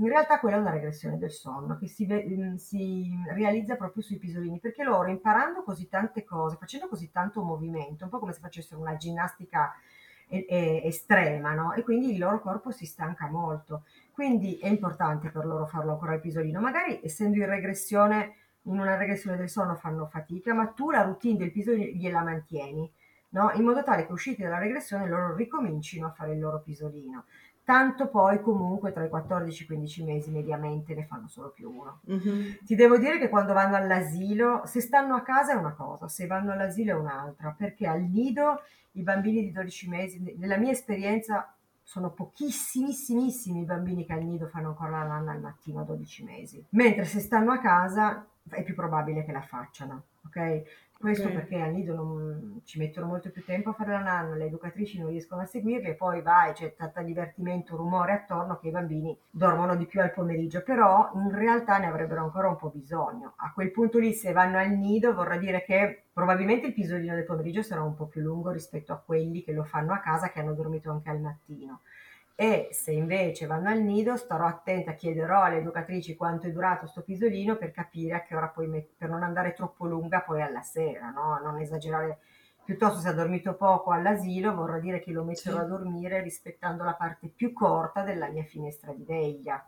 in 0.00 0.08
realtà 0.08 0.38
quella 0.40 0.56
è 0.56 0.60
una 0.60 0.70
regressione 0.70 1.18
del 1.18 1.30
sonno 1.30 1.76
che 1.76 1.86
si, 1.86 2.06
mm, 2.06 2.54
si, 2.54 3.10
realizza 3.34 3.76
proprio 3.76 4.02
sui 4.02 4.16
pisolini, 4.16 4.58
perché 4.58 4.82
loro 4.82 5.10
imparando 5.10 5.62
così 5.62 5.88
tante 5.88 6.24
cose, 6.24 6.56
facendo 6.56 6.88
così 6.88 7.10
tanto 7.10 7.42
movimento, 7.42 8.04
un 8.04 8.10
po' 8.10 8.18
come 8.18 8.32
se 8.32 8.40
facessero 8.40 8.80
una 8.80 8.96
ginnastica 8.96 9.72
estrema, 10.32 11.54
no? 11.54 11.72
E 11.74 11.82
quindi 11.82 12.12
il 12.12 12.18
loro 12.18 12.40
corpo 12.40 12.70
si 12.70 12.86
stanca 12.86 13.26
molto. 13.28 13.84
Quindi 14.12 14.58
è 14.58 14.68
importante 14.68 15.30
per 15.30 15.44
loro 15.44 15.66
farlo 15.66 15.92
ancora 15.92 16.14
il 16.14 16.20
pisolino. 16.20 16.60
Magari 16.60 17.00
essendo 17.02 17.36
in 17.36 17.46
regressione, 17.46 18.36
in 18.62 18.78
una 18.78 18.96
regressione 18.96 19.36
del 19.36 19.48
sonno 19.48 19.74
fanno 19.74 20.06
fatica, 20.06 20.54
ma 20.54 20.68
tu 20.68 20.90
la 20.90 21.02
routine 21.02 21.36
del 21.36 21.50
pisolino 21.50 21.90
gliela 21.96 22.22
mantieni, 22.22 22.88
no? 23.30 23.50
In 23.54 23.64
modo 23.64 23.82
tale 23.82 24.06
che 24.06 24.12
usciti 24.12 24.42
dalla 24.42 24.58
regressione 24.58 25.08
loro 25.08 25.34
ricomincino 25.34 26.06
a 26.06 26.10
fare 26.10 26.32
il 26.32 26.38
loro 26.38 26.60
pisolino 26.60 27.24
tanto 27.64 28.08
poi 28.08 28.40
comunque 28.40 28.92
tra 28.92 29.04
i 29.04 29.08
14 29.08 29.60
e 29.60 29.64
i 29.64 29.66
15 29.66 30.04
mesi 30.04 30.30
mediamente 30.30 30.94
ne 30.94 31.04
fanno 31.04 31.28
solo 31.28 31.50
più 31.50 31.70
uno. 31.70 32.00
Mm-hmm. 32.10 32.52
Ti 32.64 32.74
devo 32.74 32.98
dire 32.98 33.18
che 33.18 33.28
quando 33.28 33.52
vanno 33.52 33.76
all'asilo, 33.76 34.62
se 34.64 34.80
stanno 34.80 35.14
a 35.14 35.22
casa 35.22 35.52
è 35.52 35.56
una 35.56 35.74
cosa, 35.74 36.08
se 36.08 36.26
vanno 36.26 36.52
all'asilo 36.52 36.92
è 36.92 36.98
un'altra, 36.98 37.54
perché 37.56 37.86
al 37.86 38.02
nido 38.02 38.62
i 38.92 39.02
bambini 39.02 39.42
di 39.42 39.52
12 39.52 39.88
mesi, 39.88 40.34
nella 40.36 40.56
mia 40.56 40.72
esperienza 40.72 41.54
sono 41.82 42.12
pochissimissimi 42.12 43.62
i 43.62 43.64
bambini 43.64 44.04
che 44.04 44.12
al 44.12 44.22
nido 44.22 44.46
fanno 44.46 44.68
ancora 44.68 44.90
la 44.90 45.04
nanna 45.04 45.32
al 45.32 45.40
mattino 45.40 45.80
a 45.80 45.84
12 45.84 46.24
mesi, 46.24 46.64
mentre 46.70 47.04
se 47.04 47.20
stanno 47.20 47.52
a 47.52 47.58
casa 47.58 48.26
è 48.48 48.62
più 48.62 48.74
probabile 48.74 49.24
che 49.24 49.32
la 49.32 49.42
facciano, 49.42 50.04
ok? 50.26 50.62
Questo 51.00 51.28
okay. 51.28 51.36
perché 51.36 51.58
al 51.58 51.72
nido 51.72 51.94
non, 51.94 52.60
ci 52.64 52.78
mettono 52.78 53.06
molto 53.06 53.30
più 53.30 53.42
tempo 53.42 53.70
a 53.70 53.72
fare 53.72 53.92
la 53.92 54.02
nanna, 54.02 54.34
le 54.34 54.44
educatrici 54.44 54.98
non 54.98 55.08
riescono 55.08 55.40
a 55.40 55.46
seguirli 55.46 55.88
e 55.88 55.94
poi 55.94 56.20
vai, 56.20 56.52
c'è 56.52 56.74
tanta 56.74 57.00
divertimento, 57.00 57.74
rumore 57.74 58.12
attorno 58.12 58.58
che 58.58 58.68
i 58.68 58.70
bambini 58.70 59.18
dormono 59.30 59.76
di 59.76 59.86
più 59.86 60.02
al 60.02 60.12
pomeriggio, 60.12 60.62
però 60.62 61.10
in 61.14 61.30
realtà 61.30 61.78
ne 61.78 61.86
avrebbero 61.86 62.22
ancora 62.22 62.50
un 62.50 62.56
po' 62.56 62.68
bisogno. 62.68 63.32
A 63.36 63.50
quel 63.54 63.70
punto 63.70 63.98
lì 63.98 64.12
se 64.12 64.32
vanno 64.32 64.58
al 64.58 64.72
nido 64.72 65.14
vorrà 65.14 65.38
dire 65.38 65.64
che 65.64 66.04
probabilmente 66.12 66.66
il 66.66 66.74
pisolino 66.74 67.14
del 67.14 67.24
pomeriggio 67.24 67.62
sarà 67.62 67.82
un 67.82 67.94
po' 67.94 68.06
più 68.06 68.20
lungo 68.20 68.50
rispetto 68.50 68.92
a 68.92 68.98
quelli 68.98 69.42
che 69.42 69.52
lo 69.52 69.64
fanno 69.64 69.94
a 69.94 70.00
casa 70.00 70.30
che 70.30 70.40
hanno 70.40 70.52
dormito 70.52 70.90
anche 70.90 71.08
al 71.08 71.20
mattino 71.20 71.80
e 72.40 72.70
se 72.72 72.90
invece 72.92 73.44
vanno 73.44 73.68
al 73.68 73.82
nido 73.82 74.16
starò 74.16 74.46
attenta, 74.46 74.94
chiederò 74.94 75.42
alle 75.42 75.58
educatrici 75.58 76.16
quanto 76.16 76.46
è 76.46 76.50
durato 76.50 76.86
sto 76.86 77.02
pisolino 77.02 77.56
per 77.56 77.70
capire 77.70 78.14
a 78.14 78.22
che 78.22 78.34
ora 78.34 78.48
poi 78.48 78.66
met- 78.66 78.94
per 78.96 79.10
non 79.10 79.22
andare 79.22 79.52
troppo 79.52 79.84
lunga 79.84 80.22
poi 80.22 80.40
alla 80.40 80.62
sera, 80.62 81.10
no? 81.10 81.38
non 81.42 81.60
esagerare. 81.60 82.20
Piuttosto 82.64 82.98
se 82.98 83.10
ha 83.10 83.12
dormito 83.12 83.56
poco 83.56 83.90
all'asilo 83.90 84.54
vorrà 84.54 84.78
dire 84.78 85.00
che 85.00 85.12
lo 85.12 85.22
metterò 85.22 85.58
sì. 85.58 85.64
a 85.64 85.66
dormire 85.66 86.22
rispettando 86.22 86.82
la 86.82 86.94
parte 86.94 87.28
più 87.28 87.52
corta 87.52 88.04
della 88.04 88.28
mia 88.28 88.44
finestra 88.44 88.94
di 88.94 89.04
veglia 89.04 89.62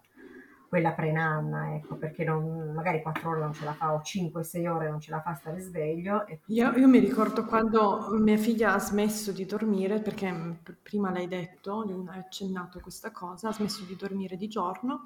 quella 0.73 0.93
pre-nanna, 0.93 1.75
ecco, 1.75 1.97
perché 1.97 2.25
non, 2.25 2.73
magari 2.75 3.03
4 3.03 3.29
ore 3.29 3.41
non 3.41 3.53
ce 3.53 3.67
la 3.67 3.75
fa 3.75 3.93
o 3.93 4.01
5-6 4.03 4.67
ore 4.69 4.89
non 4.89 5.01
ce 5.01 5.11
la 5.11 5.21
fa 5.21 5.35
stare 5.35 5.61
sveglio. 5.61 6.25
Io, 6.47 6.71
io, 6.71 6.89
mi 6.89 6.99
ricordo 6.99 7.45
quando 7.45 8.09
mia 8.13 8.39
figlia 8.39 8.73
ha 8.73 8.79
smesso 8.79 9.33
di 9.33 9.45
dormire, 9.45 10.01
perché 10.01 10.35
prima 10.81 11.11
l'hai 11.11 11.29
detto, 11.29 11.83
hai 11.83 12.19
accennato 12.19 12.81
questa 12.81 13.11
cosa, 13.11 13.51
ha 13.51 13.53
smesso 13.53 13.85
di 13.85 13.97
dormire 13.97 14.39
di 14.39 14.49
giorno 14.49 15.03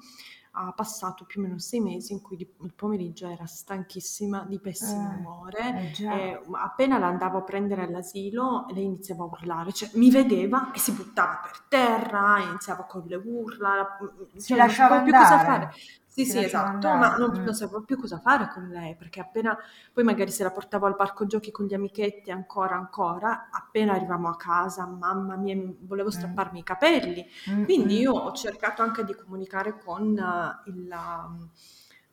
ha 0.51 0.71
passato 0.71 1.25
più 1.25 1.41
o 1.41 1.43
meno 1.43 1.59
sei 1.59 1.79
mesi 1.79 2.13
in 2.13 2.21
cui 2.21 2.37
il 2.37 2.73
pomeriggio 2.73 3.27
era 3.27 3.45
stanchissima, 3.45 4.45
di 4.47 4.59
pessimo 4.59 5.11
eh, 5.11 5.15
umore. 5.15 5.91
Eh, 5.97 6.41
appena 6.53 6.97
la 6.97 7.07
andavo 7.07 7.39
a 7.39 7.43
prendere 7.43 7.83
all'asilo, 7.83 8.65
lei 8.69 8.85
iniziava 8.85 9.23
a 9.23 9.27
urlare, 9.27 9.71
cioè 9.71 9.89
mi 9.93 10.09
vedeva 10.09 10.71
e 10.71 10.79
si 10.79 10.91
buttava 10.91 11.39
per 11.41 11.61
terra, 11.67 12.39
iniziava 12.39 12.83
con 12.83 13.03
le 13.05 13.15
urla, 13.15 13.97
cioè, 13.99 14.39
si 14.39 14.55
lasciava 14.55 15.01
più 15.01 15.11
cosa 15.11 15.39
fare. 15.39 15.73
Sì, 16.17 16.25
sì, 16.25 16.39
esatto, 16.39 16.87
ma 16.95 17.15
non, 17.15 17.29
mm. 17.29 17.43
non, 17.43 17.53
sapevo 17.53 17.83
più 17.83 17.95
cosa 17.95 18.17
fare 18.17 18.49
con 18.51 18.69
lei, 18.69 18.95
perché 18.95 19.19
appena, 19.19 19.55
poi 19.93 20.03
magari 20.03 20.31
se 20.31 20.41
la 20.41 20.49
portavo 20.49 20.87
al 20.87 20.95
parco 20.95 21.27
giochi 21.27 21.51
con 21.51 21.67
gli 21.67 21.75
amichetti 21.75 22.31
ancora, 22.31 22.75
ancora, 22.75 23.49
appena 23.51 23.93
arrivavamo 23.93 24.29
a 24.29 24.35
casa, 24.35 24.87
mamma 24.87 25.35
mia, 25.35 25.55
volevo 25.81 26.07
mm. 26.07 26.11
strapparmi 26.11 26.57
mm. 26.57 26.61
i 26.61 26.63
capelli. 26.63 27.25
Mm. 27.51 27.63
Quindi 27.65 27.99
io 27.99 28.13
ho 28.13 28.31
cercato 28.31 28.81
anche 28.81 29.03
di 29.03 29.13
comunicare 29.13 29.77
con, 29.77 30.07
uh, 30.07 30.69
il, 30.71 30.91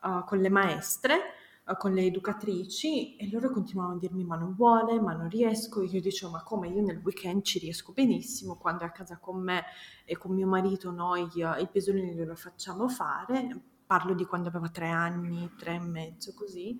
uh, 0.02 0.24
con 0.26 0.38
le 0.38 0.50
maestre, 0.50 1.16
uh, 1.64 1.74
con 1.78 1.94
le 1.94 2.02
educatrici, 2.02 3.16
e 3.16 3.30
loro 3.32 3.48
continuavano 3.48 3.96
a 3.96 4.00
dirmi 4.00 4.22
ma 4.22 4.36
non 4.36 4.52
vuole, 4.54 5.00
ma 5.00 5.14
non 5.14 5.30
riesco. 5.30 5.80
Io 5.80 6.02
dicevo 6.02 6.32
ma 6.32 6.42
come, 6.42 6.68
io 6.68 6.82
nel 6.82 7.00
weekend 7.02 7.40
ci 7.40 7.58
riesco 7.58 7.92
benissimo, 7.92 8.56
quando 8.56 8.82
è 8.82 8.86
a 8.86 8.90
casa 8.90 9.16
con 9.16 9.40
me 9.40 9.64
e 10.04 10.18
con 10.18 10.34
mio 10.34 10.46
marito 10.46 10.90
noi 10.90 11.26
i 11.34 11.68
pesolini 11.72 12.22
lo 12.22 12.36
facciamo 12.36 12.86
fare 12.86 13.72
parlo 13.94 14.12
di 14.12 14.24
quando 14.24 14.48
aveva 14.48 14.68
tre 14.68 14.88
anni, 14.88 15.52
tre 15.56 15.74
e 15.74 15.78
mezzo 15.78 16.34
così, 16.34 16.76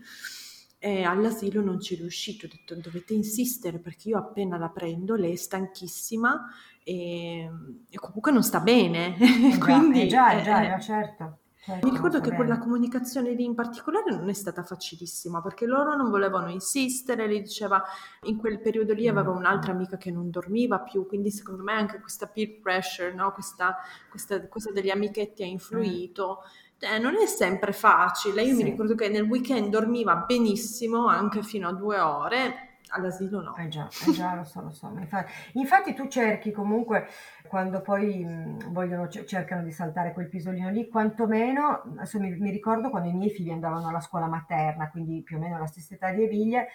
e 0.81 1.05
all'asilo 1.05 1.63
non 1.63 1.81
ci 1.81 1.95
riuscito, 1.95 2.47
ho 2.47 2.49
detto 2.49 2.75
dovete 2.75 3.15
insistere 3.15 3.79
perché 3.79 4.09
io 4.09 4.19
appena 4.19 4.59
la 4.59 4.69
prendo, 4.69 5.15
lei 5.15 5.35
è 5.35 5.37
stanchissima 5.37 6.45
e, 6.83 7.49
e 7.89 7.99
comunque 7.99 8.33
non 8.33 8.43
sta 8.43 8.59
bene. 8.59 9.17
Eh 9.55 9.59
Quindi, 9.59 10.03
eh 10.03 10.07
già, 10.09 10.33
eh, 10.33 10.43
già, 10.43 10.75
eh, 10.75 10.81
certo. 10.81 11.39
Certo, 11.65 11.87
Mi 11.87 11.95
ricordo 11.95 12.21
che 12.21 12.35
quella 12.35 12.59
comunicazione 12.59 13.33
lì 13.33 13.45
in 13.45 13.55
particolare 13.55 14.15
non 14.15 14.29
è 14.29 14.35
stata 14.35 14.63
facilissima 14.63 15.41
perché 15.41 15.65
loro 15.65 15.97
non 15.97 16.11
volevano 16.11 16.51
insistere, 16.51 17.27
lei 17.27 17.41
diceva 17.41 17.83
in 18.25 18.37
quel 18.37 18.61
periodo 18.61 18.93
lì 18.93 19.09
aveva 19.09 19.33
mm. 19.33 19.37
un'altra 19.37 19.73
amica 19.73 19.97
che 19.97 20.11
non 20.11 20.29
dormiva 20.29 20.81
più, 20.81 21.07
quindi 21.07 21.31
secondo 21.31 21.63
me 21.63 21.73
anche 21.73 22.01
questa 22.01 22.27
peer 22.27 22.61
pressure, 22.61 23.15
no? 23.15 23.33
questa, 23.33 23.77
questa 24.11 24.47
cosa 24.47 24.73
degli 24.73 24.91
amichetti 24.91 25.43
ha 25.43 25.47
influito. 25.47 26.41
Mm 26.43 26.63
eh, 26.81 26.99
non 26.99 27.15
è 27.17 27.27
sempre 27.27 27.73
facile. 27.73 28.43
Io 28.43 28.55
sì. 28.55 28.63
mi 28.63 28.71
ricordo 28.71 28.95
che 28.95 29.09
nel 29.09 29.23
weekend 29.23 29.69
dormiva 29.69 30.17
benissimo, 30.17 31.07
anche 31.07 31.43
fino 31.43 31.69
a 31.69 31.73
due 31.73 31.99
ore. 31.99 32.69
All'asilo 32.89 33.41
no. 33.41 33.57
Eh 33.57 33.69
già, 33.69 33.89
eh 34.07 34.13
già 34.13 34.35
lo 34.35 34.45
so, 34.45 34.61
lo 34.61 34.71
so. 34.71 34.93
Infatti, 34.97 35.33
infatti 35.55 35.95
tu 35.95 36.07
cerchi 36.07 36.53
comunque, 36.53 37.09
quando 37.49 37.81
poi 37.81 38.25
mh, 38.25 38.73
vogliono, 38.73 39.09
cercano 39.09 39.65
di 39.65 39.73
saltare 39.73 40.13
quel 40.13 40.29
pisolino 40.29 40.71
lì, 40.71 40.89
quantomeno, 40.89 41.83
adesso 41.97 42.21
mi, 42.21 42.31
mi, 42.37 42.51
ricordo 42.51 42.91
quando 42.91 43.09
i 43.09 43.15
miei 43.15 43.31
figli 43.31 43.51
andavano 43.51 43.89
alla 43.89 44.01
scuola 44.01 44.27
materna, 44.27 44.91
quindi 44.91 45.23
più 45.23 45.39
o 45.39 45.41
meno 45.41 45.59
la 45.59 45.67
stessa 45.67 45.95
età 45.95 46.13
di 46.13 46.23
Eviglie, 46.23 46.69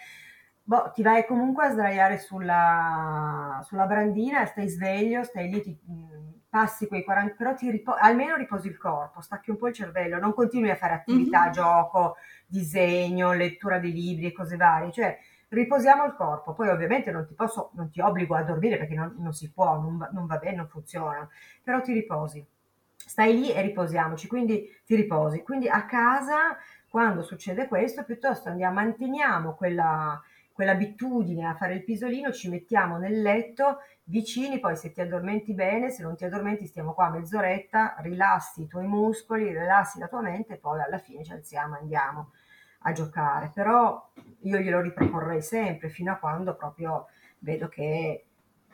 boh, 0.70 0.92
ti 0.94 1.02
vai 1.02 1.26
comunque 1.26 1.66
a 1.66 1.70
sdraiare 1.70 2.18
sulla, 2.18 3.60
sulla 3.64 3.86
brandina, 3.86 4.46
stai 4.46 4.68
sveglio, 4.68 5.24
stai 5.24 5.50
lì, 5.50 5.60
ti, 5.60 5.76
passi 6.48 6.86
quei 6.86 7.02
40, 7.02 7.34
però 7.34 7.54
ti 7.54 7.68
ripo- 7.72 7.96
almeno 7.98 8.36
riposi 8.36 8.68
il 8.68 8.76
corpo, 8.76 9.20
stacchi 9.20 9.50
un 9.50 9.56
po' 9.56 9.66
il 9.66 9.74
cervello, 9.74 10.20
non 10.20 10.32
continui 10.32 10.70
a 10.70 10.76
fare 10.76 10.94
attività, 10.94 11.42
mm-hmm. 11.42 11.52
gioco, 11.52 12.16
disegno, 12.46 13.32
lettura 13.32 13.80
di 13.80 13.92
libri 13.92 14.26
e 14.26 14.32
cose 14.32 14.56
varie, 14.56 14.92
cioè 14.92 15.18
riposiamo 15.48 16.04
il 16.04 16.14
corpo, 16.14 16.52
poi 16.52 16.68
ovviamente 16.68 17.10
non 17.10 17.26
ti 17.26 17.34
posso, 17.34 17.70
non 17.74 17.90
ti 17.90 18.00
obbligo 18.00 18.36
a 18.36 18.44
dormire 18.44 18.78
perché 18.78 18.94
non, 18.94 19.16
non 19.18 19.32
si 19.32 19.50
può, 19.50 19.76
non 19.80 19.96
va, 19.96 20.08
non 20.12 20.26
va 20.26 20.36
bene, 20.36 20.58
non 20.58 20.68
funziona, 20.68 21.28
però 21.64 21.80
ti 21.80 21.92
riposi, 21.92 22.46
stai 22.94 23.36
lì 23.40 23.52
e 23.52 23.60
riposiamoci, 23.60 24.28
quindi 24.28 24.70
ti 24.84 24.94
riposi, 24.94 25.42
quindi 25.42 25.68
a 25.68 25.84
casa 25.84 26.56
quando 26.88 27.22
succede 27.22 27.66
questo 27.66 28.04
piuttosto 28.04 28.48
andiamo, 28.48 28.74
manteniamo 28.74 29.54
quella, 29.54 30.20
quell'abitudine 30.60 31.46
a 31.46 31.54
fare 31.54 31.72
il 31.72 31.84
pisolino, 31.84 32.32
ci 32.32 32.50
mettiamo 32.50 32.98
nel 32.98 33.22
letto 33.22 33.78
vicini, 34.04 34.60
poi 34.60 34.76
se 34.76 34.92
ti 34.92 35.00
addormenti 35.00 35.54
bene, 35.54 35.88
se 35.88 36.02
non 36.02 36.16
ti 36.16 36.26
addormenti 36.26 36.66
stiamo 36.66 36.92
qua 36.92 37.08
mezz'oretta, 37.08 37.94
rilassi 38.00 38.64
i 38.64 38.66
tuoi 38.66 38.86
muscoli, 38.86 39.56
rilassi 39.56 39.98
la 39.98 40.06
tua 40.06 40.20
mente 40.20 40.54
e 40.54 40.56
poi 40.58 40.82
alla 40.82 40.98
fine 40.98 41.24
ci 41.24 41.32
alziamo 41.32 41.76
e 41.76 41.78
andiamo 41.78 42.32
a 42.80 42.92
giocare. 42.92 43.50
Però 43.54 44.12
io 44.40 44.58
glielo 44.58 44.82
riproporrei 44.82 45.40
sempre 45.40 45.88
fino 45.88 46.12
a 46.12 46.16
quando 46.16 46.54
proprio 46.54 47.06
vedo 47.38 47.68
che 47.68 48.26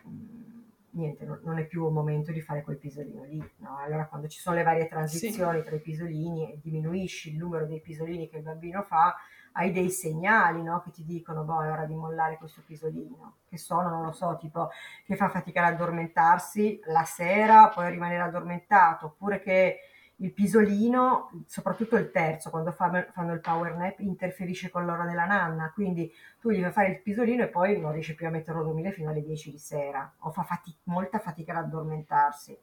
mm, 0.05 0.47
niente, 0.91 1.25
non 1.25 1.59
è 1.59 1.67
più 1.67 1.87
un 1.87 1.93
momento 1.93 2.33
di 2.33 2.41
fare 2.41 2.63
quel 2.63 2.79
pisolino 2.79 3.23
lì. 3.23 3.39
No? 3.59 3.79
Allora 3.79 4.07
quando 4.07 4.27
ci 4.27 4.41
sono 4.41 4.57
le 4.57 4.65
varie 4.65 4.89
transizioni 4.89 5.61
sì. 5.61 5.67
tra 5.67 5.77
i 5.77 5.81
pisolini 5.81 6.51
e 6.51 6.59
diminuisci 6.61 7.31
il 7.31 7.37
numero 7.37 7.65
dei 7.65 7.81
pisolini 7.81 8.29
che 8.29 8.39
il 8.39 8.43
bambino 8.43 8.83
fa, 8.83 9.15
hai 9.57 9.73
dei 9.73 9.91
segnali 9.91 10.63
no? 10.63 10.81
che 10.83 10.91
ti 10.91 11.05
dicono, 11.05 11.43
boh, 11.43 11.65
è 11.65 11.71
ora 11.71 11.87
di 11.87 11.95
mollare 11.95 12.37
questo 12.37 12.63
pisolino, 12.65 13.39
che 13.49 13.57
sono, 13.57 13.89
non 13.89 14.03
lo 14.03 14.13
so, 14.13 14.37
tipo 14.39 14.71
che 15.05 15.17
fa 15.17 15.29
fatica 15.29 15.65
ad 15.65 15.75
addormentarsi 15.75 16.81
la 16.87 17.05
sera, 17.05 17.69
poi 17.69 17.91
rimanere 17.91 18.23
addormentato, 18.23 19.07
oppure 19.07 19.41
che 19.41 19.79
il 20.17 20.33
pisolino, 20.33 21.31
soprattutto 21.47 21.97
il 21.97 22.11
terzo, 22.11 22.51
quando 22.51 22.73
fanno 22.73 23.33
il 23.33 23.41
power 23.41 23.77
nap, 23.77 23.99
interferisce 24.01 24.71
con 24.71 24.85
l'ora 24.85 25.05
della 25.05 25.27
nanna, 25.27 25.71
quindi 25.73 26.11
tu 26.41 26.51
gli 26.51 26.61
fai 26.63 26.73
fare 26.73 26.89
il 26.89 27.03
pisolino 27.03 27.43
e 27.43 27.49
poi 27.49 27.79
non 27.79 27.93
riesci 27.93 28.15
più 28.15 28.27
a 28.27 28.31
metterlo 28.31 28.61
a 28.61 28.65
dormire 28.65 28.93
fino 28.93 29.11
alle 29.11 29.23
10 29.23 29.51
di 29.51 29.59
sera, 29.59 30.11
o 30.21 30.31
fa 30.31 30.43
fatica, 30.43 30.79
molta 30.85 31.19
fatica 31.19 31.53
ad 31.53 31.65
addormentarsi 31.65 32.59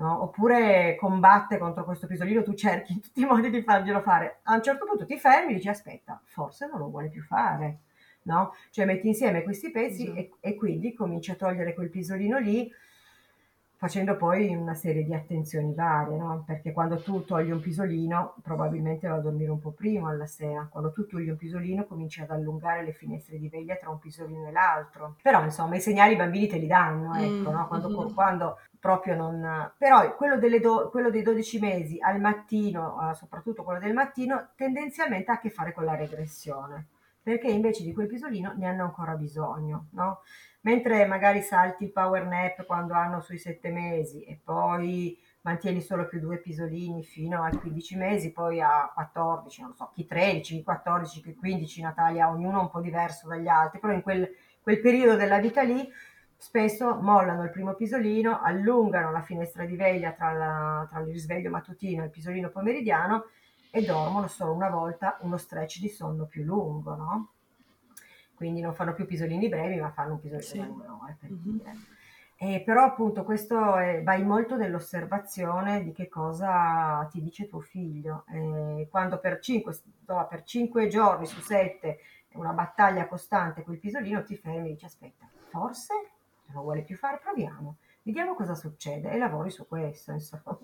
no? 0.00 0.22
oppure 0.22 0.96
combatte 0.98 1.58
contro 1.58 1.84
questo 1.84 2.06
pisolino, 2.06 2.42
tu 2.42 2.54
cerchi 2.54 2.92
in 2.92 3.00
tutti 3.02 3.20
i 3.20 3.26
modi 3.26 3.50
di 3.50 3.62
farglielo 3.62 4.00
fare. 4.00 4.40
A 4.44 4.54
un 4.54 4.62
certo 4.62 4.86
punto 4.86 5.04
ti 5.04 5.16
fermi 5.18 5.52
e 5.52 5.54
dici 5.56 5.68
aspetta, 5.68 6.20
forse 6.24 6.66
non 6.66 6.78
lo 6.78 6.88
vuole 6.88 7.08
più 7.08 7.22
fare. 7.22 7.80
No? 8.22 8.54
Cioè 8.70 8.84
metti 8.84 9.06
insieme 9.06 9.42
questi 9.42 9.70
pezzi 9.70 10.04
sì. 10.04 10.14
e, 10.14 10.30
e, 10.40 10.54
quindi 10.54 10.92
cominci 10.92 11.30
a 11.30 11.36
togliere 11.36 11.72
quel 11.72 11.88
pisolino 11.88 12.38
lì 12.38 12.70
facendo 13.80 14.14
poi 14.14 14.54
una 14.54 14.74
serie 14.74 15.04
di 15.04 15.14
attenzioni 15.14 15.72
varie, 15.72 16.18
no? 16.18 16.44
Perché 16.46 16.70
quando 16.70 17.00
tu 17.00 17.24
togli 17.24 17.50
un 17.50 17.60
pisolino, 17.60 18.34
probabilmente 18.42 19.08
va 19.08 19.14
a 19.14 19.20
dormire 19.20 19.50
un 19.50 19.58
po' 19.58 19.70
prima 19.70 20.10
alla 20.10 20.26
sera. 20.26 20.68
Quando 20.70 20.92
tu 20.92 21.06
togli 21.06 21.30
un 21.30 21.38
pisolino, 21.38 21.86
cominci 21.86 22.20
ad 22.20 22.30
allungare 22.30 22.84
le 22.84 22.92
finestre 22.92 23.38
di 23.38 23.48
veglia 23.48 23.76
tra 23.76 23.88
un 23.88 23.98
pisolino 23.98 24.48
e 24.48 24.52
l'altro. 24.52 25.16
Però, 25.22 25.42
insomma, 25.42 25.76
i 25.76 25.80
segnali 25.80 26.12
i 26.12 26.16
bambini 26.16 26.46
te 26.46 26.58
li 26.58 26.66
danno, 26.66 27.14
ecco, 27.14 27.48
mm, 27.48 27.54
no? 27.54 27.68
Quando, 27.68 27.88
mm-hmm. 27.88 28.12
quando 28.12 28.58
proprio 28.78 29.16
non... 29.16 29.72
Però 29.78 30.14
quello, 30.14 30.38
do... 30.58 30.90
quello, 30.90 31.08
dei 31.08 31.22
12 31.22 31.58
mesi 31.58 31.98
al 32.02 32.20
mattino, 32.20 33.10
eh, 33.10 33.14
soprattutto 33.14 33.62
quello 33.62 33.80
del 33.80 33.94
mattino, 33.94 34.48
tendenzialmente 34.56 35.30
ha 35.30 35.34
a 35.36 35.40
che 35.40 35.48
fare 35.48 35.72
con 35.72 35.86
la 35.86 35.94
regressione, 35.94 36.88
perché 37.22 37.48
invece 37.48 37.82
di 37.82 37.94
quel 37.94 38.08
pisolino 38.08 38.52
ne 38.58 38.66
hanno 38.66 38.84
ancora 38.84 39.14
bisogno, 39.14 39.86
no? 39.92 40.20
Mentre 40.62 41.06
magari 41.06 41.42
salti 41.42 41.84
il 41.84 41.92
power 41.92 42.26
nap 42.26 42.66
quando 42.66 42.94
hanno 42.94 43.20
sui 43.20 43.38
sette 43.38 43.70
mesi 43.70 44.22
e 44.24 44.38
poi 44.42 45.18
mantieni 45.42 45.80
solo 45.80 46.06
più 46.06 46.20
due 46.20 46.38
pisolini 46.38 47.02
fino 47.02 47.42
ai 47.42 47.56
15 47.56 47.96
mesi, 47.96 48.32
poi 48.32 48.60
a 48.60 48.90
14, 48.92 49.62
non 49.62 49.74
so, 49.74 49.90
chi 49.94 50.04
13, 50.04 50.56
chi 50.56 50.62
14, 50.62 51.22
chi 51.22 51.34
15, 51.34 51.82
Natalia, 51.82 52.30
ognuno 52.30 52.60
un 52.60 52.70
po' 52.70 52.80
diverso 52.80 53.26
dagli 53.26 53.48
altri, 53.48 53.80
però 53.80 53.92
in 53.92 54.02
quel, 54.02 54.28
quel 54.60 54.80
periodo 54.80 55.16
della 55.16 55.38
vita 55.38 55.62
lì 55.62 55.88
spesso 56.36 56.94
mollano 56.94 57.44
il 57.44 57.50
primo 57.50 57.74
pisolino, 57.74 58.40
allungano 58.42 59.10
la 59.10 59.22
finestra 59.22 59.64
di 59.64 59.76
veglia 59.76 60.12
tra, 60.12 60.32
la, 60.32 60.86
tra 60.90 61.00
il 61.00 61.06
risveglio 61.06 61.50
mattutino 61.50 62.02
e 62.02 62.06
il 62.06 62.10
pisolino 62.10 62.50
pomeridiano 62.50 63.26
e 63.70 63.82
dormono 63.82 64.26
solo 64.26 64.52
una 64.52 64.70
volta 64.70 65.18
uno 65.20 65.36
stretch 65.36 65.78
di 65.80 65.88
sonno 65.88 66.24
più 66.24 66.42
lungo, 66.42 66.94
no? 66.94 67.28
Quindi 68.40 68.62
non 68.62 68.72
fanno 68.72 68.94
più 68.94 69.04
pisolini 69.04 69.50
brevi, 69.50 69.78
ma 69.78 69.90
fanno 69.90 70.14
un 70.14 70.18
pisolino 70.18 70.40
sì. 70.40 70.82
da 70.82 70.98
ore, 70.98 71.16
per 71.20 71.30
mm-hmm. 71.30 71.58
dire. 71.58 71.72
E 72.36 72.62
però 72.64 72.84
appunto 72.84 73.22
questo 73.22 73.76
è, 73.76 74.02
vai 74.02 74.24
molto 74.24 74.56
nell'osservazione 74.56 75.84
di 75.84 75.92
che 75.92 76.08
cosa 76.08 77.06
ti 77.10 77.20
dice 77.20 77.46
tuo 77.48 77.60
figlio. 77.60 78.24
E 78.30 78.88
quando 78.90 79.18
per 79.18 79.40
5, 79.40 79.78
per 80.26 80.42
5 80.42 80.88
giorni 80.88 81.26
su 81.26 81.38
7 81.38 81.98
è 82.28 82.36
una 82.38 82.54
battaglia 82.54 83.06
costante 83.06 83.62
quel 83.62 83.78
pisolino, 83.78 84.24
ti 84.24 84.36
fermi 84.36 84.68
e 84.68 84.70
dici 84.70 84.86
aspetta, 84.86 85.28
forse 85.50 85.92
non 86.46 86.54
lo 86.54 86.62
vuole 86.62 86.80
più 86.80 86.96
fare, 86.96 87.20
proviamo. 87.22 87.76
Vediamo 88.00 88.34
cosa 88.34 88.54
succede 88.54 89.10
e 89.10 89.18
lavori 89.18 89.50
su 89.50 89.68
questo, 89.68 90.12
insomma. 90.16 90.58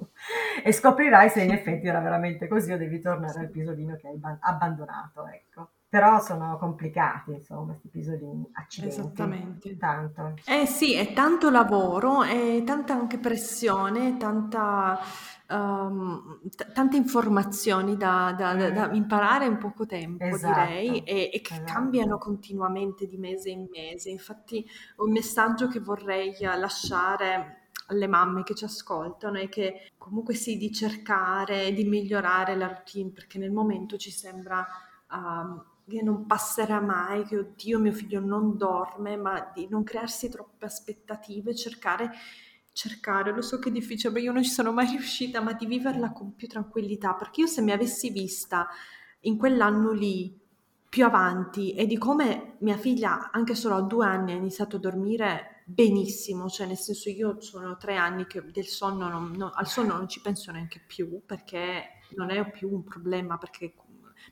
E 0.65 0.73
scoprirai 0.73 1.29
se 1.29 1.43
in 1.43 1.51
effetti 1.51 1.87
era 1.87 2.01
veramente 2.01 2.49
così 2.49 2.73
o 2.73 2.79
devi 2.79 3.01
tornare 3.01 3.39
al 3.39 3.51
pisolino 3.51 3.97
che 3.97 4.09
hai 4.09 4.19
abbandonato, 4.41 5.27
ecco 5.27 5.69
però 5.89 6.21
sono 6.21 6.59
complicati, 6.59 7.33
insomma, 7.33 7.67
questi 7.67 7.89
pisolini, 7.89 8.49
accidenti. 8.53 8.99
Esattamente. 8.99 9.77
Tanto. 9.77 10.35
Eh 10.45 10.67
sì, 10.67 10.95
è 10.95 11.13
tanto 11.13 11.49
lavoro, 11.49 12.23
è 12.23 12.63
tanta 12.65 12.95
anche 12.95 13.19
pressione, 13.19 14.17
tanta, 14.17 14.99
um, 15.49 16.41
t- 16.51 16.73
tante 16.73 16.97
informazioni 16.97 17.97
da, 17.97 18.35
da, 18.37 18.55
da, 18.55 18.71
da, 18.71 18.89
mm. 18.89 18.95
imparare 18.95 19.47
in 19.47 19.59
poco 19.59 19.87
tempo, 19.87 20.25
esatto. 20.25 20.69
direi, 20.69 21.05
e, 21.05 21.31
e 21.33 21.41
che 21.41 21.55
esatto. 21.55 21.73
cambiano 21.73 22.19
continuamente 22.19 23.07
di 23.07 23.17
mese 23.17 23.51
in 23.51 23.69
mese. 23.71 24.11
Infatti 24.11 24.67
un 24.97 25.13
messaggio 25.13 25.69
che 25.69 25.79
vorrei 25.79 26.37
lasciare 26.41 27.69
alle 27.87 28.09
mamme 28.09 28.43
che 28.43 28.57
ci 28.57 28.65
ascoltano 28.65 29.39
è 29.39 29.49
che 29.49 29.93
comunque 29.97 30.35
sì, 30.35 30.57
di 30.57 30.73
cercare 30.73 31.73
di 31.73 31.85
migliorare 31.85 32.57
la 32.57 32.67
routine, 32.67 33.13
perché 33.13 33.39
nel 33.39 33.53
momento 33.53 33.97
ci 33.97 34.11
sembra... 34.11 34.67
Um, 35.13 35.63
che 35.89 36.03
non 36.03 36.27
passerà 36.27 36.81
mai, 36.81 37.25
che 37.25 37.39
oddio 37.39 37.79
mio 37.79 37.93
figlio 37.93 38.21
non 38.21 38.57
dorme, 38.57 39.17
ma 39.17 39.51
di 39.55 39.69
non 39.69 39.85
crearsi 39.85 40.29
troppe 40.29 40.67
aspettative, 40.67 41.55
cercare, 41.55 42.11
cercare, 42.73 43.33
lo 43.33 43.43
so 43.43 43.59
che 43.59 43.69
è 43.69 43.73
difficile, 43.73 44.13
ma 44.13 44.19
io 44.19 44.33
non 44.33 44.43
ci 44.43 44.51
sono 44.51 44.73
mai 44.73 44.89
riuscita, 44.89 45.41
ma 45.41 45.53
di 45.53 45.67
viverla 45.67 46.13
con 46.13 46.35
più 46.35 46.49
tranquillità, 46.49 47.15
perché 47.15 47.43
io 47.43 47.47
se 47.47 47.63
mi 47.63 47.71
avessi 47.73 48.11
vista 48.11 48.69
in 49.21 49.37
quell'anno 49.37 49.93
lì 49.93 50.45
più 50.89 51.05
avanti 51.05 51.75
e 51.75 51.87
di 51.87 51.99
come 51.99 52.57
mia 52.61 52.77
figlia 52.77 53.31
anche 53.31 53.55
solo 53.55 53.75
a 53.77 53.83
due 53.83 54.07
anni 54.07 54.33
ha 54.33 54.37
iniziato 54.37 54.77
a 54.77 54.79
dormire 54.79 55.63
benissimo, 55.67 56.49
cioè 56.49 56.67
nel 56.67 56.79
senso 56.79 57.11
io 57.11 57.41
sono 57.41 57.77
tre 57.77 57.97
anni 57.97 58.27
che 58.27 58.43
del 58.51 58.67
sonno 58.67 59.09
non, 59.09 59.33
no, 59.33 59.51
al 59.53 59.67
sonno 59.67 59.95
non 59.95 60.09
ci 60.09 60.21
penso 60.21 60.53
neanche 60.53 60.81
più 60.87 61.23
perché 61.27 62.01
non 62.15 62.31
è 62.31 62.51
più 62.51 62.73
un 62.73 62.85
problema 62.85 63.37
perché 63.37 63.75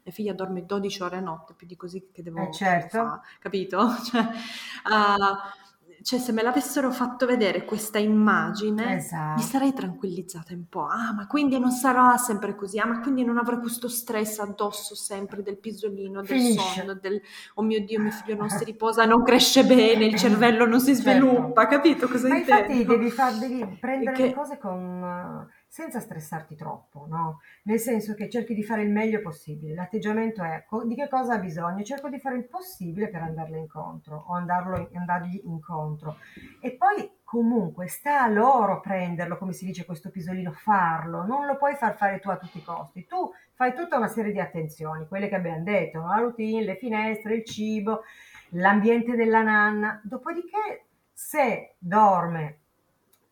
mia 0.02 0.12
figlia 0.12 0.32
dorme 0.32 0.64
12 0.64 1.02
ore 1.02 1.16
a 1.16 1.20
notte, 1.20 1.54
più 1.54 1.66
di 1.66 1.76
così 1.76 2.08
che 2.12 2.22
devo 2.22 2.40
eh 2.40 2.52
certo. 2.52 2.98
fare, 2.98 3.20
capito? 3.38 3.92
Cioè, 4.04 4.20
uh, 4.22 5.62
cioè, 6.04 6.18
se 6.18 6.32
me 6.32 6.42
l'avessero 6.42 6.90
fatto 6.90 7.24
vedere 7.24 7.64
questa 7.64 7.98
immagine, 7.98 8.96
esatto. 8.96 9.40
mi 9.40 9.42
sarei 9.42 9.72
tranquillizzata 9.72 10.52
un 10.52 10.68
po'. 10.68 10.84
Ah, 10.84 11.14
ma 11.14 11.26
quindi 11.26 11.58
non 11.58 11.70
sarà 11.70 12.18
sempre 12.18 12.54
così. 12.54 12.78
Ah, 12.78 12.84
ma 12.84 13.00
quindi 13.00 13.24
non 13.24 13.38
avrò 13.38 13.58
questo 13.58 13.88
stress 13.88 14.38
addosso 14.40 14.94
sempre 14.94 15.42
del 15.42 15.56
pisolino, 15.56 16.20
del 16.20 16.38
Finisce. 16.38 16.80
sonno, 16.80 16.92
del 16.92 17.22
oh 17.54 17.62
mio 17.62 17.82
Dio, 17.82 18.00
mio 18.00 18.10
figlio 18.10 18.36
non 18.36 18.50
si 18.50 18.64
riposa, 18.64 19.06
non 19.06 19.22
cresce 19.22 19.64
bene, 19.64 20.04
il 20.04 20.16
cervello 20.16 20.66
non 20.66 20.78
si 20.78 20.92
certo. 20.94 21.10
sviluppa, 21.10 21.62
certo. 21.62 21.76
capito 21.76 22.06
cosa 22.06 22.28
ma 22.28 22.36
intendo? 22.36 22.72
Infatti 22.72 22.84
devi, 22.84 23.10
far, 23.10 23.34
devi 23.38 23.78
prendere 23.80 24.16
che... 24.16 24.26
le 24.26 24.34
cose 24.34 24.58
con 24.58 25.48
senza 25.74 25.98
stressarti 25.98 26.54
troppo, 26.54 27.04
no? 27.08 27.40
Nel 27.64 27.80
senso 27.80 28.14
che 28.14 28.30
cerchi 28.30 28.54
di 28.54 28.62
fare 28.62 28.82
il 28.82 28.92
meglio 28.92 29.20
possibile. 29.20 29.74
L'atteggiamento 29.74 30.44
è 30.44 30.64
di 30.84 30.94
che 30.94 31.08
cosa 31.08 31.34
ha 31.34 31.38
bisogno? 31.38 31.82
Cerco 31.82 32.08
di 32.08 32.20
fare 32.20 32.36
il 32.36 32.46
possibile 32.46 33.08
per 33.08 33.22
andarle 33.22 33.58
incontro 33.58 34.24
o 34.28 34.34
andarlo, 34.34 34.88
andargli 34.94 35.40
incontro. 35.42 36.18
E 36.60 36.76
poi 36.76 37.10
comunque 37.24 37.88
sta 37.88 38.22
a 38.22 38.28
loro 38.28 38.80
prenderlo, 38.80 39.36
come 39.36 39.52
si 39.52 39.64
dice 39.64 39.84
questo 39.84 40.10
pisolino, 40.10 40.52
farlo. 40.52 41.26
Non 41.26 41.44
lo 41.44 41.56
puoi 41.56 41.74
far 41.74 41.96
fare 41.96 42.20
tu 42.20 42.30
a 42.30 42.36
tutti 42.36 42.58
i 42.58 42.64
costi. 42.64 43.04
Tu 43.04 43.32
fai 43.54 43.74
tutta 43.74 43.96
una 43.96 44.06
serie 44.06 44.30
di 44.30 44.38
attenzioni, 44.38 45.08
quelle 45.08 45.26
che 45.26 45.34
abbiamo 45.34 45.64
detto, 45.64 46.06
la 46.06 46.20
routine, 46.20 46.62
le 46.62 46.76
finestre, 46.76 47.34
il 47.34 47.44
cibo, 47.44 48.02
l'ambiente 48.50 49.16
della 49.16 49.42
nanna. 49.42 50.00
Dopodiché 50.04 50.86
se 51.12 51.74
dorme 51.78 52.58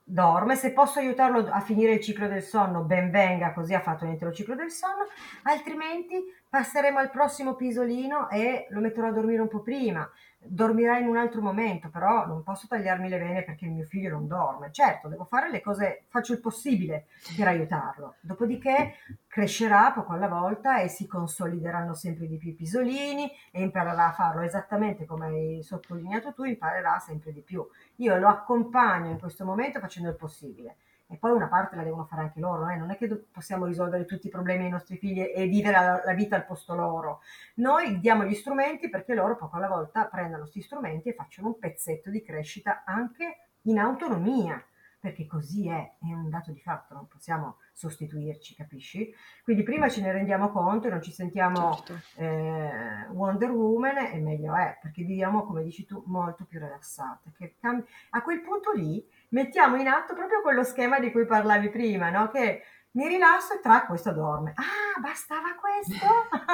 dorme, 0.05 0.57
se 0.57 0.73
posso 0.73 0.99
aiutarlo 0.99 1.49
a 1.51 1.61
finire 1.61 1.95
il 1.95 2.01
ciclo 2.01 2.29
del 2.29 2.43
sonno, 2.43 2.83
ben 2.83 3.11
venga, 3.11 3.53
così 3.53 3.75
ha 3.75 3.81
fatto 3.81 4.05
un 4.05 4.11
intero 4.11 4.33
ciclo 4.33 4.55
del 4.55 4.71
sonno, 4.71 5.07
altrimenti 5.43 6.23
passeremo 6.49 6.99
al 6.99 7.11
prossimo 7.11 7.55
pisolino 7.55 8.29
e 8.29 8.67
lo 8.71 8.81
metterò 8.81 9.09
a 9.09 9.13
dormire 9.13 9.41
un 9.41 9.49
po' 9.49 9.63
prima 9.63 10.09
dormirà 10.45 10.99
in 10.99 11.07
un 11.07 11.17
altro 11.17 11.41
momento, 11.41 11.89
però 11.89 12.27
non 12.27 12.43
posso 12.43 12.67
tagliarmi 12.67 13.09
le 13.09 13.19
vene 13.19 13.43
perché 13.43 13.65
il 13.65 13.73
mio 13.73 13.85
figlio 13.85 14.11
non 14.11 14.27
dorme. 14.27 14.73
Certo, 14.73 15.09
devo 15.09 15.25
fare 15.25 15.51
le 15.51 15.61
cose, 15.61 16.05
faccio 16.09 16.33
il 16.33 16.41
possibile 16.41 17.07
per 17.37 17.49
aiutarlo. 17.49 18.17
Dopodiché 18.21 18.95
crescerà 19.27 19.93
poco 19.93 20.13
alla 20.13 20.29
volta 20.29 20.81
e 20.81 20.89
si 20.89 21.07
consolideranno 21.07 21.95
sempre 21.95 22.27
di 22.27 22.37
più 22.37 22.51
i 22.51 22.55
pisolini 22.55 23.31
e 23.51 23.63
imparerà 23.63 24.09
a 24.09 24.13
farlo 24.13 24.43
esattamente 24.43 25.07
come 25.07 25.27
hai 25.27 25.63
sottolineato 25.63 26.33
tu, 26.33 26.45
imparerà 26.45 26.99
sempre 26.99 27.33
di 27.33 27.41
più. 27.41 27.67
Io 27.97 28.17
lo 28.17 28.29
accompagno 28.29 29.11
in 29.11 29.19
questo 29.19 29.45
momento 29.45 29.81
facendo 29.81 30.11
il 30.11 30.17
possibile 30.17 30.77
e 31.13 31.19
poi 31.19 31.33
una 31.33 31.47
parte 31.47 31.77
la 31.77 31.83
devono 31.83 32.07
fare 32.07 32.23
anche 32.23 32.41
loro, 32.41 32.67
eh? 32.71 32.77
non 32.77 32.91
è 32.91 32.97
che 32.97 33.07
possiamo 33.31 33.67
risolvere 33.67 34.07
tutti 34.07 34.29
i 34.29 34.31
problemi 34.31 34.63
dei 34.63 34.71
nostri 34.71 34.97
figli 34.97 35.21
e 35.21 35.47
vivere 35.47 35.77
la, 35.77 36.03
la, 36.03 36.15
vita 36.15 36.37
al 36.37 36.47
posto 36.47 36.75
loro. 36.75 37.21
Noi 37.57 38.01
diamo 38.01 38.25
gli 38.25 38.35
strumenti 38.35 38.89
perché 38.89 39.13
loro 39.13 39.37
poco 39.37 39.57
alla 39.57 39.69
volta 39.69 40.07
prendano 40.07 40.45
questi 40.45 40.63
strumenti 40.63 41.11
e 41.11 41.15
facciano 41.15 41.49
un 41.49 41.59
pezzetto 41.59 42.09
di 42.09 42.23
crescita 42.23 42.85
anche 42.87 43.49
in 43.63 43.79
autonomia, 43.79 44.65
perché 44.99 45.27
così 45.27 45.69
è, 45.69 45.97
è 46.01 46.13
un 46.13 46.31
dato 46.31 46.51
di 46.51 46.61
fatto, 46.61 46.95
non 46.95 47.07
possiamo 47.07 47.57
sostituirci, 47.73 48.55
capisci? 48.55 49.13
Quindi 49.43 49.65
prima 49.65 49.91
ce 49.91 50.01
ne 50.01 50.13
rendiamo 50.13 50.51
conto 50.51 50.87
e 50.87 50.91
non 50.91 51.03
ci 51.03 51.13
sentiamo 51.13 51.75
certo. 51.75 52.23
eh, 52.23 53.07
Wonder 53.11 53.51
Woman 53.51 53.99
e 53.99 54.19
meglio 54.19 54.55
è, 54.55 54.79
perché 54.81 55.03
viviamo, 55.03 55.45
come 55.45 55.63
dici 55.63 55.85
tu, 55.85 56.03
molto 56.07 56.47
più 56.47 56.59
rilassate. 56.59 57.33
Cam- 57.61 57.85
a 58.11 58.23
quel 58.23 58.41
punto 58.41 58.73
lì 58.73 59.07
mettiamo 59.33 59.77
in 59.77 59.89
atto 59.89 60.15
proprio 60.15 60.41
quello 60.41 60.65
schema 60.65 60.99
di 60.99 61.11
cui 61.11 61.27
parlavi 61.27 61.71
prima, 61.71 62.11
no? 62.11 62.29
Che 62.29 62.63
mi 62.93 63.09
rilasso 63.09 63.55
e 63.55 63.61
tra 63.61 63.87
questo 63.87 64.13
dorme. 64.13 64.53
Ah, 64.55 65.01
bastava 65.01 65.55
questo? 65.55 66.07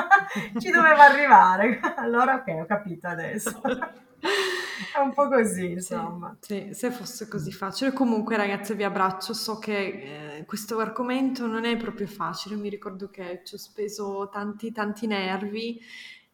Ci 0.59 0.71
doveva 0.71 1.05
arrivare. 1.05 1.81
allora 1.97 2.35
ok, 2.35 2.63
ho 2.63 2.67
capito 2.67 3.09
adesso. 3.09 3.61
È 4.21 5.01
un 5.01 5.13
po' 5.13 5.29
così, 5.29 5.73
insomma. 5.73 6.37
Sì, 6.41 6.69
sì, 6.69 6.75
se 6.75 6.91
fosse 6.91 7.29
così 7.29 7.53
facile. 7.53 7.93
Comunque, 7.93 8.37
ragazze, 8.37 8.75
vi 8.75 8.85
abbraccio. 8.85 9.33
So 9.33 9.59
che 9.59 10.39
eh, 10.39 10.45
questo 10.45 10.79
argomento 10.79 11.47
non 11.47 11.65
è 11.65 11.77
proprio 11.77 12.07
facile. 12.07 12.57
Mi 12.57 12.69
ricordo 12.69 13.09
che 13.11 13.43
ci 13.45 13.55
ho 13.55 13.59
speso 13.59 14.29
tanti, 14.29 14.73
tanti 14.73 15.07
nervi 15.07 15.81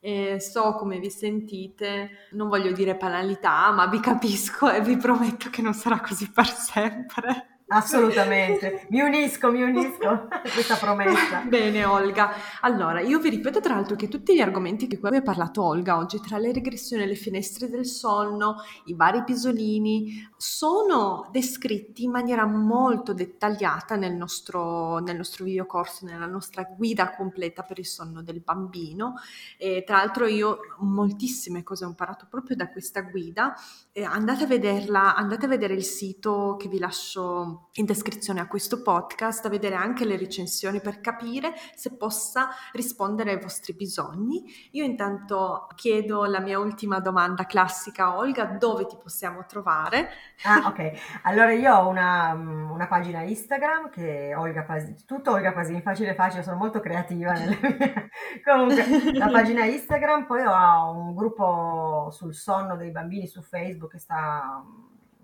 e 0.04 0.38
so 0.38 0.74
come 0.74 0.98
vi 0.98 1.08
sentite, 1.08 2.28
non 2.32 2.48
voglio 2.48 2.72
dire 2.72 2.94
banalità, 2.94 3.70
ma 3.70 3.86
vi 3.86 4.00
capisco 4.00 4.70
e 4.70 4.82
vi 4.82 4.98
prometto 4.98 5.48
che 5.48 5.62
non 5.62 5.72
sarà 5.72 5.98
così 6.00 6.30
per 6.30 6.46
sempre. 6.46 7.53
Assolutamente, 7.68 8.86
mi 8.90 9.00
unisco, 9.00 9.50
mi 9.50 9.62
unisco 9.62 10.06
a 10.06 10.40
questa 10.52 10.76
promessa. 10.76 11.40
Bene 11.48 11.86
Olga, 11.86 12.32
allora 12.60 13.00
io 13.00 13.18
vi 13.18 13.30
ripeto 13.30 13.60
tra 13.60 13.74
l'altro 13.74 13.96
che 13.96 14.06
tutti 14.06 14.34
gli 14.34 14.40
argomenti 14.40 14.86
di 14.86 14.98
cui 14.98 15.08
abbiamo 15.08 15.24
parlato 15.24 15.62
Olga 15.62 15.96
oggi, 15.96 16.20
tra 16.20 16.36
le 16.36 16.52
regressioni, 16.52 17.06
le 17.06 17.14
finestre 17.14 17.70
del 17.70 17.86
sonno, 17.86 18.56
i 18.84 18.94
vari 18.94 19.24
pisolini, 19.24 20.30
sono 20.36 21.30
descritti 21.32 22.04
in 22.04 22.10
maniera 22.10 22.44
molto 22.44 23.14
dettagliata 23.14 23.96
nel 23.96 24.12
nostro, 24.12 24.98
nel 24.98 25.16
nostro 25.16 25.44
videocorso, 25.44 26.04
nella 26.04 26.26
nostra 26.26 26.64
guida 26.64 27.14
completa 27.16 27.62
per 27.62 27.78
il 27.78 27.86
sonno 27.86 28.22
del 28.22 28.40
bambino. 28.40 29.14
E, 29.56 29.84
tra 29.86 29.96
l'altro 29.96 30.26
io 30.26 30.58
moltissime 30.80 31.62
cose 31.62 31.86
ho 31.86 31.88
imparato 31.88 32.26
proprio 32.28 32.56
da 32.56 32.70
questa 32.70 33.00
guida. 33.00 33.54
E 33.96 34.02
andate 34.02 34.42
a 34.42 34.46
vederla, 34.48 35.14
andate 35.14 35.44
a 35.44 35.48
vedere 35.48 35.72
il 35.74 35.84
sito 35.84 36.56
che 36.58 36.66
vi 36.66 36.80
lascio 36.80 37.68
in 37.74 37.84
descrizione 37.84 38.40
a 38.40 38.48
questo 38.48 38.82
podcast 38.82 39.46
a 39.46 39.48
vedere 39.48 39.76
anche 39.76 40.04
le 40.04 40.16
recensioni 40.16 40.80
per 40.80 41.00
capire 41.00 41.52
se 41.76 41.96
possa 41.96 42.48
rispondere 42.72 43.30
ai 43.30 43.40
vostri 43.40 43.72
bisogni. 43.72 44.42
Io 44.72 44.82
intanto 44.82 45.68
chiedo 45.76 46.24
la 46.24 46.40
mia 46.40 46.58
ultima 46.58 46.98
domanda 46.98 47.46
classica, 47.46 48.16
Olga, 48.16 48.46
dove 48.46 48.86
ti 48.86 48.96
possiamo 49.00 49.46
trovare? 49.46 50.08
Ah, 50.42 50.66
ok. 50.66 51.20
Allora 51.22 51.52
io 51.52 51.72
ho 51.72 51.86
una, 51.86 52.32
una 52.32 52.88
pagina 52.88 53.22
Instagram 53.22 53.90
che 53.90 54.30
è 54.30 54.36
Olga 54.36 54.64
Pasini, 54.64 55.04
tutto 55.06 55.30
Olga 55.30 55.52
Pasini, 55.52 55.80
facile 55.82 56.16
facile, 56.16 56.42
sono 56.42 56.56
molto 56.56 56.80
creativa 56.80 57.30
nelle 57.34 57.58
mie... 57.60 58.10
Comunque, 58.44 59.12
la 59.12 59.28
pagina 59.28 59.64
Instagram, 59.64 60.26
poi 60.26 60.42
ho 60.42 60.90
un 60.90 61.14
gruppo 61.14 62.08
sul 62.10 62.34
sonno 62.34 62.76
dei 62.76 62.90
bambini 62.90 63.28
su 63.28 63.40
Facebook 63.40 63.82
che 63.86 63.98
sta 63.98 64.64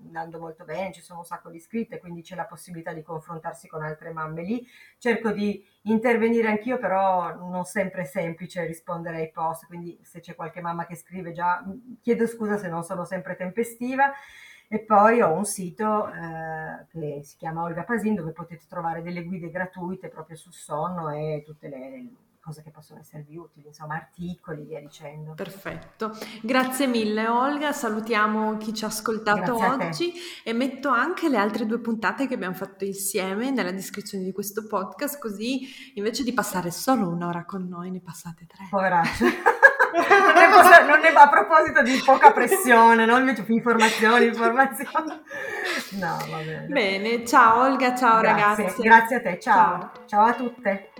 andando 0.03 0.39
molto 0.39 0.65
bene, 0.65 0.93
ci 0.93 1.03
sono 1.03 1.21
un 1.21 1.25
sacco 1.25 1.51
di 1.51 1.57
iscritte, 1.57 1.99
quindi 1.99 2.23
c'è 2.23 2.35
la 2.35 2.47
possibilità 2.47 2.93
di 2.93 3.03
confrontarsi 3.03 3.69
con 3.69 3.83
altre 3.83 4.13
mamme 4.13 4.43
lì. 4.43 4.67
Cerco 4.99 5.31
di 5.31 5.65
intervenire 5.83 6.49
anch'io, 6.49 6.79
però 6.79 7.35
non 7.35 7.65
sempre 7.65 8.03
è 8.03 8.05
semplice 8.05 8.65
rispondere 8.67 9.19
ai 9.19 9.31
post, 9.31 9.67
quindi 9.67 9.99
se 10.03 10.21
c'è 10.21 10.35
qualche 10.35 10.61
mamma 10.61 10.87
che 10.87 10.97
scrive 10.97 11.33
già 11.33 11.63
chiedo 12.01 12.27
scusa 12.27 12.57
se 12.57 12.69
non 12.69 12.83
sono 12.83 13.05
sempre 13.05 13.37
tempestiva. 13.37 14.13
E 14.73 14.79
poi 14.85 15.21
ho 15.21 15.33
un 15.33 15.45
sito 15.45 16.09
eh, 16.13 16.87
che 16.91 17.21
si 17.25 17.37
chiama 17.37 17.65
Olga 17.65 17.83
Pasin 17.83 18.15
dove 18.15 18.31
potete 18.31 18.67
trovare 18.69 19.03
delle 19.03 19.25
guide 19.25 19.51
gratuite 19.51 20.09
proprio 20.09 20.37
sul 20.37 20.53
sonno 20.53 21.11
e 21.11 21.43
tutte 21.45 21.69
le 21.69 22.09
cose 22.41 22.63
che 22.63 22.71
possono 22.71 23.01
esservi 23.01 23.37
utili, 23.37 23.69
insomma 23.69 23.95
articoli, 23.95 24.65
via 24.65 24.81
dicendo. 24.81 25.35
Perfetto, 25.35 26.17
grazie 26.43 26.87
mille 26.87 27.29
Olga, 27.29 27.73
salutiamo 27.73 28.57
chi 28.57 28.75
ci 28.75 28.85
ha 28.85 28.89
ascoltato 28.89 29.57
grazie 29.57 29.87
oggi 29.87 30.13
e 30.43 30.53
metto 30.53 30.89
anche 30.89 31.29
le 31.29 31.37
altre 31.37 31.67
due 31.67 31.79
puntate 31.79 32.27
che 32.27 32.35
abbiamo 32.35 32.55
fatto 32.55 32.85
insieme 32.85 33.51
nella 33.51 33.73
descrizione 33.73 34.25
di 34.25 34.33
questo 34.33 34.67
podcast, 34.67 35.19
così 35.19 35.93
invece 35.95 36.25
di 36.25 36.33
passare 36.33 36.71
solo 36.71 37.09
un'ora 37.09 37.45
con 37.45 37.69
noi 37.69 37.91
ne 37.91 38.01
passate 38.01 38.47
tre. 38.47 38.67
Poveraccio. 38.71 39.25
non, 39.25 40.87
non 40.87 41.01
ne 41.01 41.13
va 41.13 41.23
a 41.23 41.29
proposito 41.29 41.83
di 41.83 42.01
poca 42.05 42.33
pressione, 42.33 43.05
no? 43.05 43.19
Invece 43.19 43.43
più 43.43 43.55
informazioni, 43.55 44.27
informazioni. 44.27 45.21
No, 45.93 46.17
va 46.31 46.39
bene. 46.39 46.67
Bene, 46.69 47.27
ciao 47.27 47.63
Olga, 47.63 47.95
ciao 47.95 48.21
grazie, 48.21 48.65
ragazze. 48.65 48.83
Grazie 48.83 49.17
a 49.17 49.21
te, 49.21 49.39
ciao. 49.39 49.79
Ciao, 49.79 49.91
ciao 50.07 50.25
a 50.25 50.35
tutte. 50.35 51.00